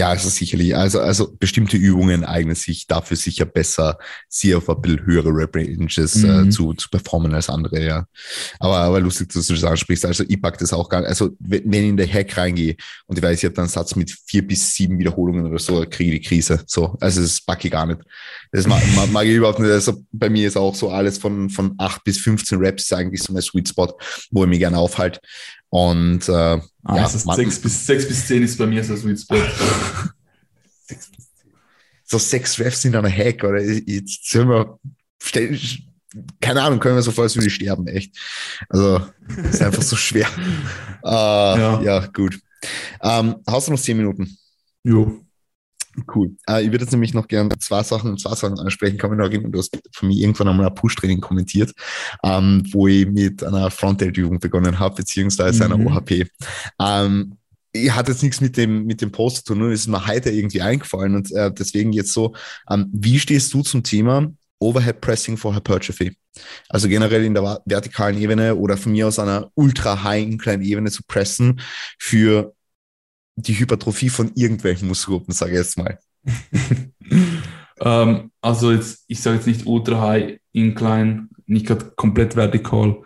[0.00, 0.76] also sicherlich.
[0.76, 3.98] Also, also bestimmte Übungen eignen sich dafür sicher besser,
[4.28, 6.48] sie auf ein bisschen höhere Rep-Ranges äh, mhm.
[6.48, 8.06] äh, zu, zu performen als andere, ja.
[8.58, 10.04] Aber, aber lustig, dass du das ansprichst.
[10.04, 11.08] Also ich pack das auch gar nicht.
[11.08, 13.96] Also wenn ich in der Hack reingehe und ich weiß, ich habe dann einen Satz
[13.96, 16.62] mit vier bis sieben Wiederholungen oder so, kriege ich die Krise.
[16.66, 18.00] So, also das packe ich gar nicht.
[18.50, 18.82] Das mag,
[19.12, 19.70] mag ich überhaupt nicht.
[19.70, 23.32] Also bei mir ist auch so alles von, von acht bis 15 Reps eigentlich so
[23.32, 23.96] mein Sweet Spot,
[24.30, 25.20] wo ich mich gerne aufhalte.
[25.72, 28.94] Und äh, ah, ja, ist man, 6 bis, 6 bis 10 ist bei mir so
[28.94, 29.36] Sweet Spot.
[32.04, 33.58] so sechs Refs in einer Hack, oder?
[33.58, 34.78] Jetzt sind wir,
[36.42, 38.14] keine Ahnung, können wir so vor, als würde ich sterben, echt.
[38.68, 39.00] Also,
[39.50, 40.28] ist einfach so schwer.
[41.04, 41.80] äh, ja.
[41.80, 42.06] ja.
[42.08, 42.38] gut.
[43.02, 44.36] Ähm, hast du noch zehn Minuten?
[44.84, 45.22] Jo.
[46.14, 46.34] Cool.
[46.48, 48.98] Äh, ich würde jetzt nämlich noch gerne zwei Sachen, zwei Sachen ansprechen.
[48.98, 51.72] Kann mich noch erinnern, du hast von mir irgendwann einmal ein Push-Training kommentiert,
[52.24, 55.72] ähm, wo ich mit einer Frontend-Übung begonnen habe, beziehungsweise mhm.
[55.72, 56.26] einer OHP.
[56.80, 57.36] Ähm,
[57.72, 60.30] ich hatte jetzt nichts mit dem, mit dem Post zu tun, nur ist mir heute
[60.30, 62.34] irgendwie eingefallen und äh, deswegen jetzt so,
[62.70, 66.16] ähm, wie stehst du zum Thema Overhead Pressing for Hypertrophy?
[66.68, 70.90] Also generell in der vertikalen Ebene oder von mir aus einer ultra high incline Ebene
[70.90, 71.60] zu pressen
[71.98, 72.54] für
[73.36, 75.98] die Hypertrophie von irgendwelchen Muskelgruppen, sage ich jetzt mal?
[77.80, 83.02] ähm, also jetzt, ich sage jetzt nicht ultra high incline, nicht gerade komplett vertikal,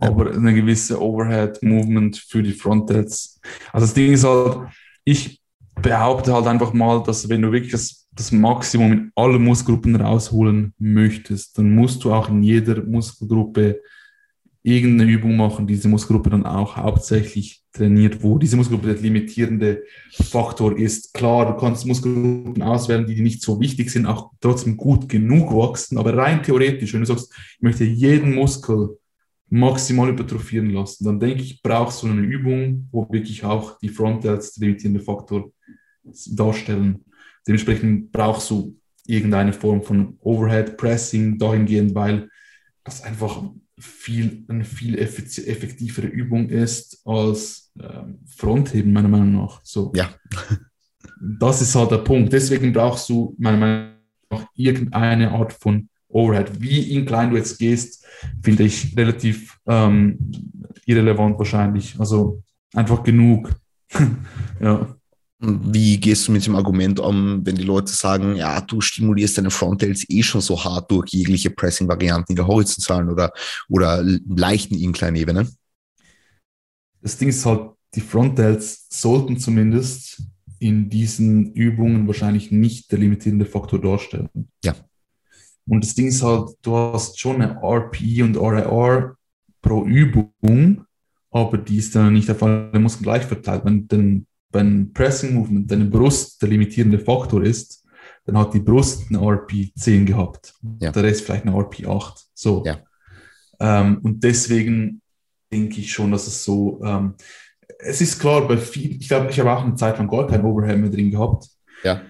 [0.00, 0.08] ja.
[0.08, 3.40] aber eine gewisse Overhead Movement für die Frontels.
[3.72, 4.68] Also das Ding ist halt,
[5.04, 5.40] ich
[5.80, 10.74] behaupte halt einfach mal, dass wenn du wirklich das, das Maximum in alle Muskelgruppen rausholen
[10.78, 13.80] möchtest, dann musst du auch in jeder Muskelgruppe
[14.62, 19.82] irgendeine Übung machen, diese Muskelgruppe dann auch hauptsächlich trainiert, wo diese Muskelgruppe der limitierende
[20.12, 21.14] Faktor ist.
[21.14, 25.98] Klar, du kannst Muskelgruppen auswählen, die nicht so wichtig sind, auch trotzdem gut genug wachsen,
[25.98, 28.98] aber rein theoretisch, wenn du sagst, ich möchte jeden Muskel
[29.48, 34.54] maximal hypertrophieren lassen, dann denke ich, brauchst du eine Übung, wo wirklich auch die Frontals
[34.54, 35.50] der limitierende Faktor
[36.30, 37.04] darstellen.
[37.46, 42.28] Dementsprechend brauchst du irgendeine Form von Overhead Pressing dahingehend, weil
[42.84, 43.42] das einfach
[43.82, 49.60] viel, eine viel effektivere Übung ist als ähm, Frontheben, meiner Meinung nach.
[49.64, 49.92] So.
[49.94, 50.10] Ja.
[51.38, 52.32] das ist halt der Punkt.
[52.32, 53.92] Deswegen brauchst du meiner Meinung
[54.30, 56.60] nach irgendeine Art von Overhead.
[56.60, 58.06] Wie in klein du jetzt gehst,
[58.42, 60.18] finde ich relativ ähm,
[60.86, 61.98] irrelevant wahrscheinlich.
[61.98, 62.42] Also
[62.74, 63.50] einfach genug.
[64.60, 64.94] ja.
[65.44, 69.50] Wie gehst du mit dem Argument um, wenn die Leute sagen, ja, du stimulierst deine
[69.50, 73.32] Frontals eh schon so hart durch jegliche Pressing-Varianten in der horizontalen oder,
[73.68, 75.48] oder leichten Incline-Ebene?
[77.00, 80.22] Das Ding ist halt, die Frontals sollten zumindest
[80.60, 84.28] in diesen Übungen wahrscheinlich nicht der limitierende Faktor darstellen.
[84.64, 84.76] Ja.
[85.66, 89.16] Und das Ding ist halt, du hast schon eine RP und RIR
[89.60, 90.84] pro Übung,
[91.32, 93.64] aber die ist dann nicht auf alle Muskeln gleich verteilt.
[93.64, 97.84] Wenn, denn wenn Pressing Movement deine Brust der limitierende Faktor ist,
[98.24, 100.54] dann hat die Brust eine RP 10 gehabt.
[100.80, 100.92] Ja.
[100.92, 102.26] Der Rest vielleicht eine RP 8.
[102.34, 102.62] So.
[102.64, 102.78] Ja.
[103.58, 105.02] Ähm, und deswegen
[105.52, 107.14] denke ich schon, dass es so, ähm,
[107.78, 110.44] es ist klar, bei vielen, ich glaube, ich habe auch eine Zeit lang gar kein
[110.44, 111.48] Overhead mehr drin gehabt.
[111.82, 112.02] Ja.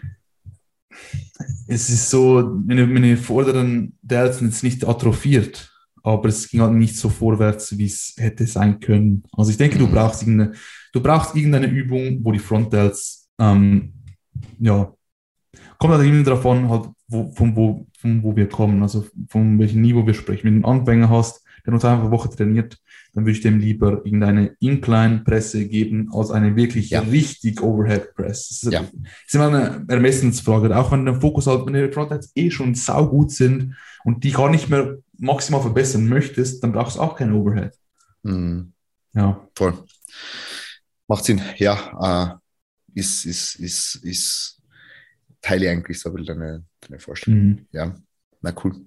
[1.67, 5.73] Es ist so, meine, meine vorderen Delts sind jetzt nicht atrophiert,
[6.03, 9.25] aber es ging halt nicht so vorwärts, wie es hätte sein können.
[9.33, 9.81] Also ich denke, mhm.
[9.81, 10.53] du brauchst irgendeine
[10.93, 13.95] Du brauchst irgendeine Übung, wo die Frontdelts, ähm,
[14.59, 14.93] ja,
[15.79, 19.83] kommt halt irgendwie davon, halt, wo, von, wo, von wo wir kommen, also von welchem
[19.83, 20.45] Niveau wir sprechen.
[20.45, 22.79] Wenn du einen Anfänger hast, der nur eine Woche trainiert,
[23.15, 27.01] dann würde ich dem lieber irgendeine Incline-Presse geben, als eine wirklich ja.
[27.01, 28.49] richtig Overhead-Press.
[28.49, 28.81] Das ist, ja.
[29.27, 30.75] ist immer eine Ermessensfrage.
[30.77, 33.75] Auch wenn der Fokus halt, wenn die Frontheads eh schon saugut sind
[34.05, 37.73] und die gar nicht mehr maximal verbessern möchtest, dann brauchst du auch kein Overhead.
[38.23, 38.73] Mhm.
[39.15, 39.47] Ja.
[39.55, 39.75] Voll.
[41.09, 42.39] Macht Sinn, ja.
[42.95, 44.63] Äh, ist, ist, ist, ist
[45.41, 47.41] teile eigentlich so deine, deine Vorstellung.
[47.41, 47.67] Mhm.
[47.73, 47.95] Ja,
[48.41, 48.87] na cool.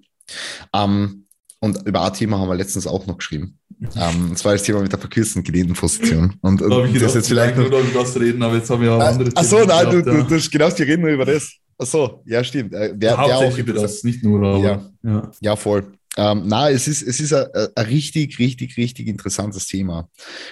[0.72, 1.26] Ähm,
[1.60, 3.58] und über ein Thema haben wir letztens auch noch geschrieben.
[3.96, 6.34] Ähm, und zwar das Thema mit der verkürzten Gelähtenposition.
[6.40, 8.92] Und, und da ich das jetzt vielleicht nur über das reden, aber jetzt haben wir
[8.92, 11.52] auch andere Achso, nein, du, du, du, genau, wir reden nur über das.
[11.78, 12.72] Achso, ja, stimmt.
[12.72, 14.64] Äh, wer, Hauptsächlich über das, nicht nur, aber.
[14.64, 15.30] Ja, ja.
[15.40, 15.92] ja voll.
[16.16, 20.08] Ähm, na, es ist, es ist ein, ein richtig, richtig, richtig interessantes Thema.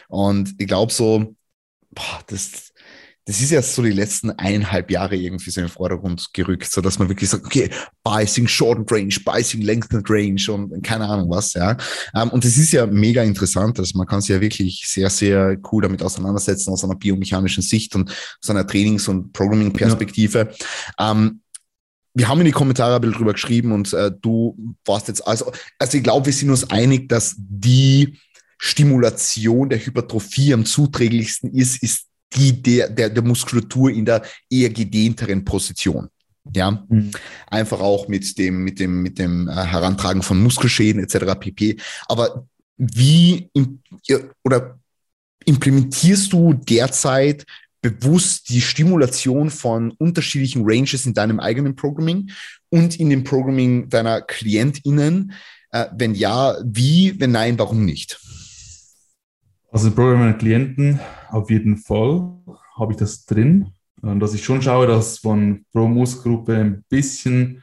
[0.09, 1.35] Und ich glaube so,
[1.95, 2.73] boah, das,
[3.27, 6.83] das ist jetzt so die letzten eineinhalb Jahre irgendwie so in den Vordergrund gerückt, so
[6.83, 7.71] dass man wirklich sagt, okay,
[8.03, 11.77] Bicing Shortened Range, Bicing Lengthened Range und keine Ahnung was, ja.
[12.15, 15.57] Ähm, und das ist ja mega interessant, also man kann sich ja wirklich sehr, sehr
[15.73, 20.53] cool damit auseinandersetzen aus einer biomechanischen Sicht und aus einer Trainings- und Programming-Perspektive.
[20.99, 21.13] Ja.
[21.13, 21.41] Ähm,
[22.15, 25.51] wir haben in die Kommentare ein bisschen drüber geschrieben und äh, du warst jetzt, also,
[25.79, 28.19] also ich glaube, wir sind uns einig, dass die
[28.59, 34.71] Stimulation der Hypertrophie am zuträglichsten ist, ist die der, der, der Muskulatur in der eher
[34.71, 36.09] gedehnteren Position.
[36.55, 37.11] Ja, mhm.
[37.47, 41.39] einfach auch mit dem, mit dem, mit dem äh, Herantragen von Muskelschäden etc.
[41.41, 41.77] pp.
[42.07, 42.47] Aber
[42.77, 43.51] wie
[44.45, 44.79] oder
[45.47, 47.47] implementierst du derzeit
[47.81, 52.31] bewusst die Stimulation von unterschiedlichen Ranges in deinem eigenen Programming
[52.69, 55.33] und in dem Programming deiner KlientInnen?
[55.71, 57.19] Äh, wenn ja, wie?
[57.19, 58.21] Wenn nein, warum nicht?
[59.75, 62.31] Also Programm meiner Klienten auf jeden Fall
[62.79, 67.61] habe ich das drin, dass ich schon schaue, dass von pro Muskelgruppe ein bisschen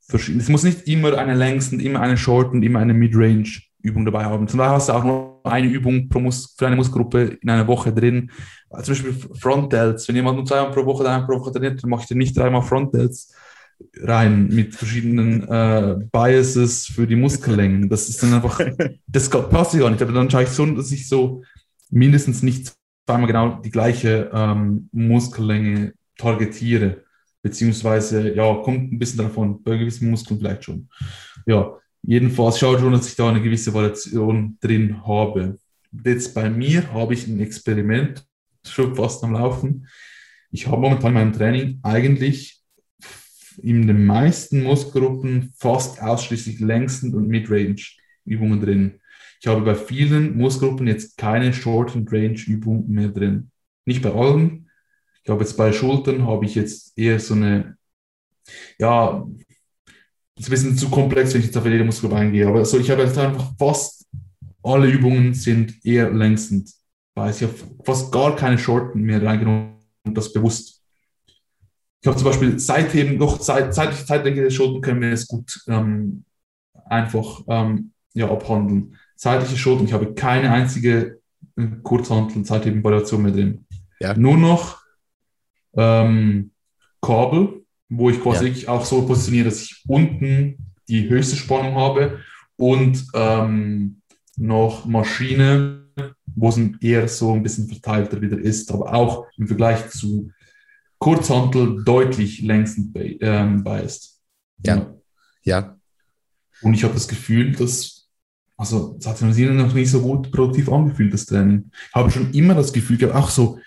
[0.00, 0.40] verschieden.
[0.40, 4.24] Es muss nicht immer eine Längs- und immer eine Short und immer eine Mid-Range-Übung dabei
[4.24, 4.48] haben.
[4.48, 7.68] Zum Beispiel hast du auch nur eine Übung pro Mus für eine Muskelgruppe in einer
[7.68, 8.32] Woche drin.
[8.82, 10.08] Zum Beispiel Front Delts.
[10.08, 12.36] Wenn jemand nur zweimal pro Woche, dreimal pro Woche trainiert, dann mache ich dir nicht
[12.36, 13.32] dreimal Front Delts
[14.00, 17.88] rein mit verschiedenen äh, Biases für die Muskellängen.
[17.88, 18.60] Das ist dann einfach,
[19.06, 20.02] das passt gar nicht.
[20.02, 21.42] Aber dann schaue ich so, dass ich so
[21.90, 22.72] mindestens nicht
[23.06, 27.04] zweimal genau die gleiche ähm, Muskellänge targetiere.
[27.42, 30.88] Beziehungsweise, ja, kommt ein bisschen davon, bei gewissen Muskeln vielleicht schon.
[31.46, 35.58] Ja, jedenfalls schaue ich schon, dass ich da eine gewisse Variation drin habe.
[36.04, 38.24] Jetzt bei mir habe ich ein Experiment
[38.64, 39.88] schon fast am Laufen.
[40.52, 42.61] Ich habe momentan in meinem Training eigentlich
[43.58, 49.00] in den meisten Muskelgruppen fast ausschließlich längsten und Mid-Range-Übungen drin.
[49.40, 53.50] Ich habe bei vielen Muskelgruppen jetzt keine Short- and Range-Übung mehr drin.
[53.84, 54.70] Nicht bei allen.
[55.24, 57.76] Ich habe jetzt bei Schultern habe ich jetzt eher so eine,
[58.78, 59.26] ja,
[60.38, 62.46] ist ein bisschen zu komplex, wenn ich jetzt auf jede Muskelgruppe eingehe.
[62.46, 64.06] Aber so, ich habe jetzt einfach fast
[64.62, 66.72] alle Übungen sind eher längstend.
[67.14, 67.54] Weil ich habe
[67.84, 69.74] fast gar keine Shorten mehr reingenommen
[70.04, 70.81] und das bewusst.
[72.02, 76.24] Ich habe zum Beispiel seitdem noch seit, zeitliche zeitliche Schulden können wir es gut ähm,
[76.84, 78.96] einfach ähm, ja, abhandeln.
[79.14, 81.20] Zeitliche Schulden, ich habe keine einzige
[81.56, 83.66] äh, Kurzhandel Zeithebenvariation mehr drin.
[84.00, 84.16] Ja.
[84.16, 84.82] Nur noch
[85.76, 86.50] ähm,
[87.00, 88.70] Kabel, wo ich quasi ja.
[88.70, 92.18] auch so positioniere, dass ich unten die höchste Spannung habe
[92.56, 94.02] und ähm,
[94.36, 95.84] noch Maschine,
[96.34, 100.32] wo es eher so ein bisschen verteilter wieder ist, aber auch im Vergleich zu
[101.02, 104.20] Kurzhantel deutlich längstend ähm, biased.
[104.64, 104.94] Ja.
[105.42, 105.76] Ja.
[106.62, 108.08] Und ich habe das Gefühl, dass,
[108.56, 111.72] also, es hat sich noch nicht so gut produktiv angefühlt, das Training.
[111.88, 113.58] Ich habe schon immer das Gefühl gehabt, auch so,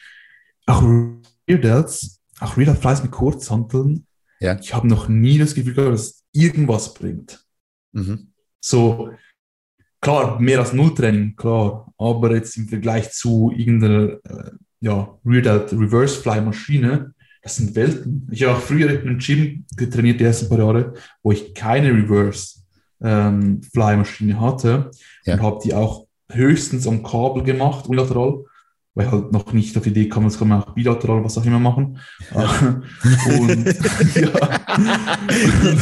[0.66, 4.08] auch Rear Delts, auch Rear Flies mit Kurzhanteln,
[4.40, 4.58] ja.
[4.58, 7.46] ich habe noch nie das Gefühl gehabt, dass es irgendwas bringt.
[7.92, 8.32] Mhm.
[8.62, 9.10] So,
[10.00, 16.22] klar, mehr als Nulltraining, klar, aber jetzt im Vergleich zu irgendeiner äh, ja, Delt Reverse
[16.22, 17.15] Fly Maschine,
[17.46, 18.28] das sind Welten.
[18.32, 21.90] Ich habe auch früher in einem Gym getrainiert, die ersten paar Jahre, wo ich keine
[21.90, 22.56] Reverse
[23.04, 24.90] ähm, Fly Maschine hatte
[25.26, 25.36] ja.
[25.36, 28.46] und habe die auch höchstens am Kabel gemacht, unilateral,
[28.96, 31.46] weil halt noch nicht auf die Idee kam, das kann man auch bilateral, was auch
[31.46, 32.00] immer machen.
[32.34, 32.82] Ja.
[33.40, 33.66] und
[34.16, 34.34] ja.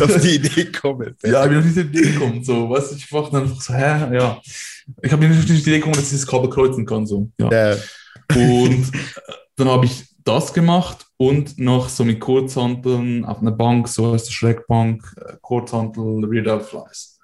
[0.01, 1.15] auf die Idee kommen.
[1.23, 2.43] Ja, ich bin auf die Idee gekommen.
[2.43, 4.41] So, du, ich mache dann einfach so, hä, ja.
[5.01, 7.07] Ich habe mir nicht die Idee gekommen, dass ich das Kabel kreuzen kann.
[7.07, 7.31] So.
[7.39, 7.49] Ja.
[7.49, 7.77] ja.
[8.35, 8.91] Und
[9.55, 14.29] dann habe ich das gemacht und noch so mit Kurzhanteln auf einer Bank, so heißt
[14.29, 17.19] die Schreckbank, äh, Kurzhantel, Rear Delt Flies.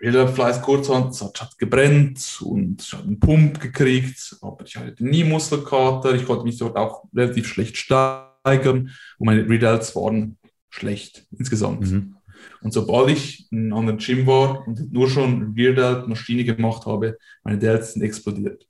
[0.00, 4.64] Rear Delt Flies, Kurzhantel, es hat, hat gebrennt und ich habe einen Pump gekriegt, aber
[4.64, 9.58] ich hatte nie Muskelkater, ich konnte mich dort auch relativ schlecht steigern und meine Rear
[9.58, 10.38] Delts waren
[10.68, 11.90] schlecht insgesamt.
[11.90, 12.16] Mhm.
[12.62, 17.18] Und sobald ich an einem Gym war und nur schon Rear Delt Maschine gemacht habe,
[17.44, 18.66] meine Delts sind explodiert.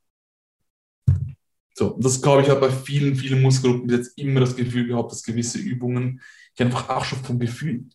[1.80, 5.22] So, das glaube ich habe bei vielen, vielen Muskelgruppen jetzt immer das Gefühl gehabt, dass
[5.22, 6.20] gewisse Übungen,
[6.54, 7.86] ich einfach auch schon vom Gefühl,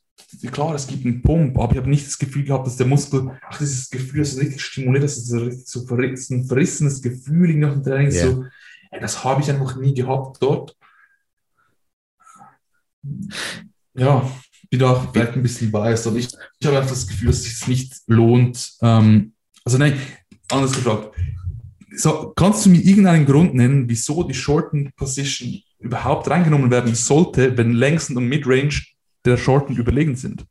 [0.52, 3.40] klar, es gibt einen Pump, aber ich habe nicht das Gefühl gehabt, dass der Muskel,
[3.48, 7.74] ach, dieses Gefühl, das ist richtig stimuliert, das ist richtig so ein verrissenes Gefühl nach
[7.74, 8.26] dem Training, yeah.
[8.26, 8.45] so,
[8.90, 10.76] ey, das habe ich einfach nie gehabt dort.
[13.94, 14.32] Ja,
[14.72, 16.30] bin da vielleicht ein bisschen biased, aber ich,
[16.60, 18.78] ich habe einfach das Gefühl, dass es sich nicht lohnt.
[18.82, 19.34] Ähm,
[19.64, 19.95] also nein,
[20.49, 21.16] anders gefragt,
[21.98, 27.58] so, kannst du mir irgendeinen Grund nennen, wieso die Shorten Position überhaupt reingenommen werden sollte,
[27.58, 28.82] wenn Längsten und Midrange
[29.24, 30.46] der Shorten überlegen sind?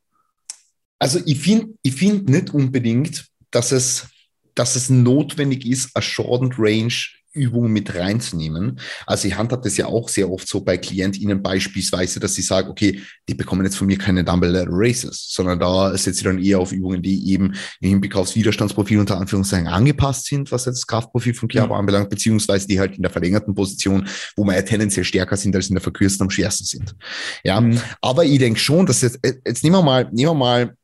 [0.99, 4.09] Also ich finde ich find nicht unbedingt, dass es,
[4.55, 6.95] dass es notwendig ist, eine Shortened Range
[7.35, 8.79] Übungen mit reinzunehmen.
[9.07, 12.69] Also ich handhabe das ja auch sehr oft so bei KlientInnen beispielsweise, dass sie sagen,
[12.71, 16.61] okay, die bekommen jetzt von mir keine Dumbbell Races, sondern da setze ich dann eher
[16.61, 20.87] auf Übungen, die eben im Hinblick aufs Widerstandsprofil unter Anführungszeichen angepasst sind, was jetzt das
[20.87, 21.79] Kraftprofil von Körper ja.
[21.79, 25.69] anbelangt, beziehungsweise die halt in der verlängerten Position, wo man ja tendenziell stärker sind als
[25.69, 26.95] in der verkürzten am schwersten sind.
[27.43, 27.81] Ja, mhm.
[28.01, 30.77] aber ich denke schon, dass jetzt, jetzt nehmen wir mal, nehmen wir mal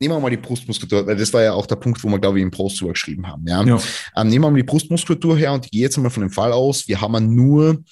[0.00, 2.38] nehmen wir mal die Brustmuskulatur, weil das war ja auch der Punkt, wo wir, glaube
[2.38, 3.46] ich, im Post drüber geschrieben haben.
[3.46, 3.64] Ja?
[3.64, 3.78] ja.
[4.16, 6.52] Ähm, nehmen wir mal die Brustmuskulatur her und ich gehe jetzt einmal von dem Fall
[6.52, 7.82] aus, wir haben nur,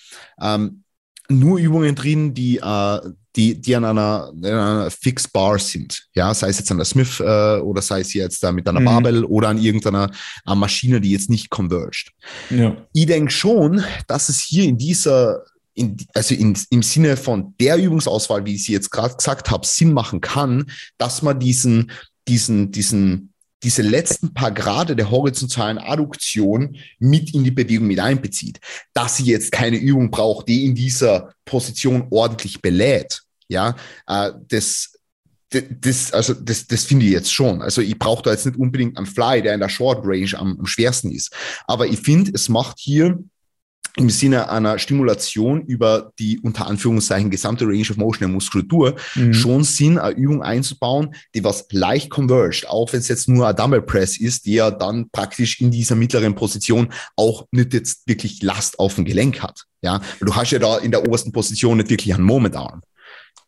[0.40, 0.82] ähm,
[1.28, 3.00] nur Übungen drin, die, äh,
[3.34, 6.06] die, die an einer, an einer Fixed Bar sind.
[6.14, 8.80] Ja, sei es jetzt an der Smith äh, oder sei es jetzt da mit einer
[8.80, 8.84] mhm.
[8.84, 10.10] Barbell oder an irgendeiner
[10.46, 12.12] äh, Maschine, die jetzt nicht converged.
[12.50, 12.76] Ja.
[12.92, 15.42] Ich denke schon, dass es hier in dieser
[15.76, 19.66] in, also in, im Sinne von der Übungsauswahl, wie ich sie jetzt gerade gesagt habe,
[19.66, 21.92] Sinn machen kann, dass man diesen,
[22.26, 28.58] diesen, diesen, diese letzten paar Grade der horizontalen Adduktion mit in die Bewegung mit einbezieht.
[28.94, 33.22] Dass sie jetzt keine Übung braucht, die in dieser Position ordentlich belädt.
[33.48, 33.76] Ja,
[34.06, 34.98] äh, das,
[35.50, 37.60] das, also das, das finde ich jetzt schon.
[37.60, 40.58] Also ich brauche da jetzt nicht unbedingt einen Fly, der in der Short Range am,
[40.58, 41.32] am schwersten ist.
[41.66, 43.18] Aber ich finde, es macht hier
[43.96, 49.32] im Sinne einer Stimulation über die unter Anführungszeichen gesamte Range of Motion der Muskulatur mhm.
[49.32, 53.56] schon Sinn, eine Übung einzubauen, die was leicht converged, auch wenn es jetzt nur ein
[53.56, 58.78] Dumbbell Press ist, der dann praktisch in dieser mittleren Position auch nicht jetzt wirklich Last
[58.78, 59.64] auf dem Gelenk hat.
[59.80, 62.82] Ja, du hast ja da in der obersten Position nicht wirklich einen Moment Arm.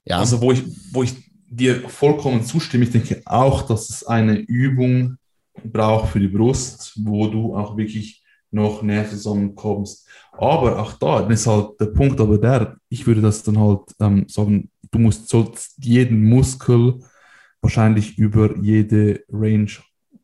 [0.04, 0.18] Ja.
[0.18, 0.62] Also wo ich,
[0.92, 1.14] wo ich
[1.50, 5.18] dir vollkommen zustimme, ich denke auch, dass es eine Übung
[5.64, 10.08] braucht für die Brust, wo du auch wirklich noch näher zusammenkommst.
[10.32, 14.26] Aber auch da ist halt der Punkt aber der, ich würde das dann halt ähm,
[14.28, 17.00] sagen, du musst sollst jeden Muskel
[17.60, 19.70] wahrscheinlich über jede Range,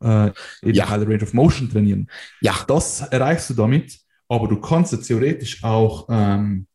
[0.01, 0.27] äh,
[0.63, 0.85] eben Ja.
[0.85, 2.09] Range of Motion trainieren.
[2.41, 2.55] Ja.
[2.67, 3.99] Das erreichst du damit,
[4.29, 6.67] aber du kannst ja theoretisch auch ähm,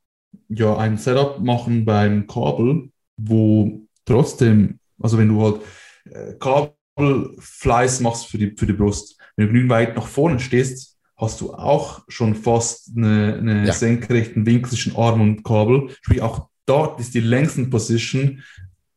[0.49, 5.61] ja, ein Setup machen beim Kabel, wo trotzdem, also wenn du halt
[6.05, 10.90] äh, Kabelfleiß machst für die, für die Brust, wenn du genügend weit nach vorne stehst,
[11.21, 13.73] hast du auch schon fast eine, eine Ja.
[13.73, 15.91] senkrechten Winkel zwischen Arm und Kabel.
[16.03, 18.43] Sprich, auch dort ist die längsten Position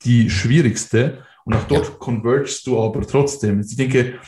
[0.06, 3.62] die schwierigste und auch dort convergest du aber trotzdem.
[3.62, 4.20] Ich denke,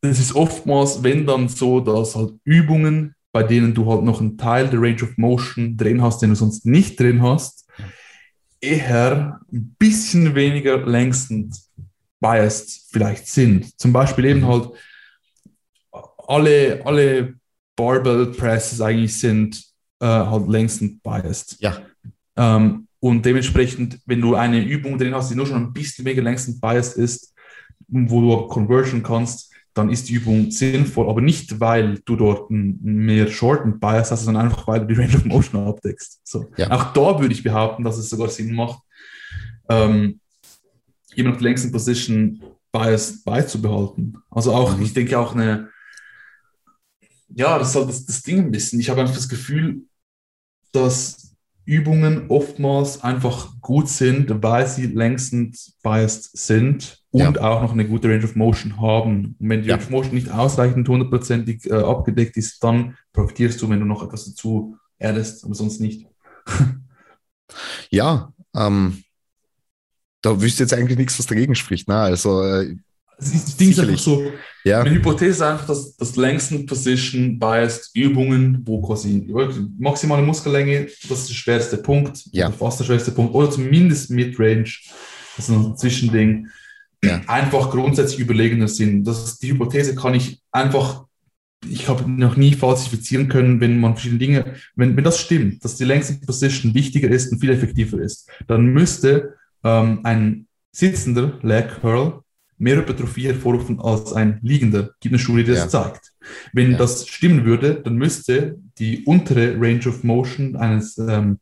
[0.00, 4.38] es ist oftmals, wenn dann so, dass halt Übungen, bei denen du halt noch einen
[4.38, 7.66] Teil der Range of Motion drin hast, den du sonst nicht drin hast,
[8.60, 11.56] eher ein bisschen weniger längstend
[12.20, 13.78] biased vielleicht sind.
[13.78, 14.46] Zum Beispiel eben Mhm.
[14.48, 14.68] halt
[16.28, 17.34] alle, alle
[17.76, 19.62] Barbell Presses eigentlich sind
[20.00, 21.56] äh, halt längstend biased.
[21.60, 21.78] Ja.
[22.36, 26.22] Ähm, und dementsprechend, wenn du eine Übung drin hast, die nur schon ein bisschen weniger
[26.22, 27.34] längstend biased ist,
[27.88, 33.26] wo du Conversion kannst, dann ist die Übung sinnvoll, aber nicht, weil du dort mehr
[33.28, 36.20] Shortened Bias hast, sondern einfach, weil du die Range of Motion abdeckst.
[36.24, 36.46] So.
[36.56, 36.70] Ja.
[36.70, 38.80] Auch da würde ich behaupten, dass es sogar Sinn macht,
[39.68, 40.18] ähm,
[41.14, 42.40] immer noch die längsten Position
[42.72, 44.16] Bias beizubehalten.
[44.30, 44.82] Also auch, Mhm.
[44.82, 45.68] ich denke auch eine,
[47.34, 48.80] ja, das ist halt das, das Ding ein bisschen.
[48.80, 49.82] Ich habe einfach das Gefühl,
[50.72, 51.34] dass
[51.64, 58.08] Übungen oftmals einfach gut sind, weil sie längstens biased sind und auch noch eine gute
[58.08, 59.36] Range of Motion haben.
[59.40, 59.74] Und wenn die Ja.
[59.74, 64.04] Range of Motion nicht ausreichend hundertprozentig äh, abgedeckt ist, dann profitierst du, wenn du noch
[64.04, 66.06] etwas dazu addest, aber sonst nicht.
[67.90, 69.02] Ja, ähm,
[70.20, 71.86] da wüsste jetzt eigentlich nichts, was dagegen spricht.
[71.88, 71.96] Ne?
[71.96, 72.76] Also, äh,
[73.18, 74.30] Das, ist, das Ding ist einfach so,
[74.64, 79.26] ja, Meine Hypothese ist einfach, dass das längsten Position biased Übungen, wo quasi
[79.78, 82.48] maximale Muskellänge, das ist der schwerste Punkt, Ja.
[82.48, 84.64] oder fast der schwerste Punkt, oder zumindest Midrange,
[85.36, 86.48] das ist ein Zwischending,
[87.04, 87.20] Ja.
[87.26, 89.04] einfach grundsätzlich überlegener sind.
[89.04, 91.04] Das die Hypothese kann ich einfach,
[91.68, 95.76] ich habe noch nie falsifizieren können, wenn man verschiedene Dinge, wenn, wenn das stimmt, dass
[95.76, 99.34] die längste Position wichtiger ist und viel effektiver ist, dann müsste
[99.64, 102.20] ähm, ein sitzender Leg Curl
[102.58, 104.90] mehr Hypertrophie hervorrufen als ein liegender.
[105.00, 106.12] Gibt eine Studie, die das zeigt.
[106.52, 106.78] Wenn Ja.
[106.78, 111.38] das stimmen würde, dann müsste die untere Range of Motion eines ähm,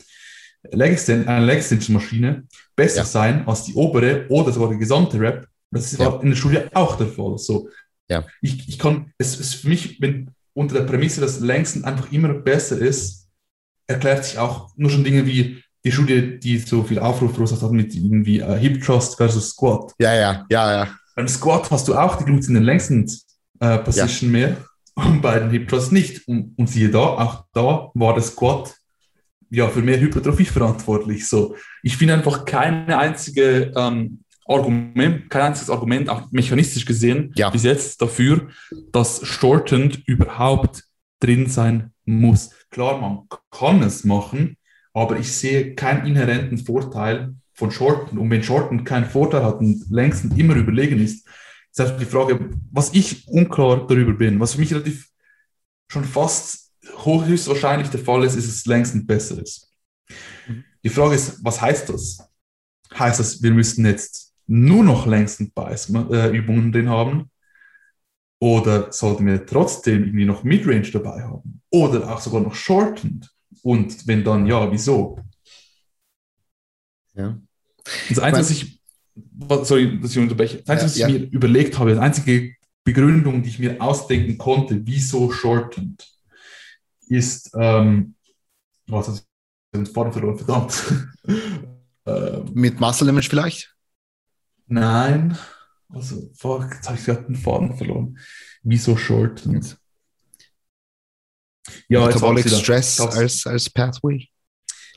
[0.72, 3.04] Leg einer Leg Extension Maschine besser Ja.
[3.04, 5.46] sein als die obere oder sogar die gesamte Rep.
[5.70, 6.18] Das ist Ja.
[6.22, 7.38] in der Studie auch der Fall.
[7.38, 7.68] So,
[8.08, 8.24] Ja.
[8.40, 12.32] ich, ich kann, es ist für mich, wenn unter der Prämisse, dass längsten einfach immer
[12.34, 13.28] besser ist,
[13.86, 17.72] erklärt sich auch nur schon Dinge wie die Studie, die so viel Aufruf verursacht hat
[17.72, 19.92] mit irgendwie äh, Hip Thrust versus Squat.
[19.98, 20.96] ja, ja, ja, ja.
[21.14, 23.10] Beim Squat hast du auch die Glutes in den längsten
[23.60, 24.56] äh, Position mehr
[24.94, 26.26] und bei den Hip Thrust nicht.
[26.28, 28.74] Und, und siehe da, auch da war der Squat
[29.50, 31.28] ja für mehr Hypertrophie verantwortlich.
[31.28, 37.50] So, ich finde einfach keine einzige ähm, Argument, kein einziges Argument, auch mechanistisch gesehen, Ja.
[37.50, 38.48] bis jetzt dafür,
[38.92, 40.84] dass Shortened überhaupt
[41.20, 42.50] drin sein muss.
[42.70, 43.20] Klar, man
[43.50, 44.56] kann es machen,
[44.92, 48.18] aber ich sehe keinen inhärenten Vorteil von Shorten.
[48.18, 51.26] Und wenn Shorten keinen Vorteil hat und längstens immer überlegen ist,
[51.70, 55.08] ist einfach die Frage, was ich unklar darüber bin, was für mich relativ
[55.88, 56.72] schon fast
[57.04, 59.72] höchstwahrscheinlich der Fall ist, ist, es längstens besser ist.
[60.82, 62.18] Die Frage ist, was heißt das?
[62.96, 67.30] Heißt das, wir müssten jetzt nur noch längstens Bias-Übungen drin haben?
[68.40, 71.62] Oder sollten wir trotzdem irgendwie noch Midrange dabei haben?
[71.70, 73.30] Oder auch sogar noch Shortened?
[73.62, 75.18] Und wenn dann ja, wieso?
[77.14, 77.38] Ja.
[78.08, 78.72] Das Einzige,
[79.14, 81.20] was ich, sorry, dass ich unterbreche, das Einzige, was Ja, ich ja.
[81.20, 82.54] mir überlegt habe, die einzige
[82.84, 86.06] Begründung, die ich mir ausdenken konnte, wieso shortened,
[87.08, 88.14] ist, ähm,
[88.86, 89.26] was ist
[89.74, 90.82] den Faden verloren, verdammt.
[92.06, 93.74] ähm, Mit Muscle Image vielleicht?
[94.66, 95.36] nein,
[95.88, 98.18] also, fuck, jetzt habe ich gerade den Faden verloren.
[98.62, 99.76] Wieso shortened?
[101.88, 102.48] Ja, Metabolic.
[102.48, 104.28] Stress als, als Pathway?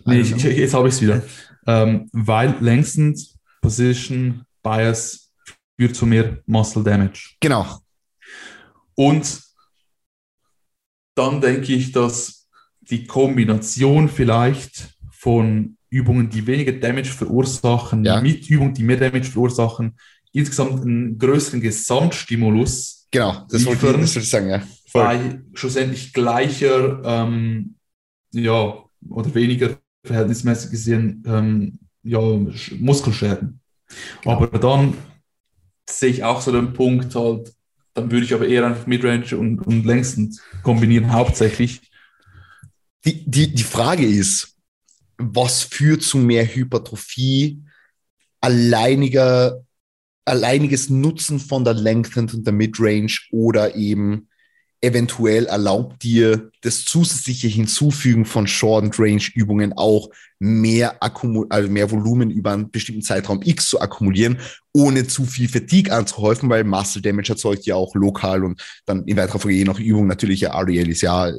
[0.06, 1.22] Nee, ich, ich, jetzt habe ich es wieder.
[1.68, 5.32] Ähm, weil längstens Position Bias
[5.78, 7.36] führt zu mehr Muscle Damage.
[7.40, 7.80] Genau.
[8.96, 9.42] Und
[11.16, 12.48] dann denke ich, dass
[12.82, 18.22] die Kombination vielleicht von Übungen, die weniger Damage verursachen, Ja.
[18.22, 19.98] mit Übungen, die mehr Damage verursachen,
[20.32, 24.62] insgesamt einen größeren Gesamtstimulus Genau, das wollte ich, das sagen, ja.
[24.90, 25.04] Voll.
[25.04, 27.76] bei schlussendlich gleicher, ähm,
[28.34, 33.60] ja, oder weniger verhältnismäßig gesehen, ähm, ja, Sch- Muskelschäden.
[34.22, 34.36] Genau.
[34.36, 34.94] Aber dann
[35.90, 37.54] sehe ich auch so den Punkt halt,
[37.94, 41.82] dann würde ich aber eher einfach Midrange und, und längstend kombinieren, hauptsächlich.
[43.06, 44.56] Die, die, die Frage ist,
[45.18, 47.64] was führt zu mehr Hypertrophie?
[48.42, 49.64] Alleiniger,
[50.26, 54.28] alleiniges Nutzen von der Lengthened und der Midrange oder eben
[54.82, 60.10] eventuell erlaubt dir das zusätzliche Hinzufügen von Short- Range-Übungen auch
[60.40, 64.40] mehr, Akkumul also mehr Volumen über einen bestimmten Zeitraum X zu akkumulieren,
[64.74, 69.18] ohne zu viel Fatigue anzuhäufen, weil Muscle Damage erzeugt ja auch lokal und dann in
[69.18, 71.32] weiterer Folge je nach Übung natürlich ja RDL ist ja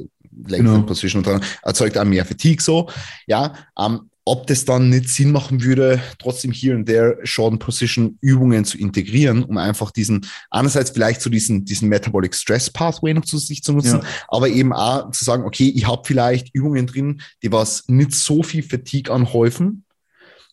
[0.47, 0.81] Length genau.
[0.81, 2.89] Position und dann erzeugt auch mehr Fatigue so.
[3.27, 8.17] Ja, ähm, ob das dann nicht Sinn machen würde, trotzdem hier und der Short Position
[8.21, 13.25] Übungen zu integrieren, um einfach diesen, einerseits vielleicht so diesen, diesen Metabolic Stress Pathway noch
[13.25, 14.07] zusätzlich zu nutzen, ja.
[14.27, 18.43] aber eben auch zu sagen, okay, ich habe vielleicht Übungen drin, die was nicht so
[18.43, 19.85] viel Fatigue anhäufen,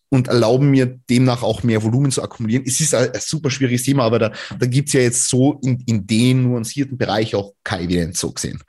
[0.08, 2.64] und erlauben mir demnach auch mehr Volumen zu akkumulieren.
[2.66, 5.58] Es ist ein, ein super schwieriges Thema, aber da, da gibt es ja jetzt so
[5.62, 8.62] in, in den nuancierten Bereich auch keine Evidenz so gesehen.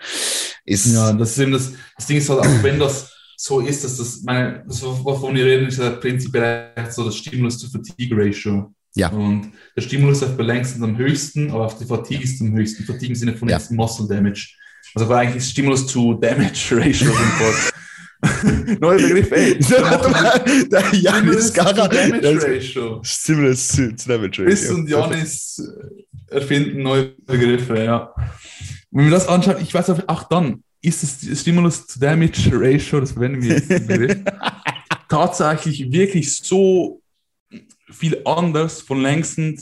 [0.66, 3.84] Ist ja, das ist eben das, das Ding ist halt auch, wenn das so ist,
[3.84, 8.74] dass das, meine, das, wovon wir reden, ist ja prinzipiell so das Stimulus-to-Fatigue-Ratio.
[8.96, 9.10] Ja.
[9.10, 12.84] Und der Stimulus auf Balance ist am höchsten, aber auf die Fatigue ist am höchsten.
[12.84, 13.60] Fatigue im Sinne von ja.
[13.70, 14.56] Muscle Damage.
[14.96, 17.12] Also eigentlich ist Stimulus-to-Damage-Ratio
[18.80, 19.60] Neuer Begriff, ey.
[20.72, 21.88] der Janis Gara.
[21.88, 23.00] Damage Ratio.
[23.04, 24.46] Stimulus to Damage Ratio.
[24.46, 25.62] Chris und Janis
[26.28, 28.14] erfinden neue Begriffe, ja.
[28.90, 33.12] Wenn man das anschaut, ich weiß auch dann, ist das Stimulus to Damage Ratio, das
[33.12, 33.70] verwenden wir jetzt
[35.10, 37.02] tatsächlich wirklich so
[37.90, 39.62] viel anders von längsten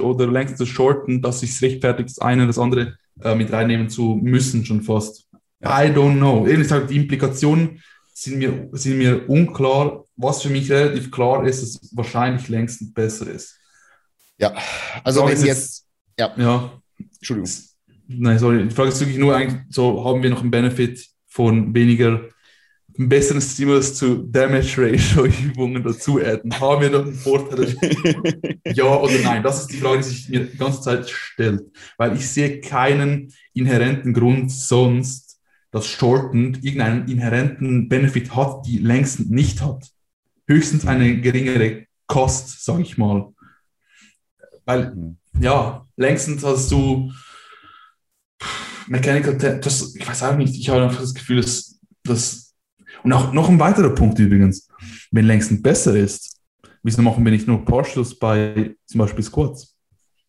[0.00, 3.52] oder längsten zu shorten, dass sich es rechtfertigt, das eine oder das andere äh, mit
[3.52, 5.26] reinnehmen zu müssen, schon fast.
[5.62, 6.46] I don't know.
[6.46, 7.82] Ehrlich gesagt, die Implikationen
[8.12, 10.04] sind mir, sind mir unklar.
[10.16, 13.58] Was für mich relativ klar ist, dass es wahrscheinlich längst besser ist.
[14.38, 14.54] Ja,
[15.02, 15.86] also wenn jetzt, jetzt,
[16.18, 16.32] ja.
[16.36, 16.82] ja.
[17.16, 17.50] Entschuldigung.
[18.06, 18.66] Nein, sorry.
[18.68, 22.28] Die Frage ist wirklich nur eigentlich, so haben wir noch einen Benefit von weniger,
[22.96, 26.58] einen besseren Stimulus zu Damage Ratio Übungen dazu adden?
[26.60, 27.74] Haben wir noch einen Vorteil?
[28.66, 29.42] ja oder nein?
[29.42, 31.62] Das ist die Frage, die sich mir die ganze Zeit stellt.
[31.96, 35.40] Weil ich sehe keinen inhärenten Grund sonst,
[35.70, 39.90] dass Shortened irgendeinen inhärenten Benefit hat, die längst nicht hat.
[40.46, 43.32] Höchstens eine geringere Kost, sage ich mal.
[44.66, 45.16] Weil, mhm.
[45.40, 47.10] ja, längstens hast du
[48.86, 52.54] Mechanical, das, ich weiß auch nicht, ich habe einfach das Gefühl, dass das,
[53.02, 54.68] und auch noch ein weiterer Punkt übrigens,
[55.10, 56.40] wenn längstens besser ist,
[56.82, 59.74] wieso machen wir nicht nur Partials bei zum Beispiel Squats?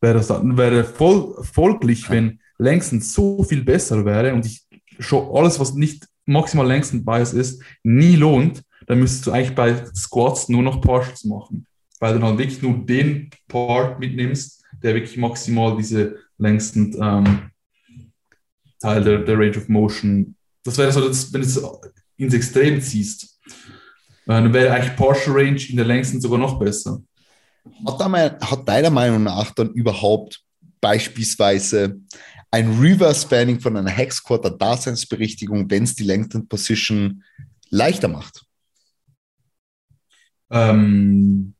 [0.02, 4.66] Wäre das wäre voll, folglich, wenn längstens so viel besser wäre und ich
[5.00, 9.76] schon alles, was nicht maximal längsten Bias ist, nie lohnt, dann müsstest du eigentlich bei
[9.96, 11.66] Squats nur noch Partials machen.
[12.00, 17.52] Weil du dann wirklich nur den Part mitnimmst, der wirklich maximal diese längsten ähm,
[18.86, 20.36] Teil der, der, Range of Motion.
[20.64, 21.62] Das wäre so, dass, wenn du es
[22.18, 23.50] ins Extrem ziehst, äh,
[24.28, 27.02] dann wäre eigentlich Partial Range in der längsten sogar noch besser.
[27.88, 30.40] Hat, da mal, hat deiner Meinung nach dann überhaupt
[30.80, 32.00] beispielsweise
[32.52, 37.24] ein Reverse-Spanning von einer Hexquarter Daseinsberichtigung, wenn es die Lengthened Position
[37.72, 38.46] leichter macht?
[40.52, 41.56] Ähm,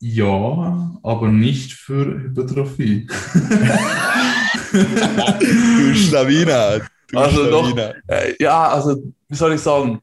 [0.00, 3.06] ja, aber nicht für Hypertrophie.
[4.72, 6.80] du Schlawiner.
[7.08, 7.94] Du also Schlawiner.
[8.06, 10.00] Doch, äh, ja, also wie soll ich sagen?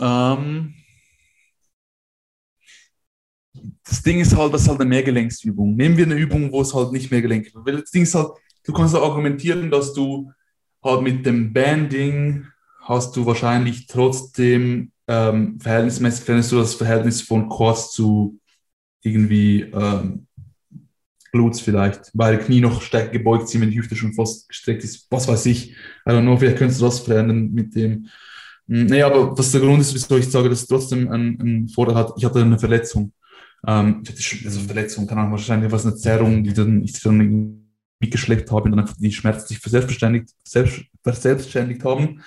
[0.00, 0.74] Ähm,
[3.84, 5.76] das Ding ist halt, das ist halt eine Mehrgelenksübung.
[5.76, 7.54] Nehmen wir eine Übung, wo es halt nicht Mehrgelenk ist.
[7.54, 8.30] Weil das Ding ist halt,
[8.64, 10.32] du kannst argumentieren, dass du
[10.82, 12.46] halt mit dem Banding
[12.82, 18.38] hast du wahrscheinlich trotzdem ähm, verhältnismäßig, findest du das Verhältnis von Quads zu
[19.02, 20.25] irgendwie ähm,
[21.36, 25.06] Glutes vielleicht, weil Knie noch stärker gebeugt sind, wenn die Hüfte schon fast gestreckt ist,
[25.10, 25.70] was weiß ich.
[25.70, 28.06] I don't know, vielleicht könntest du das verändern mit dem.
[28.68, 31.68] Hm, nee, aber was der Grund ist, wieso ich sage, dass es trotzdem einen, einen
[31.68, 33.12] Vorteil hat, ich hatte eine Verletzung.
[33.66, 37.00] Ähm, ich hatte schon also Verletzung, keine Ahnung, wahrscheinlich was eine Zerrung, die dann ich
[37.00, 37.66] dann
[38.00, 42.22] mitgeschleppt habe und dann einfach die Schmerzen sich verselbstständigt, selbst, verselbstständigt haben.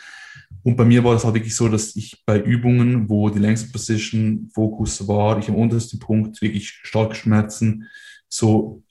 [0.64, 3.72] Und bei mir war es halt wirklich so, dass ich bei Übungen, wo die längste
[3.72, 7.88] Position Fokus war, ich am untersten Punkt wirklich starke Schmerzen,
[8.28, 8.84] so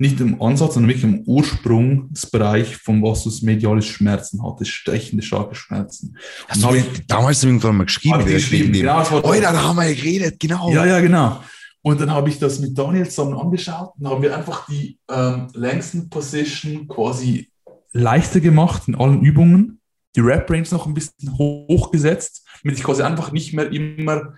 [0.00, 5.56] nicht im Ansatz, sondern wirklich im Ursprungsbereich von was du mediales Schmerzen hattest, stechende, starke
[5.56, 6.16] Schmerzen.
[6.46, 8.24] Hast du ich, damals irgendwann mal geschrieben?
[8.24, 10.70] geschrieben genau, oh, da haben wir geredet, genau.
[10.70, 11.42] Ja, ja, genau.
[11.82, 15.48] Und dann habe ich das mit Daniel zusammen angeschaut und haben wir einfach die ähm,
[15.54, 17.50] längsten Position quasi
[17.92, 19.80] leichter gemacht in allen Übungen,
[20.14, 24.34] die Rap-Range noch ein bisschen hochgesetzt, damit ich quasi einfach nicht mehr immer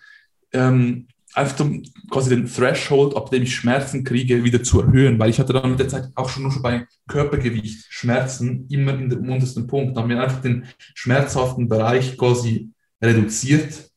[0.52, 5.30] ähm, einfach um quasi den Threshold, ab dem ich Schmerzen kriege, wieder zu erhöhen, weil
[5.30, 9.08] ich hatte dann mit der Zeit auch schon nur schon bei Körpergewicht Schmerzen immer in
[9.08, 9.96] dem untersten Punkt.
[9.96, 12.70] Da haben wir einfach den schmerzhaften Bereich quasi
[13.00, 13.90] reduziert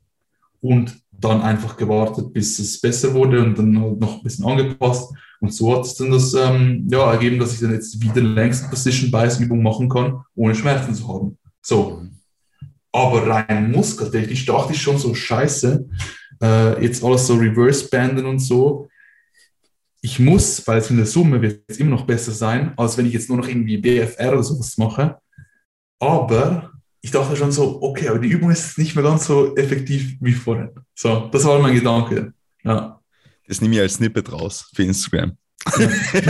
[0.61, 5.13] und dann einfach gewartet, bis es besser wurde und dann halt noch ein bisschen angepasst.
[5.39, 8.69] Und so hat es dann das ähm, ja, ergeben, dass ich dann jetzt wieder längste
[8.69, 11.37] Position Bias Übung machen kann, ohne Schmerzen zu haben.
[11.61, 12.03] So.
[12.91, 15.85] Aber rein muskeltechnisch dachte ich schon so, scheiße,
[16.41, 18.87] äh, jetzt alles so Reverse Banden und so.
[20.01, 23.05] Ich muss, weil es in der Summe wird es immer noch besser sein, als wenn
[23.05, 25.17] ich jetzt nur noch irgendwie BFR oder sowas mache.
[25.99, 30.17] Aber ich dachte schon so, okay, aber die Übung ist nicht mehr ganz so effektiv
[30.19, 30.73] wie vorher.
[30.95, 32.33] So, das war mein Gedanke.
[32.63, 32.99] Ja.
[33.47, 35.37] Das nehme ich als Snippet raus für Instagram.
[35.77, 35.87] Ja.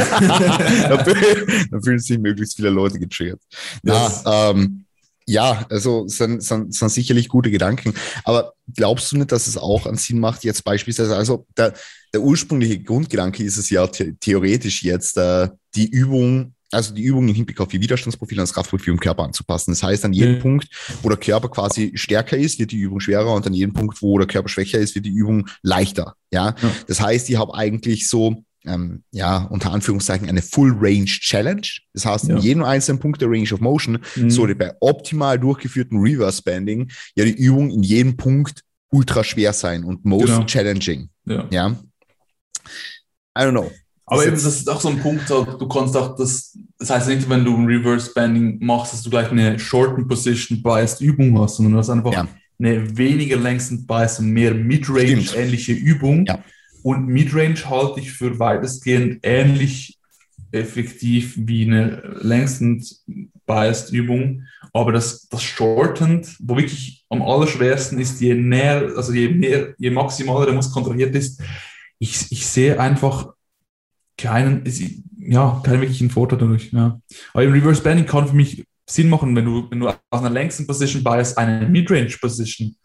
[1.72, 3.42] da fühlen sich möglichst viele Leute getriggert.
[3.82, 4.83] Na, ähm,
[5.26, 7.94] ja, also sind, sind, sind sicherlich gute Gedanken.
[8.24, 11.74] Aber glaubst du nicht, dass es auch einen Sinn macht, jetzt beispielsweise, also der,
[12.14, 17.28] der ursprüngliche Grundgedanke ist es ja the theoretisch jetzt, äh, die Übung, also die Übung
[17.28, 19.72] im Hinblick auf die Widerstandsprofil und das Kraftprofil im Körper anzupassen.
[19.72, 20.42] Das heißt, an jedem mhm.
[20.42, 20.70] Punkt,
[21.02, 24.18] wo der Körper quasi stärker ist, wird die Übung schwerer und an jedem Punkt, wo
[24.18, 26.16] der Körper schwächer ist, wird die Übung leichter.
[26.32, 26.72] Ja, ja.
[26.88, 31.68] das heißt, ich habe eigentlich so ähm, ja, unter Anführungszeichen eine Full Range Challenge.
[31.94, 32.36] Das heißt, ja.
[32.36, 34.30] in jedem einzelnen Punkt der Range of Motion mhm.
[34.30, 39.84] sollte bei optimal durchgeführten Reverse Banding ja die Übung in jedem Punkt ultra schwer sein
[39.84, 40.44] und most genau.
[40.46, 41.10] challenging.
[41.26, 41.48] Ja.
[41.50, 41.76] ja.
[43.38, 43.72] I don't know.
[44.06, 47.30] Aber eben, das ist auch so ein Punkt, du kannst auch das, das heißt nicht,
[47.30, 51.56] wenn du ein Reverse Banding machst, dass du gleich eine Shorten Position Biased Übung hast,
[51.56, 52.28] sondern du hast einfach ja.
[52.60, 56.26] eine weniger Längsten Bias und mehr Midrange ähnliche Übung.
[56.26, 56.44] Ja
[56.84, 59.98] und Midrange halte ich für weitestgehend ähnlich
[60.52, 63.04] effektiv wie eine längstens
[63.46, 64.44] biased Übung.
[64.74, 69.90] Aber das, das Shortened, wo wirklich am allerschwersten ist, je näher, also je mehr, je
[69.90, 71.42] maximaler der Muskel kontrahiert ist,
[72.00, 73.34] ich, ich sehe einfach
[74.18, 74.64] keinen,
[75.18, 76.72] ja, keinen wirklichen Vorteil dadurch.
[76.72, 77.00] Ja.
[77.34, 80.30] Aber im Reverse Banding kann für mich Sinn machen, wenn du, wenn du aus einer
[80.30, 82.76] längsten Position Bias eine Midrange Position,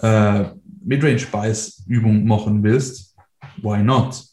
[0.00, 0.46] äh,
[0.84, 3.07] Midrange Bias Übung machen willst
[3.62, 4.24] why not?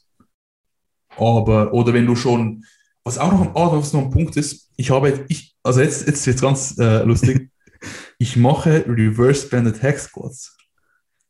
[1.18, 2.64] Aber, oder wenn du schon,
[3.04, 6.36] was auch noch, was noch ein Punkt ist, ich habe, ich, also jetzt, jetzt wird
[6.36, 7.50] es ganz äh, lustig,
[8.18, 10.58] ich mache Reverse Banded Hack Squats.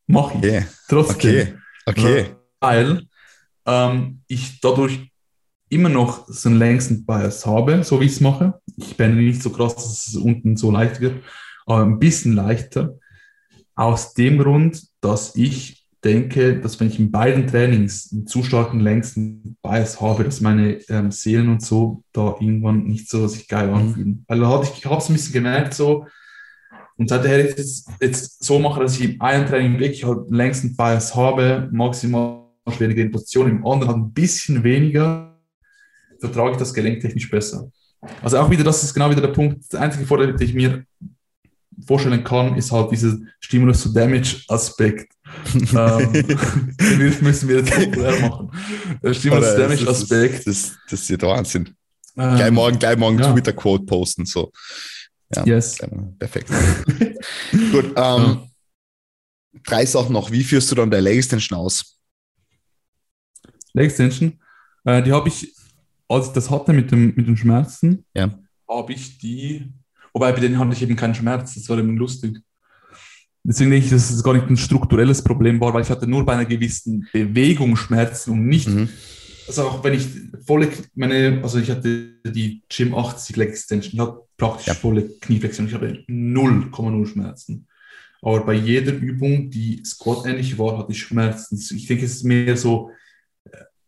[0.07, 0.43] Mache ich.
[0.43, 0.65] Okay.
[0.87, 1.17] Trotzdem.
[1.17, 1.55] Okay.
[1.85, 2.35] okay.
[2.59, 3.03] Weil
[3.65, 5.11] ähm, ich dadurch
[5.69, 8.59] immer noch so einen längsten Bias habe, so wie ich es mache.
[8.77, 11.23] Ich bin nicht so krass, dass es unten so leicht wird,
[11.65, 12.97] aber ein bisschen leichter.
[13.75, 18.79] Aus dem Grund, dass ich denke, dass wenn ich in beiden Trainings einen zu starken
[18.79, 23.67] längsten Bias habe, dass meine ähm, Seelen und so da irgendwann nicht so sich geil
[23.67, 23.73] mhm.
[23.73, 24.25] anfühlen.
[24.27, 26.05] Weil da hatte ich, ich habe es ein bisschen gemerkt so
[26.97, 30.75] und seither ich jetzt, jetzt so mache, dass ich im einen Training wirklich halt längsten
[30.75, 35.37] Bias habe, maximal schwierige in Position, im anderen halt ein bisschen weniger,
[36.19, 37.69] vertrage ich das gelenktechnisch besser.
[38.21, 40.85] Also auch wieder, das ist genau wieder der Punkt, der einzige Vorteil, den ich mir
[41.85, 45.14] vorstellen kann, ist halt dieser Stimulus-to-Damage-Aspekt.
[45.53, 46.13] ähm,
[46.79, 48.51] den müssen wir jetzt populär machen.
[49.03, 50.47] Der Stimulus-to-Damage-Aspekt.
[50.47, 51.75] Das, das, ist ja der Wahnsinn.
[52.17, 53.31] Ähm, gleich morgen, gleich morgen ja.
[53.31, 54.25] Twitter-Quote posten.
[54.25, 54.51] So.
[55.35, 55.77] Ja, yes.
[56.19, 56.49] Perfekt.
[57.71, 57.85] Gut.
[57.85, 58.47] Ähm, ja.
[59.63, 60.31] Drei Sachen noch.
[60.31, 61.97] Wie führst du dann deine Leg Extension aus?
[63.73, 64.39] Leg Extension?
[64.83, 65.53] Äh, die habe ich,
[66.07, 68.37] als ich das hatte mit, dem, mit den Schmerzen, ja.
[68.67, 69.71] habe ich die
[70.15, 72.39] Wobei bei denen hatte ich eben keinen Schmerz, das war eben lustig.
[73.47, 76.25] Deswegen denke ich, dass es gar nicht ein strukturelles Problem war, weil ich hatte nur
[76.25, 78.89] bei einer gewissen Bewegung Schmerzen und nicht, mhm.
[79.47, 80.07] also auch wenn ich
[80.45, 84.73] volle, meine, also ich hatte die Gym 80 Leg Extension, ich hatte praktisch ja.
[84.73, 87.67] volle Knieflexion, ich habe 0,0 Schmerzen.
[88.23, 91.63] Aber bei jeder Übung, die Squat ähnlich war, hatte ich Schmerzen.
[91.75, 92.89] Ich denke, es ist mehr so,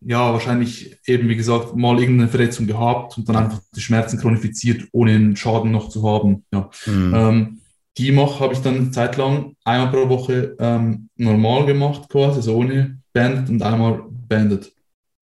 [0.01, 4.87] ja, wahrscheinlich eben, wie gesagt, mal irgendeine Verletzung gehabt und dann einfach die Schmerzen chronifiziert,
[4.91, 6.45] ohne einen Schaden noch zu haben.
[6.53, 6.69] Ja.
[6.85, 7.13] Mhm.
[7.15, 7.61] Ähm,
[7.97, 12.37] die mach habe ich dann eine Zeit lang einmal pro Woche ähm, normal gemacht, quasi,
[12.37, 14.71] also ohne Banded und einmal Banded.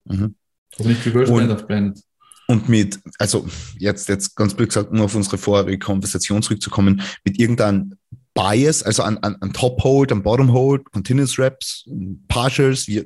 [0.04, 0.34] Mhm.
[0.76, 2.04] Also nicht Reverse und, Banded, Banded.
[2.48, 3.46] Und mit, also
[3.78, 7.96] jetzt, jetzt ganz blöd gesagt, um auf unsere vorherige Konversation zurückzukommen, mit irgendeinem
[8.34, 11.88] Bias, also an, an, an Top Hold, an Bottom Hold, Continuous Reps,
[12.28, 13.04] Partials, wie,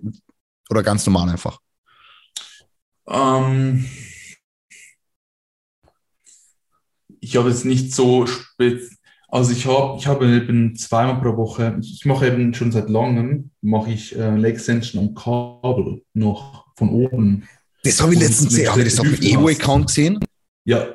[0.69, 1.61] oder ganz normal einfach?
[3.07, 3.87] Ähm,
[7.21, 8.91] ich habe es nicht so spät.
[9.33, 13.51] Also ich habe ich habe eben zweimal pro Woche, ich mache eben schon seit langem,
[13.61, 17.49] mache ich äh, Leg Extension am Kabel noch von oben.
[17.85, 18.71] Das habe ich letztens gesehen.
[18.71, 20.19] Habe ich das auf dem Evo-Account gesehen?
[20.65, 20.89] Ja.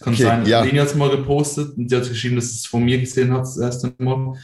[0.00, 0.64] kann okay, sein, ja.
[0.64, 3.42] Leni hat es mal gepostet und die hat geschrieben, dass es von mir gesehen hat,
[3.42, 4.34] das erste Mal.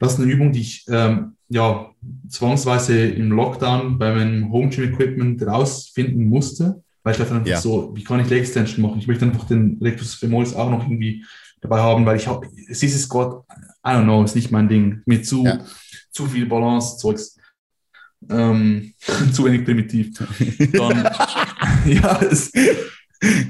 [0.00, 1.90] Das ist eine Übung, die ich ähm, ja,
[2.28, 7.60] zwangsweise im Lockdown bei meinem Home Gym Equipment rausfinden musste, weil ich dachte einfach ja.
[7.60, 8.98] so, wie kann ich Leg Extension machen?
[8.98, 11.24] Ich möchte einfach den Rectus femoris auch noch irgendwie
[11.64, 13.44] dabei haben, weil ich habe, Sissy Squat,
[13.86, 15.02] I don't know, ist nicht mein Ding.
[15.06, 15.58] Mir zu, ja.
[16.10, 17.38] zu viel Balance-Zeugs.
[18.30, 18.94] Ähm,
[19.32, 20.16] zu wenig primitiv.
[20.72, 21.04] Dann,
[21.86, 22.52] ja, es,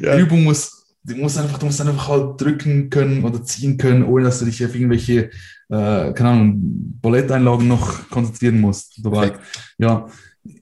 [0.00, 3.76] ja, die Übung muss du musst einfach, du musst einfach halt drücken können oder ziehen
[3.76, 5.30] können, ohne dass du dich auf irgendwelche,
[5.68, 6.54] äh, keine Ahnung,
[7.00, 9.04] Balletteinlagen noch konzentrieren musst.
[9.04, 9.34] Dabei.
[9.78, 10.08] Ja,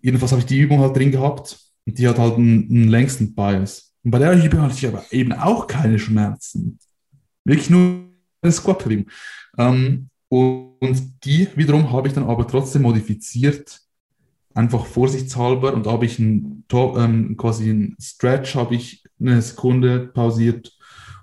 [0.00, 3.34] jedenfalls habe ich die Übung halt drin gehabt und die hat halt einen, einen längsten
[3.34, 3.92] Bias.
[4.02, 6.78] Und bei der Übung hatte ich aber eben auch keine Schmerzen.
[7.44, 8.04] Wirklich nur
[8.40, 9.06] eine Squat-Bewegung.
[9.58, 13.82] Ähm, und die wiederum habe ich dann aber trotzdem modifiziert
[14.54, 20.08] einfach vorsichtshalber und da habe ich ein, ähm, quasi ein Stretch, habe ich eine Sekunde
[20.08, 20.76] pausiert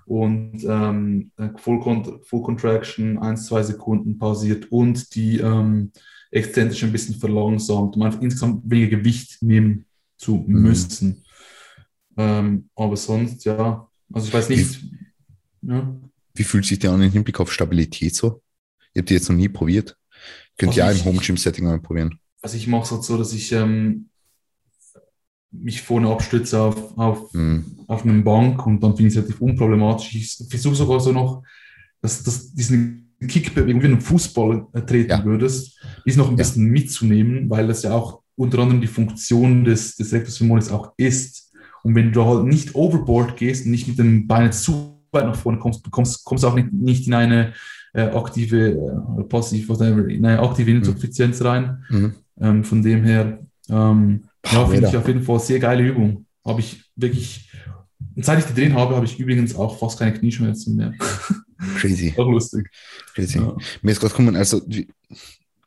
[0.06, 5.92] und ähm, Full, Con Full Contraction, eins, zwei Sekunden pausiert und die ähm,
[6.30, 9.86] exzentrisch ein bisschen verlangsamt, um einfach insgesamt weniger Gewicht nehmen
[10.16, 10.62] zu mhm.
[10.62, 11.24] müssen.
[12.16, 14.82] Ähm, aber sonst, ja, also ich weiß nicht.
[14.82, 16.00] Wie, ja.
[16.34, 18.42] Wie fühlt sich der an im Hinblick auf Stabilität so?
[18.94, 19.96] Ihr habt die jetzt noch nie probiert.
[20.58, 23.16] Könnt ihr ja im Home Gym Setting mal probieren also ich mache es halt so,
[23.18, 24.08] dass ich ähm,
[25.50, 27.64] mich vorne abstütze auf, auf, mhm.
[27.86, 30.14] auf einem Bank und dann finde ich es relativ unproblematisch.
[30.14, 31.42] Ich versuche sogar so noch,
[32.00, 35.24] dass, dass diesen Kickbewegung wie du Fußball treten ja.
[35.24, 36.36] würdest, ist noch ein ja.
[36.38, 40.94] bisschen mitzunehmen, weil das ja auch unter anderem die Funktion des, des Rectus femoris auch
[40.96, 41.52] ist.
[41.82, 45.36] Und wenn du halt nicht overboard gehst und nicht mit den Beinen zu weit nach
[45.36, 47.52] vorne kommst, kommst, kommst du auch nicht, nicht in eine
[47.92, 48.70] äh, aktive,
[49.18, 50.78] äh, passiv, whatever, in eine aktive mhm.
[50.78, 51.84] Insuffizienz rein.
[51.88, 52.14] Mhm.
[52.40, 53.38] Ähm, von dem her,
[53.68, 56.26] ähm, ja, finde ich auf jeden Fall eine sehr geile Übung.
[56.44, 57.50] Habe ich wirklich,
[58.16, 60.94] seit ich die drin habe, habe ich übrigens auch fast keine Knieschmerzen mehr.
[61.76, 62.14] Crazy.
[62.16, 62.70] auch lustig.
[63.14, 63.38] Crazy.
[63.38, 63.54] Ja.
[63.82, 64.62] Mir ist gerade gekommen, also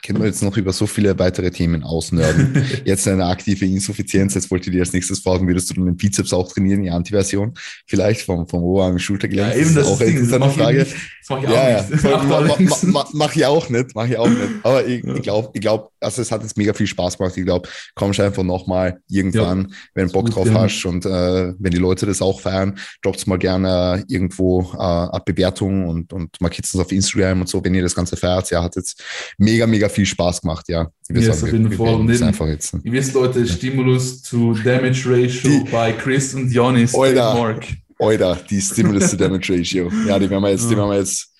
[0.04, 2.66] können wir jetzt noch über so viele weitere Themen ausnörden.
[2.86, 4.34] jetzt eine aktive Insuffizienz.
[4.34, 6.92] Jetzt wollte ich dir als nächstes fragen, würdest du dann den Bizeps auch trainieren, die
[6.92, 7.54] Antiversion?
[7.88, 9.54] Vielleicht vom, vom Oberarm Schultergelenk?
[9.54, 10.78] Ja, eben, das, das ist auch eine interessante Frage.
[10.80, 12.04] Das mache ich auch ja, nicht.
[12.04, 12.24] Ja.
[12.24, 14.42] Ma, ma, ma, mach ich auch nicht, mache ich auch nicht.
[14.64, 17.38] Aber ich, ich glaube, ich glaub, also es hat jetzt mega viel Spaß gemacht.
[17.38, 19.76] Ich glaube, kommst einfach nochmal irgendwann, ja.
[19.96, 20.62] wenn du Bock drauf ja.
[20.62, 25.22] hast und äh, wenn die Leute das auch feiern, droppt mal gerne irgendwo äh, eine
[25.26, 28.50] Bewertung und, und markiert es auf Instagram und so, wenn ihr das Ganze feiert.
[28.52, 29.04] Ja, hat jetzt
[29.38, 30.90] mega, mega viel Spaß gemacht, ja.
[31.08, 31.96] Ich yes, sagen, auf jeden Fall.
[31.96, 32.76] Und einfach jetzt.
[32.84, 36.94] Ihr wisst, Leute, Stimulus to Damage Ratio die, bei Chris und Janis.
[36.94, 37.60] Oida,
[38.00, 39.92] Oida, die Stimulus to Damage Ratio.
[40.08, 41.33] Ja, die werden wir jetzt, die werden wir jetzt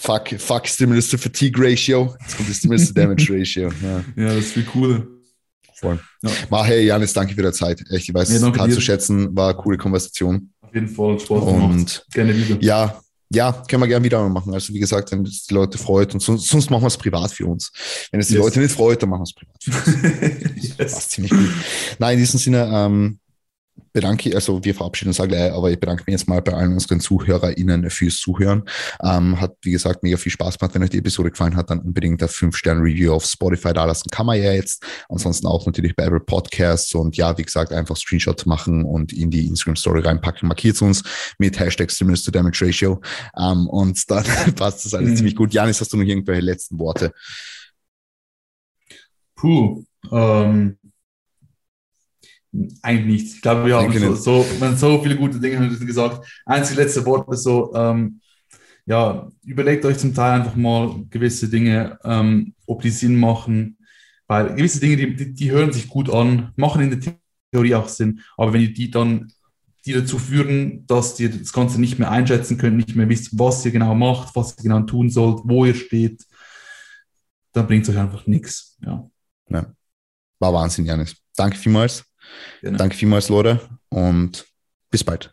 [0.00, 2.14] fuck, fuck Stimulus to Fatigue Ratio.
[2.20, 3.70] Jetzt kommt die Stimulus to Damage Ratio.
[3.82, 5.06] Ja, ja das ist viel cooler.
[5.74, 5.98] Voll.
[6.22, 6.30] Ja.
[6.50, 7.80] Mal, hey, Janis, danke für deine Zeit.
[7.90, 9.34] Echt, ich weiß es ja, hart zu schätzen.
[9.34, 10.50] War eine coole Konversation.
[10.60, 11.70] Auf jeden Fall Spaß gemacht.
[11.70, 12.56] Und gerne wieder.
[12.60, 13.00] Ja,
[13.32, 14.52] ja, können wir gerne wieder machen.
[14.52, 17.32] Also wie gesagt, wenn es die Leute freut und sonst, sonst machen wir es privat
[17.32, 17.72] für uns.
[18.10, 18.42] Wenn es die yes.
[18.42, 20.64] Leute nicht freut, dann machen wir es privat für uns.
[20.64, 20.74] yes.
[20.76, 21.48] Das passt ziemlich gut.
[21.98, 23.20] Nein, in diesem Sinne, ähm,
[23.92, 27.00] bedanke, also wir verabschieden uns gleich, aber ich bedanke mich jetzt mal bei allen unseren
[27.00, 28.64] ZuhörerInnen fürs Zuhören.
[29.02, 30.74] Ähm, hat, wie gesagt, mega viel Spaß gemacht.
[30.74, 34.08] Wenn euch die Episode gefallen hat, dann unbedingt der 5-Sterne-Review auf Spotify da lassen.
[34.10, 34.84] Kann man ja jetzt.
[35.08, 39.30] Ansonsten auch natürlich bei Apple Podcasts und ja, wie gesagt, einfach Screenshot machen und in
[39.30, 40.48] die Instagram-Story reinpacken.
[40.48, 41.02] Markiert uns
[41.38, 43.00] mit Hashtag Stimulus to Damage Ratio.
[43.36, 45.16] Ähm, und dann passt das alles mhm.
[45.16, 45.52] ziemlich gut.
[45.52, 47.12] Janis, hast du noch irgendwelche letzten Worte?
[49.34, 50.76] Puh, ähm,
[52.82, 53.34] eigentlich nichts.
[53.36, 56.26] Ich glaube, wir haben so, so, man so viele gute Dinge gesagt.
[56.44, 58.20] Einzige letzte Wort ist so, ähm,
[58.86, 63.78] ja, überlegt euch zum Teil einfach mal gewisse Dinge, ähm, ob die Sinn machen,
[64.26, 67.14] weil gewisse Dinge, die, die, die, hören sich gut an, machen in der
[67.52, 69.32] Theorie auch Sinn, aber wenn ihr die dann
[69.86, 73.64] die dazu führen, dass ihr das Ganze nicht mehr einschätzen könnt, nicht mehr wisst, was
[73.64, 76.26] ihr genau macht, was ihr genau tun sollt, wo ihr steht,
[77.52, 78.76] dann bringt es euch einfach nichts.
[78.84, 79.08] Ja.
[79.48, 79.72] ja.
[80.38, 81.16] War Wahnsinn, Janis.
[81.34, 82.09] Danke vielmals.
[82.60, 82.78] Genau.
[82.78, 84.46] Danke vielmals, Leute, und
[84.90, 85.32] bis bald.